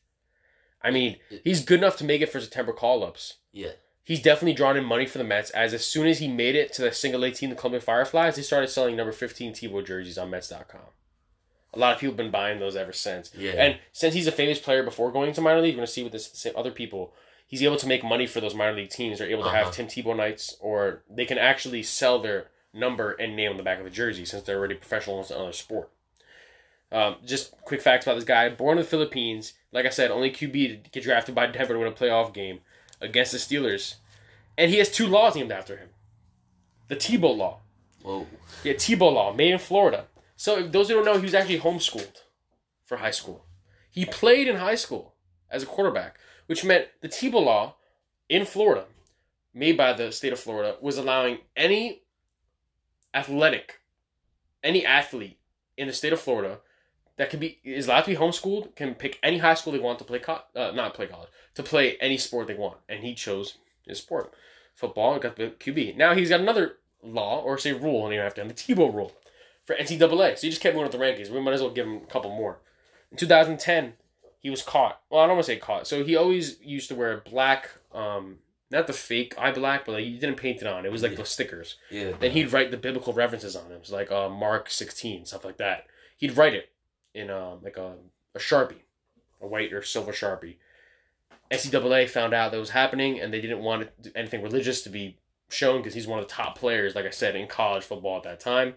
I 0.82 0.92
mean, 0.92 1.18
he's 1.44 1.66
good 1.66 1.80
enough 1.80 1.98
to 1.98 2.06
make 2.06 2.22
it 2.22 2.32
for 2.32 2.40
September 2.40 2.72
call 2.72 3.04
ups. 3.04 3.36
Yeah. 3.52 3.72
he's 4.04 4.22
definitely 4.22 4.54
drawn 4.54 4.78
in 4.78 4.86
money 4.86 5.06
for 5.06 5.18
the 5.18 5.24
Mets. 5.26 5.50
As 5.52 5.74
as 5.74 5.84
soon 5.84 6.08
as 6.08 6.20
he 6.20 6.28
made 6.30 6.56
it 6.56 6.72
to 6.74 6.82
the 6.84 6.92
single 6.94 7.24
A 7.26 7.32
team, 7.32 7.50
the 7.50 7.56
Columbia 7.56 7.82
Fireflies, 7.82 8.38
they 8.38 8.42
started 8.44 8.70
selling 8.70 8.96
number 8.96 9.12
fifteen 9.12 9.52
Tebow 9.54 9.86
jerseys 9.86 10.18
on 10.18 10.30
Mets.com. 10.30 10.80
A 11.74 11.80
lot 11.80 11.93
of 11.93 11.99
people 11.99 12.11
have 12.11 12.17
been 12.17 12.32
buying 12.32 12.59
those 12.59 12.76
ever 12.76 12.91
since. 12.93 13.32
Yeah. 13.38 13.51
And 13.51 13.80
since 13.91 14.13
he's 14.15 14.28
a 14.28 14.32
famous 14.32 14.59
player 14.59 14.82
before 14.84 15.11
going 15.11 15.34
to 15.34 15.41
minor 15.41 15.61
league, 15.61 15.76
we're 15.76 15.80
gonna 15.82 15.88
see 15.88 16.03
with 16.03 16.11
this 16.13 16.32
same 16.34 16.53
other 16.55 16.72
people. 16.72 17.13
He's 17.47 17.63
able 17.63 17.78
to 17.78 17.88
make 17.88 18.03
money 18.03 18.26
for 18.28 18.41
those 18.41 18.53
minor 18.55 18.76
league 18.76 18.89
teams. 18.89 19.20
They're 19.20 19.30
able 19.30 19.43
to 19.43 19.49
Uh-huh. 19.49 19.65
have 19.65 19.74
Tim 19.74 19.88
Tebow 19.88 20.15
nights, 20.15 20.55
or 20.59 21.03
they 21.09 21.26
can 21.26 21.38
actually 21.38 21.84
sell 21.84 22.20
their 22.20 22.47
number 22.74 23.11
and 23.13 23.36
name 23.36 23.51
on 23.51 23.57
the 23.57 23.63
back 23.63 23.80
of 23.80 23.84
the 23.86 23.89
jersey 23.91 24.26
since 24.26 24.43
they're 24.43 24.57
already 24.57 24.76
professional 24.76 25.20
in 25.20 25.26
another 25.34 25.53
sport. 25.53 25.89
Um, 26.91 27.17
just 27.26 27.51
quick 27.61 27.82
facts 27.82 28.05
about 28.05 28.15
this 28.15 28.24
guy: 28.24 28.49
born 28.49 28.78
in 28.78 28.84
the 28.84 28.89
Philippines, 28.89 29.53
like 29.72 29.86
I 29.86 29.89
said, 29.89 30.09
only 30.09 30.32
QB 30.32 30.84
to 30.84 30.89
get 30.89 31.03
drafted 31.03 31.36
by 31.36 31.45
Denver 31.47 31.74
to 31.74 31.80
win 31.80 31.88
a 31.88 31.91
playoff 31.91 32.34
game 32.34 32.61
against 32.99 33.32
the 33.32 33.38
Steelers, 33.38 33.95
and 34.57 34.72
he 34.72 34.78
has 34.80 34.91
two 34.91 35.05
laws 35.07 35.36
named 35.36 35.51
after 35.51 35.78
him: 35.78 35.89
the 36.88 36.95
Tebow 36.95 37.36
Law. 37.38 37.59
Whoa. 38.01 38.26
Yeah, 38.63 38.74
Tebow 38.74 39.11
Law, 39.13 39.34
made 39.34 39.51
in 39.51 39.59
Florida. 39.59 40.05
So, 40.40 40.66
those 40.66 40.88
who 40.88 40.94
don't 40.94 41.04
know, 41.04 41.18
he 41.18 41.24
was 41.24 41.34
actually 41.34 41.60
homeschooled 41.60 42.22
for 42.86 42.96
high 42.96 43.12
school. 43.12 43.46
He 43.92 44.06
played 44.06 44.48
in 44.48 44.56
high 44.56 44.76
school 44.76 45.16
as 45.52 45.64
a 45.64 45.66
quarterback, 45.66 46.18
which 46.46 46.64
meant 46.64 46.88
the 47.02 47.10
Tebow 47.10 47.44
Law 47.44 47.76
in 48.30 48.46
Florida, 48.46 48.86
made 49.54 49.76
by 49.76 49.92
the 49.92 50.14
state 50.14 50.32
of 50.32 50.40
Florida, 50.40 50.78
was 50.80 50.98
allowing 50.98 51.40
any 51.58 52.04
athletic, 53.14 53.82
any 54.64 54.86
athlete 54.86 55.40
in 55.76 55.88
the 55.88 55.94
state 55.94 56.14
of 56.14 56.22
Florida 56.22 56.60
that 57.18 57.30
can 57.30 57.42
be 57.42 57.60
is 57.66 57.88
allowed 57.88 58.04
to 58.04 58.12
be 58.12 58.16
homeschooled 58.16 58.74
can 58.78 58.96
pick 58.96 59.20
any 59.22 59.40
high 59.40 59.56
school 59.56 59.74
they 59.74 59.80
want 59.80 60.00
to 60.00 60.06
play, 60.06 60.20
co- 60.20 60.44
uh, 60.56 60.72
not 60.74 60.94
play 60.94 61.08
college, 61.08 61.28
to 61.56 61.64
play 61.64 61.98
any 61.98 62.16
sport 62.16 62.48
they 62.48 62.54
want, 62.54 62.78
and 62.88 63.04
he 63.04 63.14
chose 63.14 63.58
his 63.86 63.98
sport, 63.98 64.34
football. 64.74 65.20
Got 65.20 65.36
the 65.36 65.48
QB. 65.48 65.98
Now 65.98 66.14
he's 66.16 66.30
got 66.30 66.40
another 66.40 66.78
law 67.04 67.42
or 67.42 67.58
say 67.58 67.74
rule, 67.74 68.06
and 68.06 68.16
you 68.16 68.22
have 68.22 68.36
to 68.36 68.42
have 68.42 68.48
the 68.48 68.54
Tebow 68.54 68.96
rule 68.96 69.12
for 69.70 69.76
NCAA. 69.76 70.36
So 70.36 70.41
he 70.47 70.49
just 70.49 70.61
kept 70.63 70.76
moving 70.76 70.88
up 70.88 70.91
the 70.91 70.97
rankings. 70.97 71.30
We 71.30 71.39
might 71.39 71.53
as 71.53 71.61
well 71.61 71.70
give 71.70 71.86
him 71.86 71.97
a 71.97 72.05
couple 72.07 72.32
more. 72.36 72.57
In 73.11 73.17
2010, 73.20 73.93
he 74.39 74.49
was 74.49 74.63
caught. 74.63 74.99
Well, 75.11 75.22
I 75.22 75.28
don't 75.28 75.36
want 75.36 75.45
to 75.45 75.51
say 75.53 75.59
caught. 75.59 75.86
So 75.86 76.03
he 76.03 76.15
always 76.15 76.59
used 76.61 76.88
to 76.89 76.95
wear 76.95 77.17
black, 77.30 77.70
um, 77.93 78.38
not 78.72 78.88
the 78.88 78.93
fake 78.93 79.36
eye 79.38 79.51
black, 79.51 79.86
but 79.86 79.91
like 79.93 80.05
he 80.05 80.17
didn't 80.17 80.38
paint 80.38 80.61
it 80.61 80.67
on. 80.67 80.86
It 80.88 80.91
was 80.91 81.03
like 81.03 81.11
Yeah. 81.11 81.17
the 81.17 81.26
stickers. 81.26 81.76
Yeah. 81.91 82.13
Then 82.20 82.32
he'd 82.32 82.51
write 82.51 82.72
the 82.72 82.78
biblical 82.78 83.13
references 83.13 83.55
on 83.55 83.70
them, 83.70 83.82
so 83.84 83.95
like 83.95 84.11
uh, 84.11 84.28
Mark 84.30 84.70
16, 84.72 85.26
stuff 85.26 85.45
like 85.45 85.57
that. 85.57 85.86
He'd 86.17 86.36
write 86.36 86.53
it 86.55 86.70
in 87.13 87.30
um, 87.30 87.59
like 87.63 87.78
a, 87.78 87.93
a 88.34 88.39
sharpie, 88.39 88.82
a 89.41 89.45
white 89.47 89.72
or 89.72 89.84
silver 89.84 90.11
sharpie. 90.13 90.55
NCAA 91.51 92.07
found 92.09 92.34
out 92.34 92.51
that 92.51 92.59
was 92.59 92.70
happening, 92.72 93.20
and 93.20 93.34
they 93.34 93.41
didn't 93.41 93.59
want 93.59 93.89
anything 94.15 94.41
religious 94.43 94.82
to 94.84 94.89
be 94.89 95.17
shown 95.49 95.80
because 95.80 95.95
he's 95.95 96.05
one 96.07 96.20
of 96.20 96.28
the 96.28 96.32
top 96.34 96.55
players, 96.57 96.93
like 96.95 97.05
I 97.05 97.09
said, 97.09 97.36
in 97.36 97.47
college 97.47 97.84
football 97.84 98.17
at 98.17 98.24
that 98.24 98.39
time. 98.39 98.76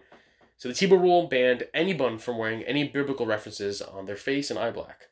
So 0.57 0.69
the 0.69 0.75
Tebow 0.75 0.99
rule 0.99 1.27
banned 1.27 1.63
anyone 1.73 2.17
from 2.17 2.37
wearing 2.37 2.63
any 2.63 2.87
biblical 2.87 3.25
references 3.25 3.81
on 3.81 4.05
their 4.05 4.15
face 4.15 4.49
and 4.49 4.57
eye 4.57 4.71
black. 4.71 5.09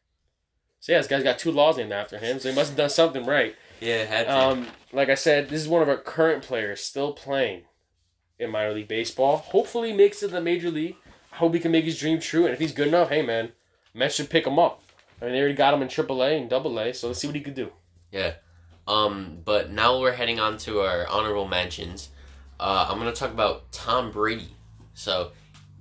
So 0.79 0.93
yeah, 0.93 0.97
this 0.97 1.07
guy's 1.07 1.23
got 1.23 1.37
two 1.37 1.51
laws 1.51 1.77
named 1.77 1.91
after 1.91 2.17
him, 2.17 2.39
so 2.39 2.49
he 2.49 2.55
must 2.55 2.69
have 2.69 2.77
done 2.77 2.89
something 2.89 3.25
right. 3.25 3.55
Yeah, 3.79 4.03
had 4.03 4.25
to. 4.25 4.37
Um, 4.37 4.67
like 4.91 5.09
I 5.09 5.15
said, 5.15 5.49
this 5.49 5.61
is 5.61 5.67
one 5.67 5.83
of 5.83 5.89
our 5.89 5.97
current 5.97 6.43
players 6.43 6.81
still 6.81 7.13
playing 7.13 7.63
in 8.39 8.49
minor 8.49 8.73
league 8.73 8.87
baseball. 8.87 9.37
Hopefully, 9.37 9.91
he 9.91 9.97
makes 9.97 10.23
it 10.23 10.27
to 10.27 10.33
the 10.33 10.41
major 10.41 10.71
league. 10.71 10.95
I 11.31 11.35
hope 11.35 11.53
he 11.53 11.59
can 11.59 11.71
make 11.71 11.85
his 11.85 11.99
dream 11.99 12.19
true. 12.19 12.45
And 12.45 12.53
if 12.53 12.59
he's 12.59 12.71
good 12.71 12.87
enough, 12.87 13.09
hey 13.09 13.21
man, 13.21 13.51
Mets 13.93 14.15
should 14.15 14.29
pick 14.29 14.47
him 14.47 14.57
up. 14.57 14.81
I 15.21 15.25
mean, 15.25 15.33
they 15.33 15.39
already 15.39 15.53
got 15.53 15.73
him 15.73 15.83
in 15.83 15.87
AAA 15.87 16.41
and 16.41 16.51
AA, 16.51 16.93
so 16.93 17.07
let's 17.07 17.19
see 17.19 17.27
what 17.27 17.35
he 17.35 17.41
could 17.41 17.53
do. 17.53 17.71
Yeah. 18.11 18.33
Um, 18.87 19.37
but 19.45 19.71
now 19.71 19.99
we're 19.99 20.13
heading 20.13 20.39
on 20.39 20.57
to 20.59 20.81
our 20.81 21.07
honorable 21.07 21.47
mentions. 21.47 22.09
Uh, 22.59 22.87
I'm 22.89 22.97
gonna 22.97 23.13
talk 23.13 23.31
about 23.31 23.71
Tom 23.71 24.11
Brady. 24.11 24.49
So, 24.93 25.31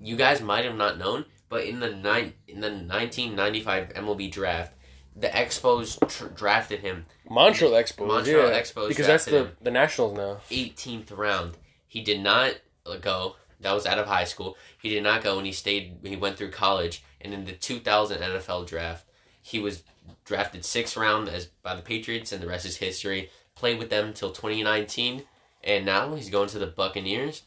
you 0.00 0.16
guys 0.16 0.40
might 0.40 0.64
have 0.64 0.76
not 0.76 0.98
known, 0.98 1.24
but 1.48 1.64
in 1.64 1.80
the 1.80 1.90
nine 1.90 2.34
in 2.48 2.60
the 2.60 2.68
1995 2.68 3.94
MLB 3.94 4.30
draft, 4.30 4.74
the 5.16 5.28
Expos 5.28 5.98
tr- 6.08 6.28
drafted 6.28 6.80
him 6.80 7.06
Montreal 7.28 7.72
Expos, 7.72 8.06
Montreal 8.06 8.48
yeah, 8.48 8.60
Expos 8.60 8.88
because 8.88 9.06
that's 9.06 9.24
the 9.24 9.44
him. 9.44 9.52
the 9.60 9.70
Nationals 9.70 10.16
now. 10.16 10.38
18th 10.50 11.16
round. 11.16 11.56
He 11.86 12.02
did 12.02 12.20
not 12.20 12.54
go. 13.00 13.36
That 13.60 13.72
was 13.72 13.84
out 13.84 13.98
of 13.98 14.06
high 14.06 14.24
school. 14.24 14.56
He 14.80 14.88
did 14.88 15.02
not 15.02 15.22
go, 15.22 15.36
and 15.36 15.46
he 15.46 15.52
stayed. 15.52 15.98
He 16.02 16.16
went 16.16 16.38
through 16.38 16.50
college, 16.52 17.02
and 17.20 17.34
in 17.34 17.44
the 17.44 17.52
2000 17.52 18.18
NFL 18.18 18.66
draft, 18.66 19.04
he 19.42 19.58
was 19.58 19.82
drafted 20.24 20.64
sixth 20.64 20.96
round 20.96 21.28
as 21.28 21.46
by 21.62 21.74
the 21.74 21.82
Patriots, 21.82 22.32
and 22.32 22.42
the 22.42 22.46
rest 22.46 22.64
is 22.64 22.76
history. 22.76 23.30
Played 23.54 23.78
with 23.78 23.90
them 23.90 24.08
until 24.08 24.30
2019, 24.30 25.24
and 25.62 25.84
now 25.84 26.14
he's 26.14 26.30
going 26.30 26.48
to 26.48 26.58
the 26.58 26.66
Buccaneers. 26.66 27.42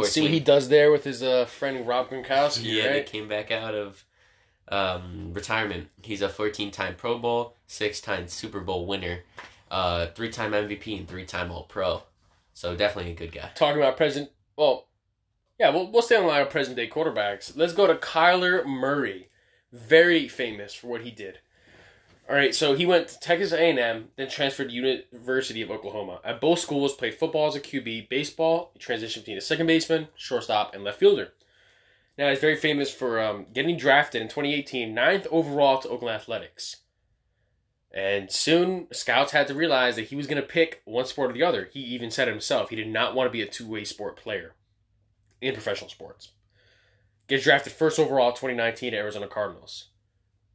Let's 0.00 0.12
see 0.12 0.22
what 0.22 0.30
he 0.30 0.40
does 0.40 0.68
there 0.68 0.90
with 0.90 1.04
his 1.04 1.22
uh, 1.22 1.44
friend 1.44 1.86
Rob 1.86 2.10
Gronkowski, 2.10 2.64
yeah, 2.64 2.86
right? 2.86 2.96
he 2.96 3.02
came 3.02 3.28
back 3.28 3.50
out 3.50 3.74
of 3.74 4.04
um, 4.68 5.32
retirement. 5.34 5.88
He's 6.02 6.22
a 6.22 6.28
14-time 6.28 6.96
Pro 6.96 7.18
Bowl, 7.18 7.56
six-time 7.66 8.28
Super 8.28 8.60
Bowl 8.60 8.86
winner, 8.86 9.20
uh, 9.70 10.06
three-time 10.06 10.52
MVP, 10.52 10.98
and 10.98 11.08
three-time 11.08 11.50
All-Pro. 11.50 12.02
So 12.54 12.76
definitely 12.76 13.12
a 13.12 13.14
good 13.14 13.32
guy. 13.32 13.50
Talking 13.54 13.80
about 13.80 13.96
present, 13.96 14.30
well, 14.56 14.88
yeah, 15.58 15.70
we'll, 15.70 15.90
we'll 15.90 16.02
stay 16.02 16.16
on 16.16 16.22
the 16.22 16.28
line 16.28 16.42
of 16.42 16.50
present 16.50 16.76
day 16.76 16.88
quarterbacks. 16.88 17.56
Let's 17.56 17.72
go 17.72 17.86
to 17.86 17.94
Kyler 17.94 18.64
Murray, 18.66 19.28
very 19.72 20.28
famous 20.28 20.74
for 20.74 20.88
what 20.88 21.02
he 21.02 21.10
did. 21.10 21.38
All 22.32 22.38
right, 22.38 22.54
so 22.54 22.74
he 22.74 22.86
went 22.86 23.08
to 23.08 23.20
Texas 23.20 23.52
A&M, 23.52 24.08
then 24.16 24.30
transferred 24.30 24.70
to 24.70 24.74
University 24.74 25.60
of 25.60 25.70
Oklahoma. 25.70 26.18
At 26.24 26.40
both 26.40 26.60
schools, 26.60 26.94
played 26.94 27.12
football 27.12 27.46
as 27.46 27.56
a 27.56 27.60
QB, 27.60 28.08
baseball, 28.08 28.72
transitioned 28.78 29.16
between 29.16 29.36
a 29.36 29.42
second 29.42 29.66
baseman, 29.66 30.08
shortstop, 30.16 30.74
and 30.74 30.82
left 30.82 30.98
fielder. 30.98 31.34
Now 32.16 32.30
he's 32.30 32.38
very 32.38 32.56
famous 32.56 32.90
for 32.90 33.20
um, 33.20 33.48
getting 33.52 33.76
drafted 33.76 34.22
in 34.22 34.28
2018, 34.28 34.94
ninth 34.94 35.26
overall 35.30 35.78
to 35.80 35.90
Oakland 35.90 36.16
Athletics. 36.16 36.78
And 37.92 38.32
soon, 38.32 38.86
scouts 38.94 39.32
had 39.32 39.46
to 39.48 39.54
realize 39.54 39.96
that 39.96 40.06
he 40.06 40.16
was 40.16 40.26
going 40.26 40.40
to 40.40 40.48
pick 40.48 40.80
one 40.86 41.04
sport 41.04 41.32
or 41.32 41.34
the 41.34 41.42
other. 41.42 41.68
He 41.70 41.80
even 41.80 42.10
said 42.10 42.28
himself 42.28 42.70
he 42.70 42.76
did 42.76 42.88
not 42.88 43.14
want 43.14 43.28
to 43.28 43.30
be 43.30 43.42
a 43.42 43.46
two-way 43.46 43.84
sport 43.84 44.16
player 44.16 44.54
in 45.42 45.52
professional 45.52 45.90
sports. 45.90 46.30
Gets 47.28 47.44
drafted 47.44 47.74
first 47.74 47.98
overall 47.98 48.32
2019 48.32 48.92
to 48.92 48.96
Arizona 48.96 49.28
Cardinals. 49.28 49.88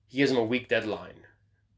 He 0.07 0.17
gives 0.17 0.32
him 0.32 0.38
a 0.38 0.43
week 0.43 0.69
deadline. 0.69 1.26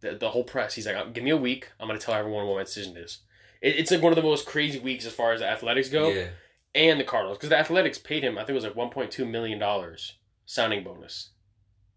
The, 0.02 0.16
the 0.16 0.30
whole 0.30 0.44
press, 0.44 0.76
he's 0.76 0.86
like, 0.86 0.96
uh, 0.96 1.06
give 1.06 1.24
me 1.24 1.32
a 1.32 1.38
week. 1.38 1.70
I'm 1.80 1.88
going 1.88 2.00
to 2.00 2.06
tell 2.06 2.16
everyone 2.16 2.48
what 2.48 2.56
my 2.58 2.64
decision 2.64 2.96
is. 2.98 3.20
It, 3.62 3.76
it's 3.78 3.92
like 3.92 4.02
one 4.02 4.12
of 4.12 4.16
the 4.16 4.22
most 4.24 4.46
crazy 4.46 4.80
weeks 4.80 5.06
as 5.06 5.14
far 5.14 5.34
as 5.34 5.42
the 5.42 5.50
athletics 5.50 5.90
go 5.90 6.10
Yeah. 6.10 6.28
and 6.74 7.00
the 7.00 7.04
Cardinals 7.04 7.38
because 7.38 7.50
the 7.50 7.58
Athletics 7.60 7.98
paid 7.98 8.24
him 8.24 8.38
I 8.38 8.42
think 8.42 8.52
it 8.52 8.54
was 8.54 8.64
like 8.64 8.76
1.2 8.76 9.30
million 9.30 9.60
dollars 9.60 10.18
signing 10.46 10.84
bonus 10.84 11.32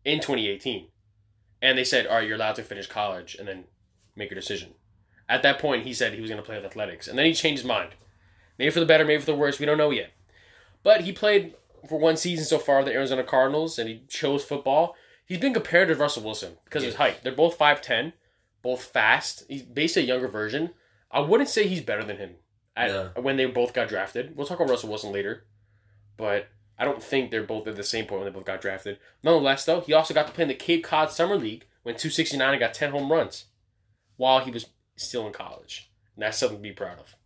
in 0.04 0.18
2018, 0.18 0.88
and 1.62 1.78
they 1.78 1.84
said, 1.84 2.06
"All 2.06 2.16
right, 2.16 2.26
you're 2.26 2.34
allowed 2.36 2.56
to 2.56 2.62
finish 2.64 2.86
college 2.88 3.36
and 3.38 3.46
then 3.46 3.64
make 4.16 4.30
your 4.30 4.40
decision." 4.40 4.74
At 5.28 5.42
that 5.44 5.60
point, 5.60 5.86
he 5.86 5.94
said 5.94 6.12
he 6.12 6.20
was 6.20 6.28
going 6.28 6.42
to 6.42 6.46
play 6.46 6.56
with 6.56 6.64
Athletics, 6.66 7.06
and 7.06 7.16
then 7.16 7.26
he 7.26 7.32
changed 7.32 7.62
his 7.62 7.68
mind. 7.68 7.90
Maybe 8.58 8.70
for 8.70 8.80
the 8.80 8.86
better, 8.86 9.04
maybe 9.04 9.20
for 9.20 9.26
the 9.30 9.36
worse. 9.36 9.58
We 9.60 9.64
don't 9.66 9.78
know 9.78 9.90
yet. 9.90 10.10
But 10.82 11.02
he 11.02 11.12
played 11.12 11.54
for 11.88 11.98
one 11.98 12.16
season 12.16 12.44
so 12.44 12.58
far 12.58 12.78
with 12.78 12.86
the 12.86 12.92
Arizona 12.92 13.22
Cardinals, 13.22 13.78
and 13.78 13.88
he 13.88 14.02
chose 14.08 14.44
football. 14.44 14.96
He's 15.32 15.40
been 15.40 15.54
compared 15.54 15.88
to 15.88 15.94
Russell 15.94 16.24
Wilson 16.24 16.58
because 16.66 16.82
of 16.82 16.88
his 16.88 16.96
height. 16.96 17.20
They're 17.22 17.32
both 17.32 17.58
5'10", 17.58 18.12
both 18.60 18.84
fast. 18.84 19.44
He's 19.48 19.62
basically 19.62 20.02
a 20.02 20.14
younger 20.14 20.28
version. 20.28 20.74
I 21.10 21.20
wouldn't 21.20 21.48
say 21.48 21.66
he's 21.66 21.80
better 21.80 22.04
than 22.04 22.18
him 22.18 22.34
at, 22.76 22.90
Yeah. 22.90 23.08
when 23.18 23.38
they 23.38 23.46
both 23.46 23.72
got 23.72 23.88
drafted. 23.88 24.36
We'll 24.36 24.46
talk 24.46 24.60
about 24.60 24.68
Russell 24.68 24.90
Wilson 24.90 25.10
later, 25.10 25.46
but 26.18 26.48
I 26.78 26.84
don't 26.84 27.02
think 27.02 27.30
they're 27.30 27.44
both 27.44 27.66
at 27.66 27.76
the 27.76 27.82
same 27.82 28.04
point 28.04 28.20
when 28.20 28.30
they 28.30 28.38
both 28.38 28.44
got 28.44 28.60
drafted. 28.60 28.98
Nonetheless, 29.22 29.64
though, 29.64 29.80
he 29.80 29.94
also 29.94 30.12
got 30.12 30.26
to 30.26 30.34
play 30.34 30.42
in 30.42 30.48
the 30.48 30.54
Cape 30.54 30.84
Cod 30.84 31.10
Summer 31.10 31.36
League, 31.36 31.64
went 31.82 31.96
269 31.96 32.50
and 32.52 32.60
got 32.60 32.74
10 32.74 32.90
home 32.90 33.10
runs 33.10 33.46
while 34.18 34.44
he 34.44 34.50
was 34.50 34.66
still 34.96 35.26
in 35.26 35.32
college. 35.32 35.90
And 36.14 36.22
that's 36.24 36.36
something 36.36 36.58
to 36.58 36.62
be 36.62 36.72
proud 36.72 36.98
of. 36.98 37.16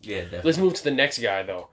Yeah, 0.00 0.20
definitely. 0.20 0.48
Let's 0.48 0.58
move 0.58 0.74
to 0.74 0.84
the 0.84 0.92
next 0.92 1.18
guy, 1.18 1.42
though. 1.42 1.68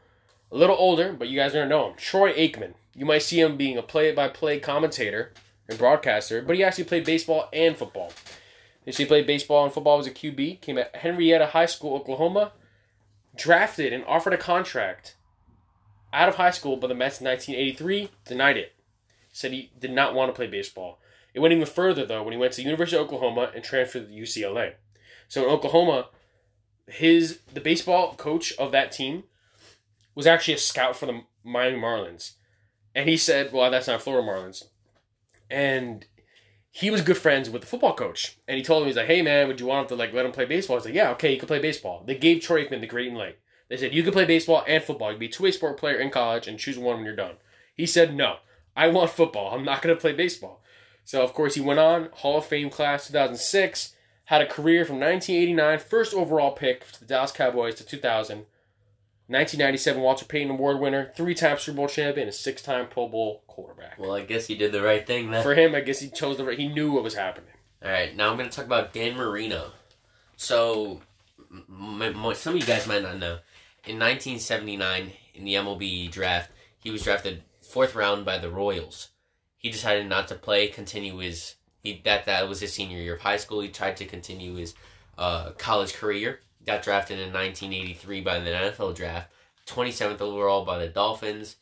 A 0.51 0.57
little 0.57 0.75
older, 0.75 1.13
but 1.13 1.27
you 1.27 1.37
guys 1.39 1.51
are 1.51 1.59
going 1.59 1.69
to 1.69 1.75
know 1.75 1.89
him. 1.91 1.97
Troy 1.97 2.33
Aikman. 2.33 2.73
You 2.95 3.05
might 3.05 3.21
see 3.21 3.39
him 3.39 3.57
being 3.57 3.77
a 3.77 3.83
play 3.83 4.11
by 4.11 4.27
play 4.27 4.59
commentator 4.59 5.33
and 5.69 5.77
broadcaster, 5.77 6.41
but 6.41 6.55
he 6.55 6.63
actually 6.63 6.83
played 6.83 7.05
baseball 7.05 7.49
and 7.51 7.75
football. 7.75 8.11
He 8.83 8.91
actually 8.91 9.05
played 9.05 9.27
baseball 9.27 9.65
and 9.65 9.73
football 9.73 9.99
as 9.99 10.07
a 10.07 10.11
QB, 10.11 10.61
came 10.61 10.77
at 10.77 10.95
Henrietta 10.95 11.47
High 11.47 11.65
School, 11.65 11.95
Oklahoma, 11.95 12.53
drafted 13.35 13.93
and 13.93 14.05
offered 14.05 14.33
a 14.33 14.37
contract 14.37 15.15
out 16.13 16.29
of 16.29 16.35
high 16.35 16.51
school 16.51 16.77
by 16.77 16.87
the 16.87 16.95
Mets 16.95 17.19
in 17.19 17.27
1983, 17.27 18.09
denied 18.25 18.57
it. 18.57 18.73
Said 19.31 19.51
he 19.51 19.71
did 19.79 19.91
not 19.91 20.15
want 20.15 20.29
to 20.29 20.33
play 20.33 20.47
baseball. 20.47 20.99
It 21.33 21.39
went 21.39 21.53
even 21.53 21.67
further, 21.67 22.05
though, 22.05 22.23
when 22.23 22.33
he 22.33 22.39
went 22.39 22.53
to 22.53 22.63
University 22.63 22.97
of 22.97 23.03
Oklahoma 23.03 23.51
and 23.53 23.63
transferred 23.63 24.07
to 24.07 24.13
UCLA. 24.13 24.73
So 25.27 25.43
in 25.43 25.49
Oklahoma, 25.49 26.07
his 26.87 27.39
the 27.53 27.59
baseball 27.59 28.15
coach 28.15 28.53
of 28.57 28.71
that 28.71 28.91
team 28.91 29.25
was 30.15 30.25
actually 30.25 30.55
a 30.55 30.59
scout 30.59 30.95
for 30.95 31.05
the 31.05 31.21
Miami 31.43 31.77
Marlins. 31.77 32.33
And 32.95 33.07
he 33.07 33.17
said, 33.17 33.53
well, 33.53 33.69
that's 33.69 33.87
not 33.87 34.01
Florida 34.01 34.27
Marlins. 34.27 34.63
And 35.49 36.05
he 36.71 36.91
was 36.91 37.01
good 37.01 37.17
friends 37.17 37.49
with 37.49 37.61
the 37.61 37.67
football 37.67 37.95
coach, 37.95 38.37
and 38.47 38.57
he 38.57 38.63
told 38.63 38.83
him 38.83 38.87
he's 38.87 38.97
like, 38.97 39.07
"Hey 39.07 39.21
man, 39.21 39.47
would 39.47 39.59
you 39.59 39.65
want 39.65 39.83
him 39.83 39.97
to 39.97 40.03
like 40.03 40.13
let 40.13 40.25
him 40.25 40.31
play 40.31 40.45
baseball?" 40.45 40.77
He's 40.77 40.85
like, 40.85 40.93
"Yeah, 40.93 41.11
okay, 41.11 41.33
you 41.33 41.39
can 41.39 41.47
play 41.47 41.59
baseball." 41.59 42.03
They 42.05 42.15
gave 42.15 42.41
Troy 42.41 42.65
Aikman 42.65 42.81
the 42.81 42.87
green 42.87 43.15
light. 43.15 43.39
They 43.69 43.77
said 43.77 43.93
you 43.93 44.03
can 44.03 44.13
play 44.13 44.25
baseball 44.25 44.63
and 44.67 44.83
football. 44.83 45.09
You 45.09 45.15
can 45.15 45.21
be 45.21 45.25
a 45.25 45.29
two 45.29 45.43
way 45.43 45.51
sport 45.51 45.77
player 45.77 45.97
in 45.97 46.11
college 46.11 46.47
and 46.47 46.59
choose 46.59 46.77
one 46.77 46.97
when 46.97 47.05
you're 47.05 47.15
done. 47.15 47.37
He 47.75 47.85
said, 47.85 48.13
"No, 48.15 48.37
I 48.75 48.89
want 48.89 49.09
football. 49.09 49.53
I'm 49.53 49.65
not 49.65 49.81
going 49.81 49.95
to 49.95 49.99
play 49.99 50.13
baseball." 50.13 50.61
So 51.03 51.23
of 51.23 51.33
course 51.33 51.55
he 51.55 51.61
went 51.61 51.79
on 51.79 52.09
Hall 52.13 52.37
of 52.37 52.45
Fame 52.45 52.69
class 52.69 53.07
2006. 53.07 53.95
Had 54.25 54.41
a 54.41 54.45
career 54.45 54.83
from 54.83 54.99
1989, 54.99 55.79
first 55.79 56.13
overall 56.13 56.51
pick 56.51 56.91
to 56.91 56.99
the 56.99 57.05
Dallas 57.05 57.31
Cowboys 57.31 57.75
to 57.75 57.85
2000. 57.85 58.45
1997 59.27 60.01
Walter 60.01 60.25
Payton 60.25 60.51
Award 60.51 60.79
winner, 60.79 61.11
three-time 61.15 61.57
Super 61.57 61.75
Bowl 61.75 61.87
champion, 61.87 62.27
a 62.27 62.31
six-time 62.31 62.87
Pro 62.87 63.07
Bowl 63.07 63.43
quarterback. 63.47 63.99
Well, 63.99 64.13
I 64.13 64.21
guess 64.21 64.47
he 64.47 64.55
did 64.55 64.71
the 64.71 64.81
right 64.81 65.05
thing 65.05 65.31
then. 65.31 65.43
For 65.43 65.53
him, 65.53 65.75
I 65.75 65.81
guess 65.81 65.99
he 65.99 66.09
chose 66.09 66.37
the 66.37 66.45
right. 66.45 66.57
He 66.57 66.67
knew 66.67 66.91
what 66.91 67.03
was 67.03 67.15
happening. 67.15 67.49
All 67.83 67.91
right, 67.91 68.15
now 68.15 68.29
I'm 68.29 68.37
going 68.37 68.49
to 68.49 68.55
talk 68.55 68.65
about 68.65 68.93
Dan 68.93 69.15
Marino. 69.15 69.71
So, 70.37 71.01
m- 71.51 72.01
m- 72.01 72.33
some 72.35 72.55
of 72.55 72.59
you 72.61 72.65
guys 72.65 72.87
might 72.87 73.03
not 73.03 73.19
know. 73.19 73.39
In 73.85 73.99
1979, 73.99 75.11
in 75.35 75.43
the 75.45 75.53
MLB 75.55 76.09
draft, 76.11 76.51
he 76.79 76.89
was 76.89 77.03
drafted 77.03 77.43
fourth 77.61 77.95
round 77.95 78.25
by 78.25 78.37
the 78.37 78.49
Royals. 78.49 79.09
He 79.57 79.69
decided 79.69 80.07
not 80.07 80.27
to 80.29 80.35
play, 80.35 80.67
continue 80.67 81.17
his 81.17 81.55
he 81.83 82.01
that 82.05 82.25
that 82.25 82.47
was 82.47 82.59
his 82.59 82.73
senior 82.73 82.97
year 82.97 83.15
of 83.15 83.21
high 83.21 83.37
school. 83.37 83.61
He 83.61 83.69
tried 83.69 83.97
to 83.97 84.05
continue 84.05 84.55
his 84.55 84.73
uh, 85.17 85.51
college 85.51 85.93
career. 85.93 86.39
Got 86.67 86.83
drafted 86.83 87.17
in 87.17 87.33
1983 87.33 88.21
by 88.21 88.39
the 88.39 88.49
NFL 88.51 88.93
draft, 88.95 89.31
27th 89.67 90.19
overall 90.21 90.65
by 90.65 90.77
the 90.79 90.89
Dolphins, 90.89 91.55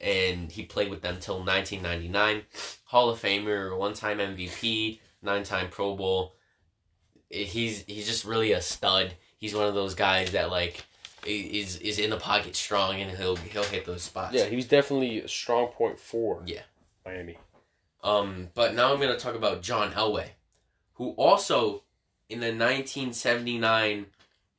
and 0.00 0.52
he 0.52 0.62
played 0.64 0.90
with 0.90 1.00
them 1.00 1.16
till 1.20 1.36
1999. 1.42 2.42
Hall 2.84 3.08
of 3.08 3.18
Famer, 3.20 3.76
one-time 3.76 4.18
MVP, 4.18 5.00
nine-time 5.22 5.68
Pro 5.70 5.96
Bowl. 5.96 6.34
He's 7.30 7.82
he's 7.86 8.06
just 8.06 8.26
really 8.26 8.52
a 8.52 8.60
stud. 8.60 9.14
He's 9.38 9.54
one 9.54 9.66
of 9.66 9.74
those 9.74 9.94
guys 9.94 10.32
that 10.32 10.50
like 10.50 10.84
is 11.24 11.78
is 11.78 11.98
in 11.98 12.10
the 12.10 12.18
pocket 12.18 12.54
strong 12.54 13.00
and 13.00 13.10
he'll 13.16 13.36
he'll 13.36 13.62
hit 13.64 13.86
those 13.86 14.02
spots. 14.02 14.34
Yeah, 14.34 14.44
he 14.44 14.56
was 14.56 14.66
definitely 14.66 15.20
a 15.20 15.28
strong 15.28 15.68
point 15.68 15.98
for 15.98 16.42
Yeah. 16.44 16.60
Miami. 17.06 17.38
Um, 18.04 18.48
but 18.54 18.74
now 18.74 18.92
I'm 18.92 19.00
going 19.00 19.16
to 19.16 19.18
talk 19.18 19.34
about 19.34 19.62
John 19.62 19.92
Elway, 19.92 20.26
who 20.94 21.10
also 21.12 21.84
in 22.28 22.40
the 22.40 22.48
1979 22.48 24.06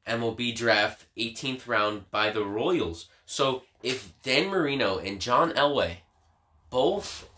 MLB 0.07 0.55
draft, 0.55 1.05
18th 1.17 1.67
round 1.67 2.09
by 2.11 2.29
the 2.29 2.43
Royals. 2.45 3.07
So 3.25 3.63
if 3.81 4.13
Dan 4.23 4.47
Marino 4.49 4.97
and 4.99 5.19
John 5.21 5.51
Elway 5.53 5.97
both 6.69 7.29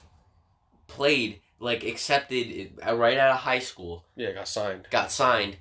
played 0.88 1.42
like 1.60 1.84
accepted 1.84 2.72
uh, 2.86 2.96
right 2.96 3.18
out 3.18 3.32
of 3.32 3.38
high 3.38 3.60
school, 3.60 4.06
Yeah, 4.16 4.32
got 4.32 4.48
signed. 4.48 4.88
got 4.90 5.12
signed, 5.12 5.58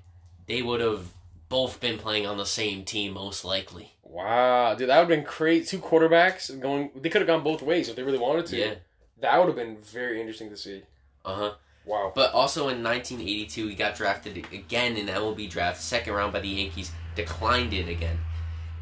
they 0.46 0.62
would 0.62 0.80
have 0.80 1.06
both 1.48 1.80
been 1.80 1.98
playing 1.98 2.26
on 2.26 2.36
the 2.36 2.46
same 2.46 2.84
team 2.84 3.12
most 3.14 3.44
likely. 3.44 3.92
Wow, 4.02 4.74
dude, 4.74 4.88
that 4.88 4.96
would 4.98 5.08
have 5.10 5.18
been 5.18 5.24
crazy. 5.24 5.66
Two 5.66 5.80
quarterbacks 5.82 6.58
going. 6.60 6.90
They 6.94 7.08
could 7.08 7.20
have 7.20 7.26
gone 7.26 7.42
both 7.42 7.62
ways 7.62 7.88
if 7.88 7.96
they 7.96 8.02
really 8.02 8.18
wanted 8.18 8.46
to. 8.46 8.56
Yeah. 8.56 8.74
That 9.20 9.38
would 9.38 9.46
have 9.46 9.56
been 9.56 9.78
very 9.82 10.20
interesting 10.20 10.50
to 10.50 10.56
see. 10.56 10.82
Uh 11.24 11.34
huh. 11.34 11.52
Wow. 11.86 12.12
But 12.14 12.32
also 12.32 12.68
in 12.68 12.82
1982, 12.82 13.68
he 13.68 13.74
got 13.74 13.94
drafted 13.94 14.36
again 14.52 14.96
in 14.96 15.06
the 15.06 15.12
MLB 15.12 15.50
draft, 15.50 15.80
second 15.82 16.14
round 16.14 16.32
by 16.32 16.40
the 16.40 16.48
Yankees, 16.48 16.92
declined 17.14 17.72
it 17.74 17.88
again. 17.88 18.18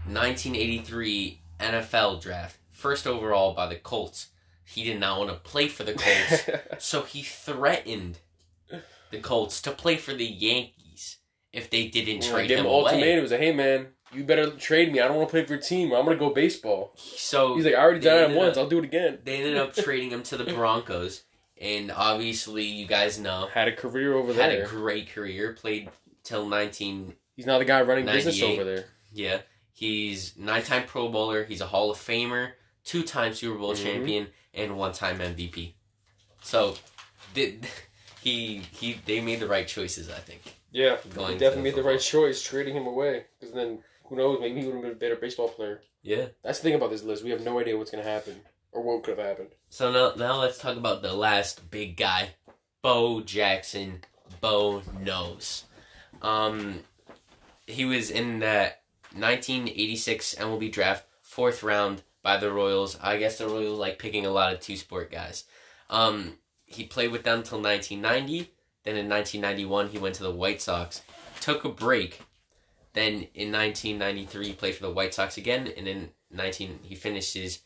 1983 0.06 1.40
NFL 1.60 2.20
draft, 2.20 2.58
first 2.70 3.06
overall 3.06 3.54
by 3.54 3.66
the 3.66 3.76
Colts. 3.76 4.28
He 4.64 4.84
did 4.84 4.98
not 5.00 5.18
want 5.18 5.30
to 5.30 5.36
play 5.36 5.68
for 5.68 5.84
the 5.84 5.94
Colts, 5.94 6.48
so 6.84 7.02
he 7.02 7.22
threatened 7.22 8.18
the 9.10 9.18
Colts 9.20 9.60
to 9.62 9.70
play 9.70 9.96
for 9.96 10.14
the 10.14 10.24
Yankees 10.24 11.18
if 11.52 11.68
they 11.70 11.86
didn't 11.88 12.20
Well, 12.22 12.30
I 12.30 12.32
trade 12.38 12.48
gave 12.48 12.58
him 12.58 12.64
him 12.66 12.70
away. 12.72 12.84
ultimatum. 12.92 13.22
Was 13.22 13.30
like, 13.32 13.40
hey 13.40 13.52
man, 13.52 13.88
you 14.12 14.24
better 14.24 14.50
trade 14.52 14.92
me. 14.92 15.00
I 15.00 15.08
don't 15.08 15.16
want 15.16 15.28
to 15.28 15.32
play 15.32 15.44
for 15.44 15.52
your 15.54 15.62
team. 15.62 15.92
I'm 15.92 16.04
gonna 16.04 16.16
go 16.16 16.30
baseball. 16.30 16.92
So 16.96 17.54
He's 17.56 17.64
like, 17.66 17.74
I 17.74 17.78
already 17.78 18.00
done 18.00 18.30
it 18.30 18.36
once. 18.36 18.56
up- 18.56 18.62
I'll 18.64 18.68
do 18.70 18.78
it 18.78 18.84
again. 18.84 19.18
they 19.24 19.36
ended 19.36 19.56
up 19.58 19.74
trading 19.74 20.10
him 20.10 20.22
to 20.24 20.36
the 20.36 20.44
Broncos, 20.52 21.22
and 21.62 21.90
obviously 21.90 22.64
you 22.64 22.86
guys 22.86 23.18
know 23.18 23.48
Had 23.54 23.68
a 23.68 23.72
career 23.76 24.12
over 24.14 24.34
had 24.34 24.50
there. 24.50 24.60
Had 24.62 24.66
a 24.66 24.68
great 24.68 25.08
career, 25.10 25.54
played 25.54 25.88
till 26.24 26.46
19 26.46 27.14
He's 27.34 27.46
now 27.46 27.58
the 27.58 27.64
guy 27.64 27.80
running 27.80 28.04
business 28.04 28.42
over 28.42 28.62
there. 28.64 28.84
Yeah, 29.14 29.38
he's 29.72 30.36
nine-time 30.36 30.84
Pro 30.86 31.08
Bowler. 31.08 31.44
He's 31.44 31.60
a 31.62 31.66
Hall 31.66 31.90
of 31.90 31.96
Famer, 31.98 32.52
two-time 32.84 33.32
Super 33.32 33.58
Bowl 33.58 33.72
Mhm. 33.74 33.82
champion, 33.82 34.26
and 34.52 34.76
one-time 34.76 35.18
MVP. 35.20 35.74
So, 36.42 36.76
did 37.34 37.66
he 38.22 38.62
he 38.72 39.00
they 39.06 39.20
made 39.20 39.40
the 39.40 39.46
right 39.46 39.66
choices, 39.66 40.10
I 40.10 40.18
think. 40.18 40.42
Yeah, 40.72 40.96
Going 41.14 41.34
to 41.34 41.38
definitely 41.38 41.70
made 41.70 41.74
the 41.78 41.82
right 41.82 42.00
choice 42.00 42.42
trading 42.42 42.74
him 42.76 42.86
away. 42.86 43.26
Because 43.38 43.54
then, 43.54 43.82
who 44.04 44.16
knows? 44.16 44.38
Maybe 44.40 44.60
he 44.60 44.66
would 44.66 44.74
have 44.74 44.82
been 44.82 44.92
a 44.92 44.94
better 44.94 45.16
baseball 45.16 45.48
player. 45.48 45.82
Yeah. 46.02 46.26
That's 46.42 46.58
the 46.60 46.64
thing 46.64 46.74
about 46.74 46.90
this 46.90 47.02
list. 47.02 47.22
We 47.24 47.30
have 47.30 47.42
no 47.42 47.58
idea 47.60 47.76
what's 47.76 47.90
gonna 47.90 48.02
happen 48.02 48.40
or 48.72 48.82
what 48.82 49.04
could 49.04 49.18
have 49.18 49.26
happened. 49.26 49.50
So 49.72 49.90
now 49.90 50.12
now 50.22 50.38
let's 50.38 50.58
talk 50.58 50.76
about 50.76 51.00
the 51.00 51.14
last 51.14 51.70
big 51.70 51.96
guy, 51.96 52.34
Bo 52.82 53.22
Jackson. 53.22 54.04
Bo 54.42 54.82
knows. 55.00 55.64
Um, 56.20 56.80
he 57.66 57.86
was 57.86 58.10
in 58.10 58.40
that 58.40 58.82
1986 59.14 60.34
MLB 60.34 60.70
draft, 60.70 61.06
fourth 61.22 61.62
round 61.62 62.02
by 62.22 62.36
the 62.36 62.52
Royals. 62.52 62.98
I 63.00 63.16
guess 63.16 63.38
the 63.38 63.48
Royals 63.48 63.78
like 63.78 63.98
picking 63.98 64.26
a 64.26 64.30
lot 64.30 64.52
of 64.52 64.60
two 64.60 64.76
sport 64.76 65.10
guys. 65.10 65.44
Um, 65.88 66.34
he 66.66 66.84
played 66.84 67.10
with 67.10 67.22
them 67.22 67.38
until 67.38 67.62
1990. 67.62 68.52
Then 68.84 68.96
in 68.96 69.08
1991, 69.08 69.88
he 69.88 69.96
went 69.96 70.16
to 70.16 70.22
the 70.22 70.30
White 70.30 70.60
Sox, 70.60 71.00
took 71.40 71.64
a 71.64 71.70
break. 71.70 72.20
Then 72.92 73.26
in 73.32 73.50
1993, 73.50 74.48
he 74.48 74.52
played 74.52 74.74
for 74.74 74.82
the 74.82 74.92
White 74.92 75.14
Sox 75.14 75.38
again, 75.38 75.72
and 75.74 75.88
in 75.88 76.10
19 76.30 76.80
he 76.82 76.94
finished 76.94 77.32
his 77.32 77.60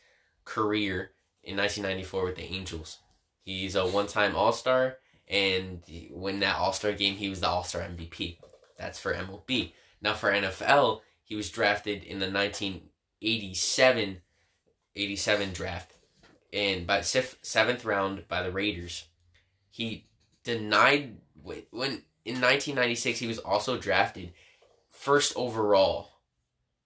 career 0.45 1.11
in 1.47 1.55
1994 1.57 2.25
with 2.25 2.35
the 2.35 2.43
Angels. 2.43 2.99
He's 3.43 3.75
a 3.75 3.87
one-time 3.87 4.35
All-Star, 4.35 4.97
and 5.27 5.81
when 6.11 6.39
that 6.41 6.57
All-Star 6.57 6.91
game, 6.91 7.15
he 7.15 7.29
was 7.29 7.39
the 7.39 7.47
All-Star 7.47 7.81
MVP. 7.81 8.37
That's 8.77 8.99
for 8.99 9.13
MLB. 9.13 9.71
Now 10.01 10.13
for 10.13 10.31
NFL, 10.31 11.01
he 11.23 11.35
was 11.35 11.49
drafted 11.49 12.03
in 12.03 12.19
the 12.19 12.29
1987 12.29 14.21
87 14.95 15.53
draft, 15.53 15.93
and 16.51 16.85
by 16.87 17.01
seventh 17.01 17.85
round 17.85 18.27
by 18.27 18.41
the 18.43 18.51
Raiders. 18.51 19.05
He 19.69 20.07
denied 20.43 21.17
when 21.43 22.01
in 22.25 22.41
1996 22.41 23.19
he 23.19 23.27
was 23.27 23.37
also 23.37 23.77
drafted 23.77 24.33
first 24.89 25.33
overall 25.35 26.09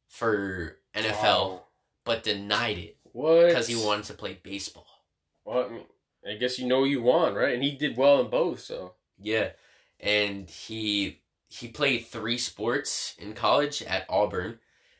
for 0.08 0.78
NFL, 0.94 1.50
Wow. 1.50 1.64
but 2.04 2.24
denied 2.24 2.78
it 2.78 2.98
What? 3.14 3.48
because 3.48 3.68
he 3.68 3.76
wanted 3.76 4.06
to 4.06 4.14
play 4.14 4.40
baseball. 4.42 4.88
Well, 5.46 5.66
I, 5.66 5.70
mean, 5.70 5.84
I 6.28 6.38
guess 6.38 6.60
you 6.60 6.68
know 6.68 6.84
you 6.84 7.02
won, 7.02 7.34
right? 7.34 7.54
And 7.54 7.64
he 7.64 7.72
did 7.72 7.98
well 7.98 8.22
in 8.22 8.30
both. 8.30 8.62
So 8.62 8.94
Yeah, 9.20 9.50
and 10.00 10.50
he 10.50 11.22
he 11.48 11.68
played 11.68 12.06
three 12.06 12.38
sports 12.38 13.16
in 13.20 13.34
college 13.34 13.82
at 13.84 14.06
Auburn, 14.10 14.60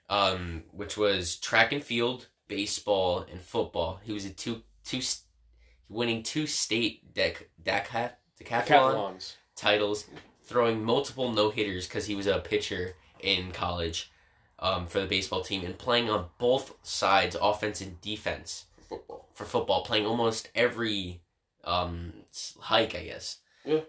um, 0.10 0.64
which 0.72 0.98
was 0.98 1.38
track 1.38 1.72
and 1.72 1.84
field, 1.84 2.28
baseball, 2.48 3.26
and 3.32 3.42
football. 3.42 4.00
He 4.04 4.14
was 4.14 4.26
a 4.26 4.32
two 4.32 4.64
two 4.84 5.02
winning 5.90 6.24
two 6.24 6.48
state 6.48 7.14
dec 7.14 7.38
deca 7.64 8.12
decathlon 8.42 8.68
decathlons. 8.68 9.36
titles, 9.56 10.06
throwing 10.44 10.84
multiple 10.84 11.32
no 11.32 11.50
hitters 11.50 11.88
because 11.88 12.06
he 12.06 12.16
was 12.16 12.28
a 12.28 12.40
pitcher 12.40 12.96
in 13.20 13.52
college. 13.52 14.12
Um, 14.62 14.86
for 14.86 15.00
the 15.00 15.08
baseball 15.08 15.42
team 15.42 15.66
and 15.66 15.76
playing 15.76 16.10
on 16.12 16.28
both 16.38 16.76
sides, 16.84 17.36
offense 17.42 17.82
and 17.82 18.00
defense. 18.00 18.66
Football. 18.88 19.28
for 19.34 19.46
football, 19.46 19.84
playing 19.84 20.06
almost 20.06 20.50
every 20.54 21.22
um 21.64 22.14
hike, 22.60 22.94
I 22.94 23.06
guess. 23.06 23.38
Yeah. 23.66 23.80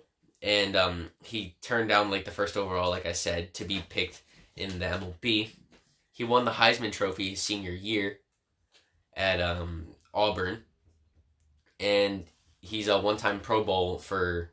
And 0.41 0.75
um, 0.75 1.11
he 1.23 1.57
turned 1.61 1.89
down 1.89 2.11
like 2.11 2.25
the 2.25 2.31
first 2.31 2.57
overall, 2.57 2.91
like 2.91 3.07
I 3.07 3.13
said, 3.13 3.53
to 3.55 3.65
be 3.65 3.83
picked 3.89 4.23
in 4.57 4.79
the 4.79 4.87
MLB. 4.87 5.51
He 6.11 6.25
won 6.25 6.45
the 6.45 6.51
Heisman 6.53 6.93
Trophy 6.93 7.31
his 7.31 7.41
senior 7.41 7.71
year 7.73 8.19
at 9.15 9.41
um, 9.41 9.87
Auburn, 10.13 10.65
and 11.79 12.25
he's 12.61 12.89
a 12.89 12.99
one-time 12.99 13.41
Pro 13.41 13.63
Bowl 13.63 13.99
for 13.99 14.51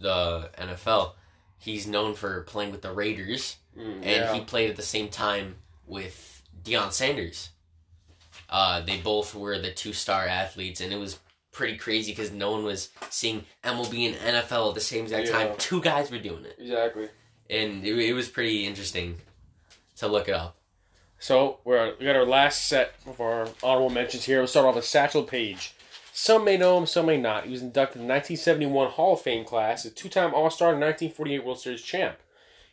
the 0.00 0.50
NFL. 0.58 1.12
He's 1.58 1.86
known 1.86 2.14
for 2.14 2.42
playing 2.42 2.72
with 2.72 2.82
the 2.82 2.92
Raiders 2.92 3.56
Mm, 3.78 3.94
and 3.94 4.04
yeah. 4.04 4.34
he 4.34 4.40
played 4.40 4.70
at 4.70 4.76
the 4.76 4.82
same 4.82 5.08
time 5.08 5.56
with 5.86 6.42
Deion 6.64 6.92
Sanders. 6.92 7.50
Uh, 8.48 8.80
they 8.80 8.98
both 8.98 9.34
were 9.34 9.58
the 9.58 9.70
two 9.70 9.92
star 9.92 10.26
athletes, 10.26 10.80
and 10.80 10.92
it 10.92 10.98
was 10.98 11.18
pretty 11.52 11.76
crazy 11.76 12.12
because 12.12 12.32
no 12.32 12.50
one 12.50 12.64
was 12.64 12.90
seeing 13.10 13.44
MLB 13.64 14.08
and 14.08 14.16
NFL 14.16 14.70
at 14.70 14.74
the 14.74 14.80
same 14.80 15.04
exact 15.04 15.28
time. 15.28 15.54
Two 15.58 15.80
guys 15.80 16.10
were 16.10 16.18
doing 16.18 16.44
it, 16.44 16.56
exactly. 16.58 17.08
and 17.48 17.84
it, 17.84 17.96
it 17.98 18.12
was 18.12 18.28
pretty 18.28 18.66
interesting 18.66 19.16
to 19.96 20.08
look 20.08 20.28
it 20.28 20.34
up. 20.34 20.56
So 21.18 21.60
we're 21.64 21.94
we 21.98 22.06
got 22.06 22.16
our 22.16 22.26
last 22.26 22.66
set 22.66 22.94
of 23.06 23.20
our 23.20 23.48
honorable 23.62 23.90
mentions 23.90 24.24
here. 24.24 24.38
We'll 24.38 24.46
start 24.46 24.66
off 24.66 24.74
with 24.74 24.84
Satchel 24.84 25.22
Paige. 25.22 25.74
Some 26.12 26.44
may 26.44 26.56
know 26.56 26.76
him, 26.76 26.86
some 26.86 27.06
may 27.06 27.18
not. 27.18 27.44
He 27.44 27.52
was 27.52 27.62
inducted 27.62 28.00
in 28.00 28.08
the 28.08 28.12
1971 28.12 28.90
Hall 28.90 29.14
of 29.14 29.20
Fame 29.20 29.44
class, 29.44 29.84
a 29.84 29.90
two-time 29.90 30.34
All-Star 30.34 30.72
and 30.72 30.80
1948 30.80 31.44
World 31.44 31.60
Series 31.60 31.82
champ. 31.82 32.16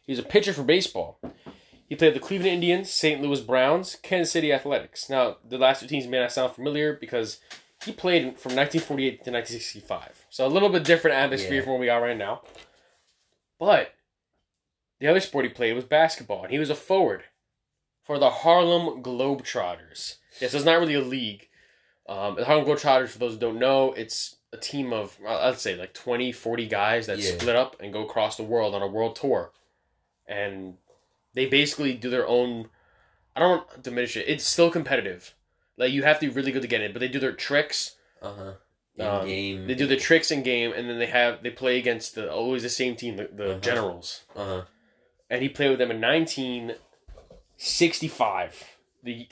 He 0.07 0.13
was 0.13 0.19
a 0.19 0.23
pitcher 0.23 0.53
for 0.53 0.63
baseball. 0.63 1.19
He 1.87 1.95
played 1.95 2.15
the 2.15 2.19
Cleveland 2.19 2.53
Indians, 2.55 2.89
St. 2.91 3.21
Louis 3.21 3.41
Browns, 3.41 3.97
Kansas 4.01 4.31
City 4.31 4.51
Athletics. 4.51 5.09
Now, 5.09 5.37
the 5.47 5.57
last 5.57 5.81
two 5.81 5.87
teams 5.87 6.07
may 6.07 6.19
not 6.19 6.31
sound 6.31 6.53
familiar 6.53 6.93
because 6.93 7.39
he 7.85 7.91
played 7.91 8.23
from 8.39 8.55
1948 8.55 9.09
to 9.23 9.31
1965. 9.31 10.25
So 10.29 10.45
a 10.45 10.49
little 10.49 10.69
bit 10.69 10.83
different 10.85 11.17
atmosphere 11.17 11.55
Yeah. 11.55 11.61
from 11.61 11.71
where 11.73 11.79
we 11.79 11.89
are 11.89 12.01
right 12.01 12.17
now. 12.17 12.41
But 13.59 13.93
the 14.99 15.07
other 15.07 15.19
sport 15.19 15.45
he 15.45 15.49
played 15.49 15.73
was 15.73 15.83
basketball, 15.85 16.43
and 16.43 16.51
he 16.51 16.59
was 16.59 16.69
a 16.69 16.75
forward 16.75 17.23
for 18.03 18.17
the 18.17 18.29
Harlem 18.29 19.03
Globetrotters. 19.03 20.15
Yes, 20.39 20.53
it's 20.53 20.65
not 20.65 20.79
really 20.79 20.93
a 20.93 21.01
league. 21.01 21.49
Um, 22.07 22.35
the 22.35 22.45
Harlem 22.45 22.65
Globetrotters, 22.65 23.09
for 23.09 23.19
those 23.19 23.33
who 23.33 23.39
don't 23.39 23.59
know, 23.59 23.91
it's 23.93 24.37
a 24.53 24.57
team 24.57 24.93
of, 24.93 25.17
I'd 25.27 25.59
say, 25.59 25.75
like 25.75 25.93
20, 25.93 26.31
40 26.31 26.65
guys 26.67 27.07
that 27.07 27.19
Yeah. 27.19 27.31
split 27.37 27.55
up 27.55 27.75
and 27.81 27.91
go 27.91 28.03
across 28.05 28.37
the 28.37 28.43
world 28.43 28.73
on 28.73 28.81
a 28.81 28.87
world 28.87 29.15
tour. 29.17 29.51
And 30.27 30.75
they 31.33 31.45
basically 31.45 31.93
do 31.93 32.09
their 32.09 32.27
own. 32.27 32.69
I 33.35 33.39
don't 33.39 33.49
want 33.57 33.69
to 33.75 33.79
diminish 33.81 34.17
it. 34.17 34.25
It's 34.27 34.45
still 34.45 34.69
competitive. 34.71 35.33
Like, 35.77 35.91
you 35.91 36.03
have 36.03 36.19
to 36.19 36.27
be 36.27 36.33
really 36.33 36.51
good 36.51 36.63
to 36.63 36.67
get 36.67 36.81
in, 36.81 36.91
but 36.91 36.99
they 36.99 37.07
do 37.07 37.19
their 37.19 37.31
tricks. 37.33 37.95
Uh 38.21 38.33
huh. 38.33 38.53
In 38.95 39.05
Um, 39.05 39.27
game. 39.27 39.67
They 39.67 39.75
do 39.75 39.85
the 39.85 39.95
tricks 39.95 40.31
in 40.31 40.41
game, 40.41 40.73
and 40.75 40.89
then 40.89 40.97
they 40.97 41.05
have 41.05 41.43
they 41.43 41.51
play 41.51 41.77
against 41.77 42.15
the 42.15 42.31
always 42.31 42.63
the 42.63 42.69
same 42.69 42.95
team, 42.95 43.17
the, 43.17 43.29
the 43.31 43.51
Uh-huh. 43.51 43.59
Generals. 43.59 44.23
Uh 44.35 44.45
huh. 44.45 44.63
And 45.29 45.41
he 45.43 45.49
played 45.49 45.69
with 45.69 45.77
them 45.79 45.91
in 45.91 46.01
1965, 46.01 48.63
the 49.03 49.27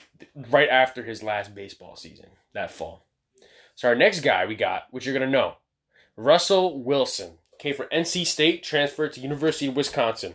right 0.50 0.68
after 0.68 1.02
his 1.04 1.22
last 1.22 1.54
baseball 1.54 1.96
season 1.96 2.26
that 2.54 2.70
fall. 2.70 3.04
So 3.74 3.88
our 3.88 3.94
next 3.94 4.20
guy 4.20 4.46
we 4.46 4.54
got, 4.54 4.84
which 4.90 5.04
you're 5.06 5.14
gonna 5.18 5.30
know, 5.30 5.56
Russell 6.16 6.82
Wilson, 6.82 7.38
came 7.58 7.74
from 7.74 7.86
NC 7.88 8.26
State, 8.26 8.62
transferred 8.62 9.12
to 9.14 9.20
University 9.20 9.66
of 9.66 9.76
Wisconsin. 9.76 10.34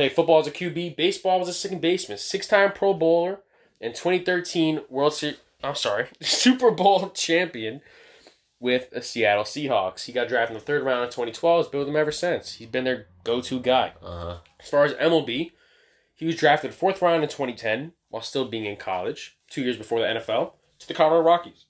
Played 0.00 0.12
football 0.12 0.40
as 0.40 0.46
a 0.46 0.50
QB, 0.50 0.96
baseball 0.96 1.42
as 1.42 1.48
a 1.48 1.52
second 1.52 1.82
baseman, 1.82 2.16
six-time 2.16 2.72
Pro 2.72 2.94
Bowler, 2.94 3.40
and 3.82 3.94
2013 3.94 4.80
World 4.88 5.12
Series. 5.12 5.36
I'm 5.62 5.74
sorry, 5.74 6.06
Super 6.22 6.70
Bowl 6.70 7.10
champion 7.10 7.82
with 8.58 8.88
the 8.88 9.02
Seattle 9.02 9.44
Seahawks. 9.44 10.06
He 10.06 10.14
got 10.14 10.28
drafted 10.28 10.56
in 10.56 10.58
the 10.58 10.64
third 10.64 10.84
round 10.84 11.04
in 11.04 11.10
2012. 11.10 11.66
Has 11.66 11.70
been 11.70 11.80
with 11.80 11.86
them 11.86 11.96
ever 11.98 12.12
since. 12.12 12.54
He's 12.54 12.68
been 12.68 12.84
their 12.84 13.08
go-to 13.24 13.60
guy. 13.60 13.92
Uh 14.02 14.24
huh. 14.24 14.36
As 14.58 14.70
far 14.70 14.86
as 14.86 14.94
MLB, 14.94 15.50
he 16.14 16.24
was 16.24 16.36
drafted 16.36 16.72
fourth 16.72 17.02
round 17.02 17.22
in 17.22 17.28
2010 17.28 17.92
while 18.08 18.22
still 18.22 18.46
being 18.48 18.64
in 18.64 18.76
college, 18.76 19.36
two 19.50 19.60
years 19.60 19.76
before 19.76 20.00
the 20.00 20.06
NFL, 20.06 20.52
to 20.78 20.88
the 20.88 20.94
Colorado 20.94 21.26
Rockies. 21.26 21.66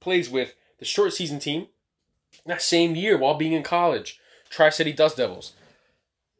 Plays 0.00 0.28
with 0.28 0.56
the 0.80 0.84
short 0.84 1.12
season 1.12 1.38
team 1.38 1.68
that 2.46 2.62
same 2.62 2.96
year 2.96 3.16
while 3.16 3.34
being 3.34 3.52
in 3.52 3.62
college, 3.62 4.18
Tri 4.48 4.70
City 4.70 4.92
Dust 4.92 5.18
Devils, 5.18 5.52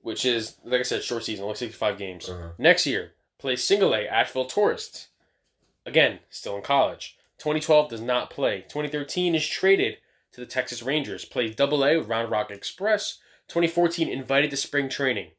which 0.02 0.24
is, 0.24 0.56
like 0.64 0.80
I 0.80 0.84
said, 0.84 1.02
short 1.02 1.24
season, 1.24 1.44
only 1.44 1.56
65 1.56 1.98
games. 1.98 2.28
Uh-huh. 2.28 2.50
Next 2.58 2.86
year, 2.86 3.12
plays 3.38 3.64
single 3.64 3.94
A, 3.94 4.06
Asheville 4.06 4.46
Tourists. 4.46 5.08
Again, 5.86 6.20
still 6.28 6.56
in 6.56 6.62
college. 6.62 7.16
2012 7.38 7.90
does 7.90 8.00
not 8.00 8.30
play. 8.30 8.60
2013 8.62 9.34
is 9.34 9.46
traded 9.46 9.96
to 10.32 10.40
the 10.40 10.46
Texas 10.46 10.82
Rangers. 10.82 11.24
Plays 11.24 11.56
double 11.56 11.84
A 11.84 11.96
with 11.98 12.08
Round 12.08 12.30
Rock 12.30 12.50
Express. 12.50 13.18
2014 13.48 14.08
invited 14.08 14.50
to 14.50 14.56
spring 14.56 14.88
training. 14.88 15.30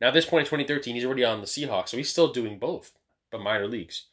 Now, 0.00 0.08
at 0.08 0.14
this 0.14 0.26
point 0.26 0.42
in 0.42 0.46
2013, 0.46 0.94
he's 0.94 1.04
already 1.04 1.24
on 1.24 1.40
the 1.40 1.46
Seahawks, 1.46 1.88
so 1.88 1.96
he's 1.96 2.10
still 2.10 2.32
doing 2.32 2.58
both, 2.58 2.92
but 3.30 3.40
minor 3.40 3.66
leagues. 3.66 4.06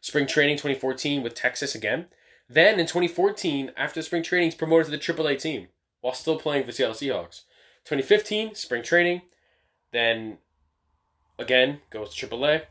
Spring 0.00 0.26
training 0.26 0.56
2014 0.56 1.22
with 1.22 1.34
Texas 1.34 1.74
again. 1.74 2.06
Then 2.48 2.80
in 2.80 2.86
2014, 2.86 3.72
after 3.76 4.02
spring 4.02 4.22
training, 4.22 4.48
he's 4.48 4.54
promoted 4.54 4.86
to 4.86 4.90
the 4.90 4.98
AAA 4.98 5.40
team 5.40 5.68
while 6.00 6.12
still 6.12 6.38
playing 6.38 6.64
for 6.64 6.68
the 6.68 6.72
Seattle 6.72 6.94
Seahawks. 6.94 7.42
2015, 7.84 8.54
spring 8.54 8.82
training. 8.82 9.22
Then 9.92 10.38
again, 11.38 11.80
goes 11.90 12.14
to 12.14 12.28
AAA. 12.28 12.62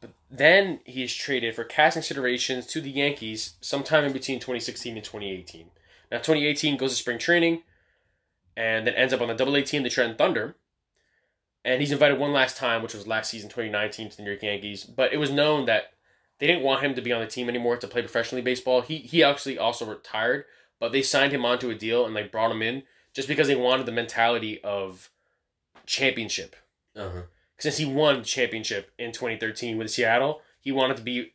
But 0.00 0.10
then 0.30 0.80
he 0.84 1.02
is 1.02 1.14
traded 1.14 1.54
for 1.54 1.64
cash 1.64 1.94
considerations 1.94 2.66
to 2.66 2.80
the 2.80 2.90
Yankees 2.90 3.54
sometime 3.60 4.04
in 4.04 4.12
between 4.12 4.38
2016 4.38 4.96
and 4.96 5.04
2018. 5.04 5.66
Now, 6.10 6.18
2018 6.18 6.76
goes 6.76 6.90
to 6.90 6.96
spring 6.96 7.18
training 7.18 7.62
and 8.56 8.86
then 8.86 8.94
ends 8.94 9.12
up 9.12 9.20
on 9.20 9.34
the 9.34 9.44
AA 9.44 9.62
team, 9.62 9.82
the 9.82 9.90
Trenton 9.90 10.16
Thunder. 10.16 10.56
And 11.64 11.80
he's 11.80 11.92
invited 11.92 12.18
one 12.18 12.32
last 12.32 12.56
time, 12.56 12.82
which 12.82 12.94
was 12.94 13.06
last 13.06 13.30
season, 13.30 13.48
2019, 13.48 14.10
to 14.10 14.16
the 14.16 14.22
New 14.22 14.30
York 14.30 14.42
Yankees. 14.42 14.84
But 14.84 15.12
it 15.12 15.18
was 15.18 15.30
known 15.30 15.66
that 15.66 15.92
they 16.38 16.48
didn't 16.48 16.64
want 16.64 16.82
him 16.82 16.94
to 16.96 17.02
be 17.02 17.12
on 17.12 17.20
the 17.20 17.28
team 17.28 17.48
anymore 17.48 17.76
to 17.76 17.86
play 17.86 18.02
professionally 18.02 18.42
baseball. 18.42 18.80
He 18.80 18.98
he 18.98 19.22
actually 19.22 19.58
also 19.58 19.86
retired, 19.86 20.44
but 20.80 20.90
they 20.90 21.00
signed 21.00 21.32
him 21.32 21.44
onto 21.44 21.70
a 21.70 21.74
deal 21.76 22.04
and 22.04 22.14
like 22.16 22.32
brought 22.32 22.50
him 22.50 22.62
in 22.62 22.82
just 23.14 23.28
because 23.28 23.46
they 23.46 23.54
wanted 23.54 23.86
the 23.86 23.92
mentality 23.92 24.60
of 24.64 25.08
championship. 25.92 26.56
Uh 26.96 27.08
huh. 27.08 27.22
Since 27.58 27.76
he 27.76 27.84
won 27.84 28.24
championship 28.24 28.90
in 28.98 29.12
2013 29.12 29.76
with 29.78 29.90
Seattle, 29.90 30.40
he 30.60 30.72
wanted 30.72 30.96
to 30.96 31.02
be 31.02 31.32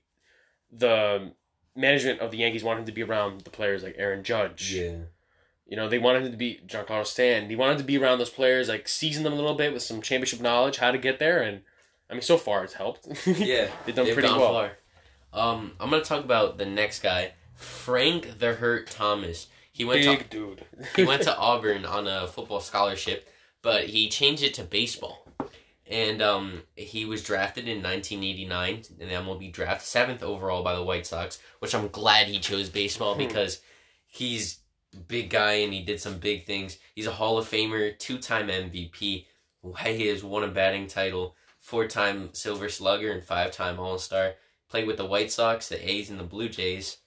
the 0.72 1.32
management 1.76 2.20
of 2.20 2.32
the 2.32 2.38
Yankees 2.38 2.64
wanted 2.64 2.82
him 2.82 2.86
to 2.88 2.91
be 2.91 3.03
around 3.03 3.41
the 3.41 3.49
players 3.49 3.84
like 3.84 3.95
Aaron 3.97 4.24
Judge. 4.24 4.74
Yeah. 4.74 4.97
You 5.68 5.76
know, 5.78 5.88
they 5.89 5.99
wanted 5.99 6.24
him 6.26 6.32
to 6.32 6.38
be 6.38 6.60
Giancarlo 6.66 7.05
Stan. 7.05 7.49
He 7.49 7.55
wanted 7.55 7.78
to 7.78 7.84
be 7.84 7.97
around 7.97 8.18
those 8.20 8.30
players, 8.30 8.68
like 8.70 8.88
season 8.88 9.24
them 9.24 9.34
a 9.34 9.36
little 9.36 9.53
bit 9.55 9.74
with 9.74 9.84
some 9.84 10.01
championship 10.01 10.41
knowledge, 10.41 10.78
how 10.78 10.91
to 10.91 10.97
get 10.97 11.20
there, 11.20 11.41
and 11.41 11.62
I 12.10 12.14
mean, 12.14 12.22
so 12.22 12.38
far 12.38 12.64
it's 12.64 12.74
helped. 12.74 13.08
Yeah. 13.28 13.68
they've 13.86 13.93
done 13.95 14.05
They've 14.05 14.14
pretty 14.14 14.30
well. 14.30 14.53
far. 14.53 14.72
Um, 15.34 15.74
I'm 15.80 15.89
gonna 15.89 16.03
talk 16.03 16.24
about 16.24 16.58
the 16.58 16.66
next 16.66 17.03
guy, 17.03 17.34
Frank 17.55 18.39
the 18.39 18.53
Hurt 18.53 18.88
Thomas. 18.89 19.47
He 19.72 19.86
went 19.86 20.03
to 20.03 20.18
Big 20.18 20.30
dude. 20.30 20.66
he 20.95 21.03
went 21.03 21.22
to 21.24 21.38
Auburn 21.47 21.86
on 21.86 22.08
a 22.08 22.28
football 22.28 22.60
scholarship, 22.62 23.30
but 23.62 23.86
he 23.86 24.10
changed 24.10 24.43
it 24.43 24.53
to 24.55 24.64
baseball. 24.64 25.24
And 25.89 26.22
um, 26.22 26.64
he 26.76 27.05
was 27.05 27.24
drafted 27.24 27.68
in 27.68 27.82
1989 27.82 28.84
in 28.99 29.08
the 29.08 29.14
MLB 29.14 29.53
draft, 29.53 29.86
seventh 29.86 30.22
overall 30.22 30.62
by 30.62 30.76
the 30.76 30.84
White 30.84 31.08
Sox, 31.08 31.39
which 31.60 31.74
I'm 31.74 31.88
glad 31.88 32.28
he 32.28 32.39
chose 32.39 32.70
baseball 32.70 33.14
Hmm. 33.14 33.20
because 33.20 33.62
he's 34.05 34.60
big 35.08 35.30
guy 35.30 35.53
and 35.53 35.74
he 35.74 35.82
did 35.82 36.01
some 36.01 36.18
big 36.18 36.45
things. 36.45 36.78
He's 36.93 37.08
a 37.08 37.12
Hall 37.12 37.38
of 37.38 37.49
Famer, 37.49 37.97
two-time 37.97 38.47
MVP. 38.49 39.26
He 39.86 40.08
has 40.08 40.24
won 40.24 40.43
a 40.43 40.47
batting 40.47 40.88
title, 40.88 41.36
four-time 41.60 42.34
Silver 42.34 42.70
Slugger, 42.70 43.12
and 43.12 43.24
five-time 43.24 43.80
All-Star. 43.80 44.34
Played 44.70 44.88
with 44.88 44.97
the 44.97 45.05
White 45.05 45.32
Sox, 45.32 45.70
the 45.70 45.89
A's, 45.89 46.10
and 46.10 46.20
the 46.20 46.24
Blue 46.26 46.49
Jays, 46.49 46.97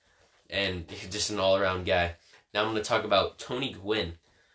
and 0.49 0.87
just 1.11 1.31
an 1.31 1.39
all-around 1.39 1.85
guy. 1.85 2.15
Now 2.55 2.63
I'm 2.63 2.71
going 2.71 2.83
to 2.83 2.89
talk 2.89 3.05
about 3.05 3.39
Tony 3.39 3.73
Gwynn, 3.73 4.15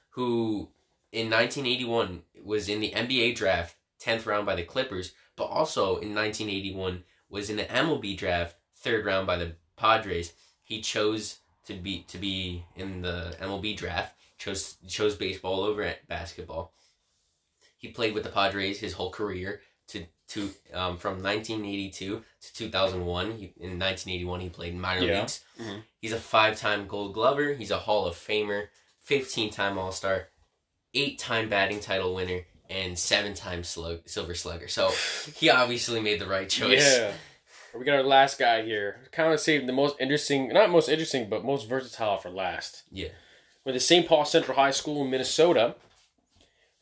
who 0.10 0.70
in 1.16 1.30
1981 1.30 2.24
was 2.44 2.68
in 2.68 2.82
the 2.82 2.92
NBA 2.92 3.36
draft, 3.36 3.76
10th 4.04 4.26
round 4.26 4.46
by 4.46 4.56
the 4.56 4.64
Clippers, 4.64 5.14
but 5.38 5.46
also 5.46 5.98
in 5.98 6.14
1981 6.14 7.04
was 7.30 7.50
in 7.50 7.56
the 7.56 7.64
MLB 7.64 8.18
draft, 8.18 8.58
third 8.76 9.06
round 9.06 9.26
by 9.26 9.38
the 9.38 9.54
Padres. 9.78 10.34
He 10.64 10.82
chose 10.82 11.40
to 11.68 11.74
be 11.74 12.04
to 12.10 12.18
be 12.18 12.66
in 12.76 13.02
the 13.02 13.36
MLB 13.42 13.76
draft, 13.78 14.16
chose 14.38 14.76
chose 14.88 15.16
baseball 15.16 15.62
over 15.64 15.82
at 15.84 16.08
basketball. 16.08 16.74
He 17.78 17.88
played 17.90 18.14
with 18.14 18.24
the 18.24 18.30
Padres 18.30 18.80
his 18.80 18.94
whole 18.94 19.12
career 19.12 19.62
to 19.88 20.06
to 20.30 20.50
um, 20.74 20.98
from 20.98 21.22
1982 21.24 22.24
to 22.42 22.54
2001. 22.54 23.26
He, 23.38 23.46
in 23.60 23.80
1981 23.80 24.40
he 24.42 24.50
played 24.50 24.74
in 24.74 24.82
minor 24.82 25.06
Yeah. 25.06 25.20
leagues. 25.22 25.44
Mhm. 25.60 25.84
He's 26.02 26.12
a 26.14 26.20
five-time 26.20 26.88
Gold 26.88 27.14
Glover. 27.14 27.54
He's 27.54 27.72
a 27.72 27.78
Hall 27.80 28.06
of 28.06 28.16
Famer, 28.16 28.68
15-time 29.08 29.78
All-Star, 30.96 31.04
eight-time 31.04 31.50
batting 31.50 31.80
title 31.80 32.16
winner, 32.16 32.42
and 32.70 32.98
seven-time 32.98 33.64
slug, 33.64 34.02
Silver 34.06 34.34
Slugger. 34.34 34.68
So 34.68 34.92
he 35.36 35.50
obviously 35.50 36.02
made 36.02 36.20
the 36.20 36.28
right 36.28 36.50
choice. 36.50 36.98
Yeah. 36.98 37.12
We 37.78 37.84
got 37.84 37.96
our 37.96 38.04
last 38.04 38.40
guy 38.40 38.62
here. 38.64 39.02
Kind 39.12 39.34
of 39.34 39.40
saved 39.40 39.68
the 39.68 39.74
most 39.74 39.98
interesting, 40.00 40.48
not 40.50 40.70
most 40.70 40.88
interesting, 40.88 41.30
but 41.30 41.44
most 41.44 41.68
versatile 41.68 42.18
for 42.18 42.30
last. 42.30 42.84
Yeah. 42.90 43.10
With 43.66 43.76
the 43.76 43.82
St. 43.82 44.08
Paul 44.08 44.24
Central 44.24 44.56
High 44.58 44.72
School 44.72 45.04
in 45.04 45.12
Minnesota, 45.12 45.76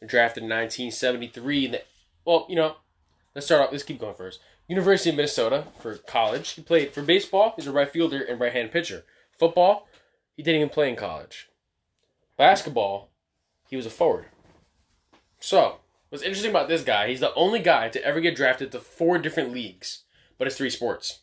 drafted 0.05 0.43
in 0.43 0.49
1973. 0.49 1.67
The, 1.67 1.81
well, 2.25 2.45
you 2.47 2.55
know, 2.55 2.75
let's 3.33 3.47
start 3.47 3.61
off. 3.61 3.71
Let's 3.71 3.83
keep 3.83 3.99
going 3.99 4.15
first. 4.15 4.39
University 4.67 5.09
of 5.09 5.15
Minnesota 5.15 5.65
for 5.79 5.95
college. 5.95 6.51
He 6.51 6.61
played 6.61 6.93
for 6.93 7.01
baseball. 7.01 7.53
He's 7.55 7.67
a 7.67 7.71
right 7.71 7.89
fielder 7.89 8.21
and 8.21 8.39
right 8.39 8.53
hand 8.53 8.71
pitcher. 8.71 9.03
Football, 9.39 9.87
he 10.35 10.43
didn't 10.43 10.61
even 10.61 10.69
play 10.69 10.89
in 10.89 10.95
college. 10.95 11.49
Basketball, 12.37 13.09
he 13.73 13.75
was 13.75 13.87
a 13.87 13.89
forward. 13.89 14.27
So, 15.39 15.77
what's 16.09 16.23
interesting 16.23 16.51
about 16.51 16.67
this 16.67 16.83
guy, 16.83 17.07
he's 17.07 17.21
the 17.21 17.33
only 17.33 17.57
guy 17.57 17.89
to 17.89 18.05
ever 18.05 18.21
get 18.21 18.35
drafted 18.35 18.71
to 18.71 18.79
four 18.79 19.17
different 19.17 19.51
leagues, 19.51 20.03
but 20.37 20.45
it's 20.45 20.55
three 20.55 20.69
sports. 20.69 21.21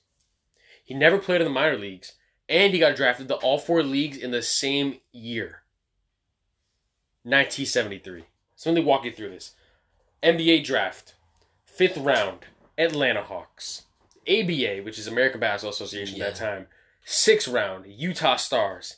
He 0.85 0.93
never 0.93 1.19
played 1.19 1.41
in 1.41 1.45
the 1.45 1.53
minor 1.53 1.79
leagues, 1.79 2.15
and 2.49 2.73
he 2.73 2.81
got 2.81 2.97
drafted 2.97 3.29
to 3.29 3.37
all 3.37 3.57
four 3.57 3.85
leagues 3.85 4.17
in 4.17 4.33
the 4.33 4.43
same 4.43 4.97
year 5.13 5.63
1973. 7.23 8.25
So 8.57 8.71
let 8.71 8.81
me 8.81 8.85
walk 8.85 9.05
you 9.05 9.13
through 9.13 9.31
this 9.31 9.55
NBA 10.25 10.65
draft, 10.65 11.15
fifth 11.65 11.99
round, 11.99 12.47
Atlanta 12.77 13.23
Hawks. 13.23 13.83
ABA, 14.29 14.83
which 14.83 14.99
is 14.99 15.07
American 15.07 15.39
Basketball 15.39 15.71
Association 15.71 16.21
at 16.21 16.35
that 16.35 16.45
time, 16.45 16.67
sixth 17.05 17.47
round, 17.47 17.87
Utah 17.87 18.35
Stars. 18.35 18.97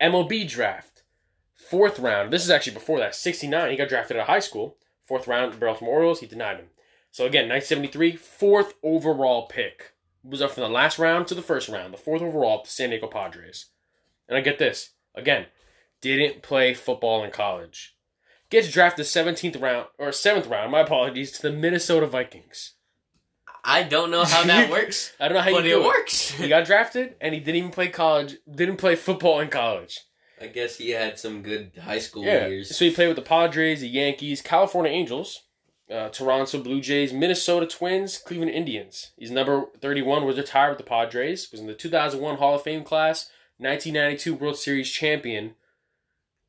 MLB 0.00 0.48
draft, 0.48 0.89
fourth 1.70 1.98
round. 1.98 2.32
This 2.32 2.44
is 2.44 2.50
actually 2.50 2.74
before 2.74 2.98
that, 2.98 3.14
69. 3.14 3.70
He 3.70 3.76
got 3.76 3.88
drafted 3.88 4.16
out 4.16 4.22
of 4.22 4.26
high 4.26 4.40
school. 4.40 4.76
Fourth 5.06 5.26
round, 5.26 5.58
Baltimore 5.60 5.94
Orioles. 5.94 6.20
He 6.20 6.26
denied 6.26 6.56
him. 6.58 6.66
So 7.12 7.24
again, 7.26 7.48
1973, 7.48 8.16
fourth 8.16 8.74
overall 8.82 9.46
pick. 9.46 9.92
It 10.24 10.30
Was 10.30 10.42
up 10.42 10.52
from 10.52 10.62
the 10.64 10.68
last 10.68 10.98
round 10.98 11.26
to 11.28 11.34
the 11.34 11.42
first 11.42 11.68
round, 11.68 11.92
the 11.94 11.98
fourth 11.98 12.22
overall 12.22 12.58
to 12.62 12.64
the 12.68 12.70
San 12.70 12.90
Diego 12.90 13.06
Padres. 13.06 13.66
And 14.28 14.36
I 14.36 14.40
get 14.42 14.58
this 14.58 14.90
again, 15.14 15.46
didn't 16.00 16.42
play 16.42 16.74
football 16.74 17.24
in 17.24 17.30
college. 17.30 17.96
Gets 18.50 18.70
drafted 18.70 19.06
17th 19.06 19.60
round 19.60 19.86
or 19.98 20.08
7th 20.08 20.48
round, 20.50 20.72
my 20.72 20.80
apologies, 20.80 21.30
to 21.32 21.42
the 21.42 21.52
Minnesota 21.52 22.06
Vikings. 22.06 22.74
I 23.64 23.82
don't 23.84 24.10
know 24.10 24.24
how 24.24 24.44
that 24.44 24.70
works, 24.76 25.12
I 25.20 25.28
don't 25.28 25.36
know 25.36 25.42
how 25.42 25.52
but 25.52 25.64
you 25.64 25.70
do 25.70 25.80
it 25.80 25.84
it. 25.84 25.86
works. 25.86 26.30
He 26.32 26.48
got 26.48 26.66
drafted 26.66 27.14
and 27.20 27.32
he 27.34 27.40
didn't 27.40 27.56
even 27.56 27.70
play 27.70 27.88
college, 27.88 28.36
didn't 28.52 28.76
play 28.78 28.96
football 28.96 29.40
in 29.40 29.48
college. 29.48 30.00
I 30.40 30.46
guess 30.46 30.76
he 30.76 30.90
had 30.90 31.18
some 31.18 31.42
good 31.42 31.72
high 31.82 31.98
school 31.98 32.24
Yeah. 32.24 32.46
years. 32.48 32.74
So 32.76 32.84
he 32.84 32.90
played 32.94 33.08
with 33.08 33.16
the 33.16 33.22
Padres, 33.22 33.80
the 33.80 33.88
Yankees, 33.88 34.40
California 34.40 34.90
Angels, 34.90 35.42
uh, 35.90 36.08
Toronto 36.08 36.62
Blue 36.62 36.80
Jays, 36.80 37.12
Minnesota 37.12 37.66
Twins, 37.66 38.16
Cleveland 38.18 38.52
Indians. 38.52 39.10
He's 39.18 39.30
number 39.30 39.66
31, 39.80 40.24
was 40.24 40.38
retired 40.38 40.70
with 40.70 40.78
the 40.78 40.84
Padres, 40.84 41.50
was 41.50 41.60
in 41.60 41.66
the 41.66 41.74
2001 41.74 42.36
Hall 42.38 42.54
of 42.54 42.62
Fame 42.62 42.84
class, 42.84 43.28
1992 43.58 44.34
World 44.34 44.56
Series 44.56 44.90
champion 44.90 45.54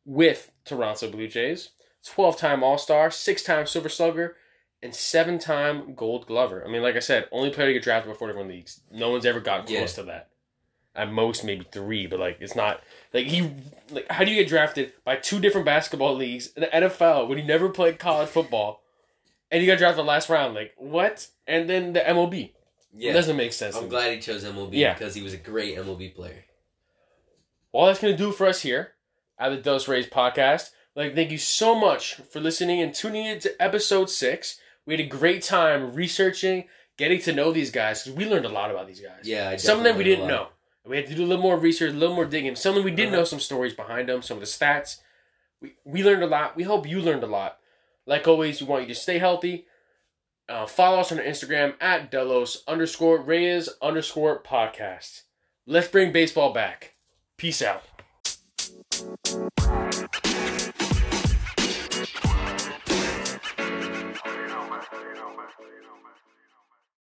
with 0.06 0.52
Toronto 0.66 1.10
Blue 1.10 1.28
Jays, 1.28 1.70
12 2.06 2.38
time 2.38 2.64
All 2.64 2.78
Star, 2.78 3.12
6 3.12 3.44
time 3.44 3.68
Silver 3.68 3.90
Slugger, 3.90 4.38
and 4.82 4.96
7 4.96 5.38
time 5.38 5.94
Gold 5.96 6.26
Glover. 6.28 6.64
I 6.66 6.72
mean, 6.72 6.82
like 6.82 6.96
I 6.96 7.00
said, 7.00 7.28
only 7.32 7.50
player 7.52 7.68
to 7.68 7.74
get 7.74 7.84
drafted 7.84 8.12
before 8.12 8.28
different 8.28 8.50
leagues. 8.50 8.82
No 8.92 9.12
one's 9.12 9.26
ever 9.26 9.40
gotten 9.40 9.72
Yeah. 9.72 9.80
close 9.80 9.94
to 9.96 10.04
that. 10.04 10.30
At 10.94 11.12
most, 11.12 11.46
maybe 11.46 11.66
three, 11.72 12.06
but 12.06 12.20
like 12.20 12.38
it's 12.42 12.56
not 12.56 12.82
like 13.14 13.26
he. 13.26 13.50
Like, 13.92 14.12
how 14.12 14.26
do 14.26 14.32
you 14.32 14.38
get 14.42 14.50
drafted 14.50 14.92
by 15.06 15.16
two 15.16 15.40
different 15.40 15.66
basketball 15.66 16.16
leagues 16.16 16.48
in 16.56 16.62
the 16.62 16.68
NFL 16.68 17.30
when 17.30 17.38
you 17.38 17.46
never 17.46 17.70
played 17.70 17.98
college 17.98 18.28
football, 18.28 18.82
and 19.50 19.62
you 19.64 19.68
got 19.72 19.78
drafted 19.78 20.06
last 20.06 20.28
round? 20.30 20.54
Like 20.54 20.74
what? 20.78 21.28
And 21.48 21.70
then 21.70 21.94
the 21.94 22.02
MLB. 22.02 22.34
It 22.44 22.54
Yeah, 22.94 23.14
doesn't 23.14 23.38
make 23.38 23.54
sense. 23.54 23.78
I'm 23.78 23.88
glad 23.88 24.14
he 24.14 24.20
chose 24.20 24.44
MLB 24.44 24.72
Yeah. 24.74 24.94
because 24.94 25.16
he 25.16 25.22
was 25.22 25.34
a 25.34 25.38
great 25.38 25.78
MLB 25.78 26.14
player. 26.14 26.44
all 27.72 27.86
that's 27.86 28.00
going 28.02 28.14
to 28.14 28.18
do 28.18 28.34
for 28.34 28.48
us 28.48 28.62
here 28.62 28.92
at 29.40 29.50
the 29.50 29.58
Dos 29.58 29.88
Rays 29.88 30.08
podcast. 30.08 30.72
Like, 30.94 31.16
thank 31.16 31.32
you 31.32 31.38
so 31.38 31.74
much 31.74 32.16
for 32.16 32.42
listening 32.42 32.82
and 32.82 32.94
tuning 32.94 33.26
in 33.26 33.40
to 33.40 33.62
episode 33.62 34.10
six. 34.10 34.60
We 34.86 34.94
had 34.94 35.00
a 35.00 35.08
great 35.08 35.42
time 35.42 35.94
researching, 35.94 36.66
getting 36.98 37.22
to 37.22 37.32
know 37.34 37.54
these 37.54 37.72
guys 37.72 38.04
because 38.04 38.18
we 38.18 38.26
learned 38.26 38.46
a 38.46 38.50
lot 38.50 38.72
about 38.72 38.88
these 38.88 39.00
guys. 39.00 39.22
Yeah, 39.24 39.50
I 39.52 39.56
some 39.56 39.78
of 39.78 39.86
them 39.86 39.98
we 39.98 40.04
didn't 40.04 40.28
know. 40.28 40.50
We 40.86 40.98
had 40.98 41.08
to 41.08 41.16
do 41.16 41.24
a 41.24 41.28
little 41.28 41.44
more 41.44 41.58
research, 41.58 41.92
a 41.92 41.98
little 41.98 42.16
more 42.16 42.26
digging. 42.26 42.56
Some 42.56 42.76
of 42.78 42.84
we 42.84 42.92
did 42.92 43.08
Uh-huh. 43.10 43.18
know 43.18 43.24
some 43.24 43.40
stories 43.40 43.74
behind 43.74 44.10
them, 44.10 44.22
some 44.22 44.38
of 44.38 44.42
the 44.42 44.48
stats. 44.48 45.00
We 45.62 45.76
we 45.86 46.04
learned 46.04 46.24
a 46.24 46.28
lot. 46.28 46.56
We 46.56 46.64
hope 46.64 46.88
you 46.88 47.00
learned 47.02 47.24
a 47.24 47.28
lot. 47.28 47.60
Like 48.08 48.28
always, 48.28 48.62
we 48.62 48.68
want 48.68 48.84
you 48.88 48.94
to 48.94 49.00
stay 49.00 49.20
healthy. 49.20 49.68
Uh, 50.50 50.66
follow 50.66 51.00
us 51.00 51.12
on 51.12 51.20
our 51.20 51.24
Instagram 51.24 51.76
at 51.80 52.10
Delos 52.12 52.64
underscore 52.68 53.22
Reyes 53.22 53.70
underscore 53.82 54.42
podcast. 54.42 55.22
Let's 55.68 55.88
bring 55.88 56.12
baseball 56.12 56.52
back. 56.52 56.96
Peace 57.38 57.62
out. 57.62 57.84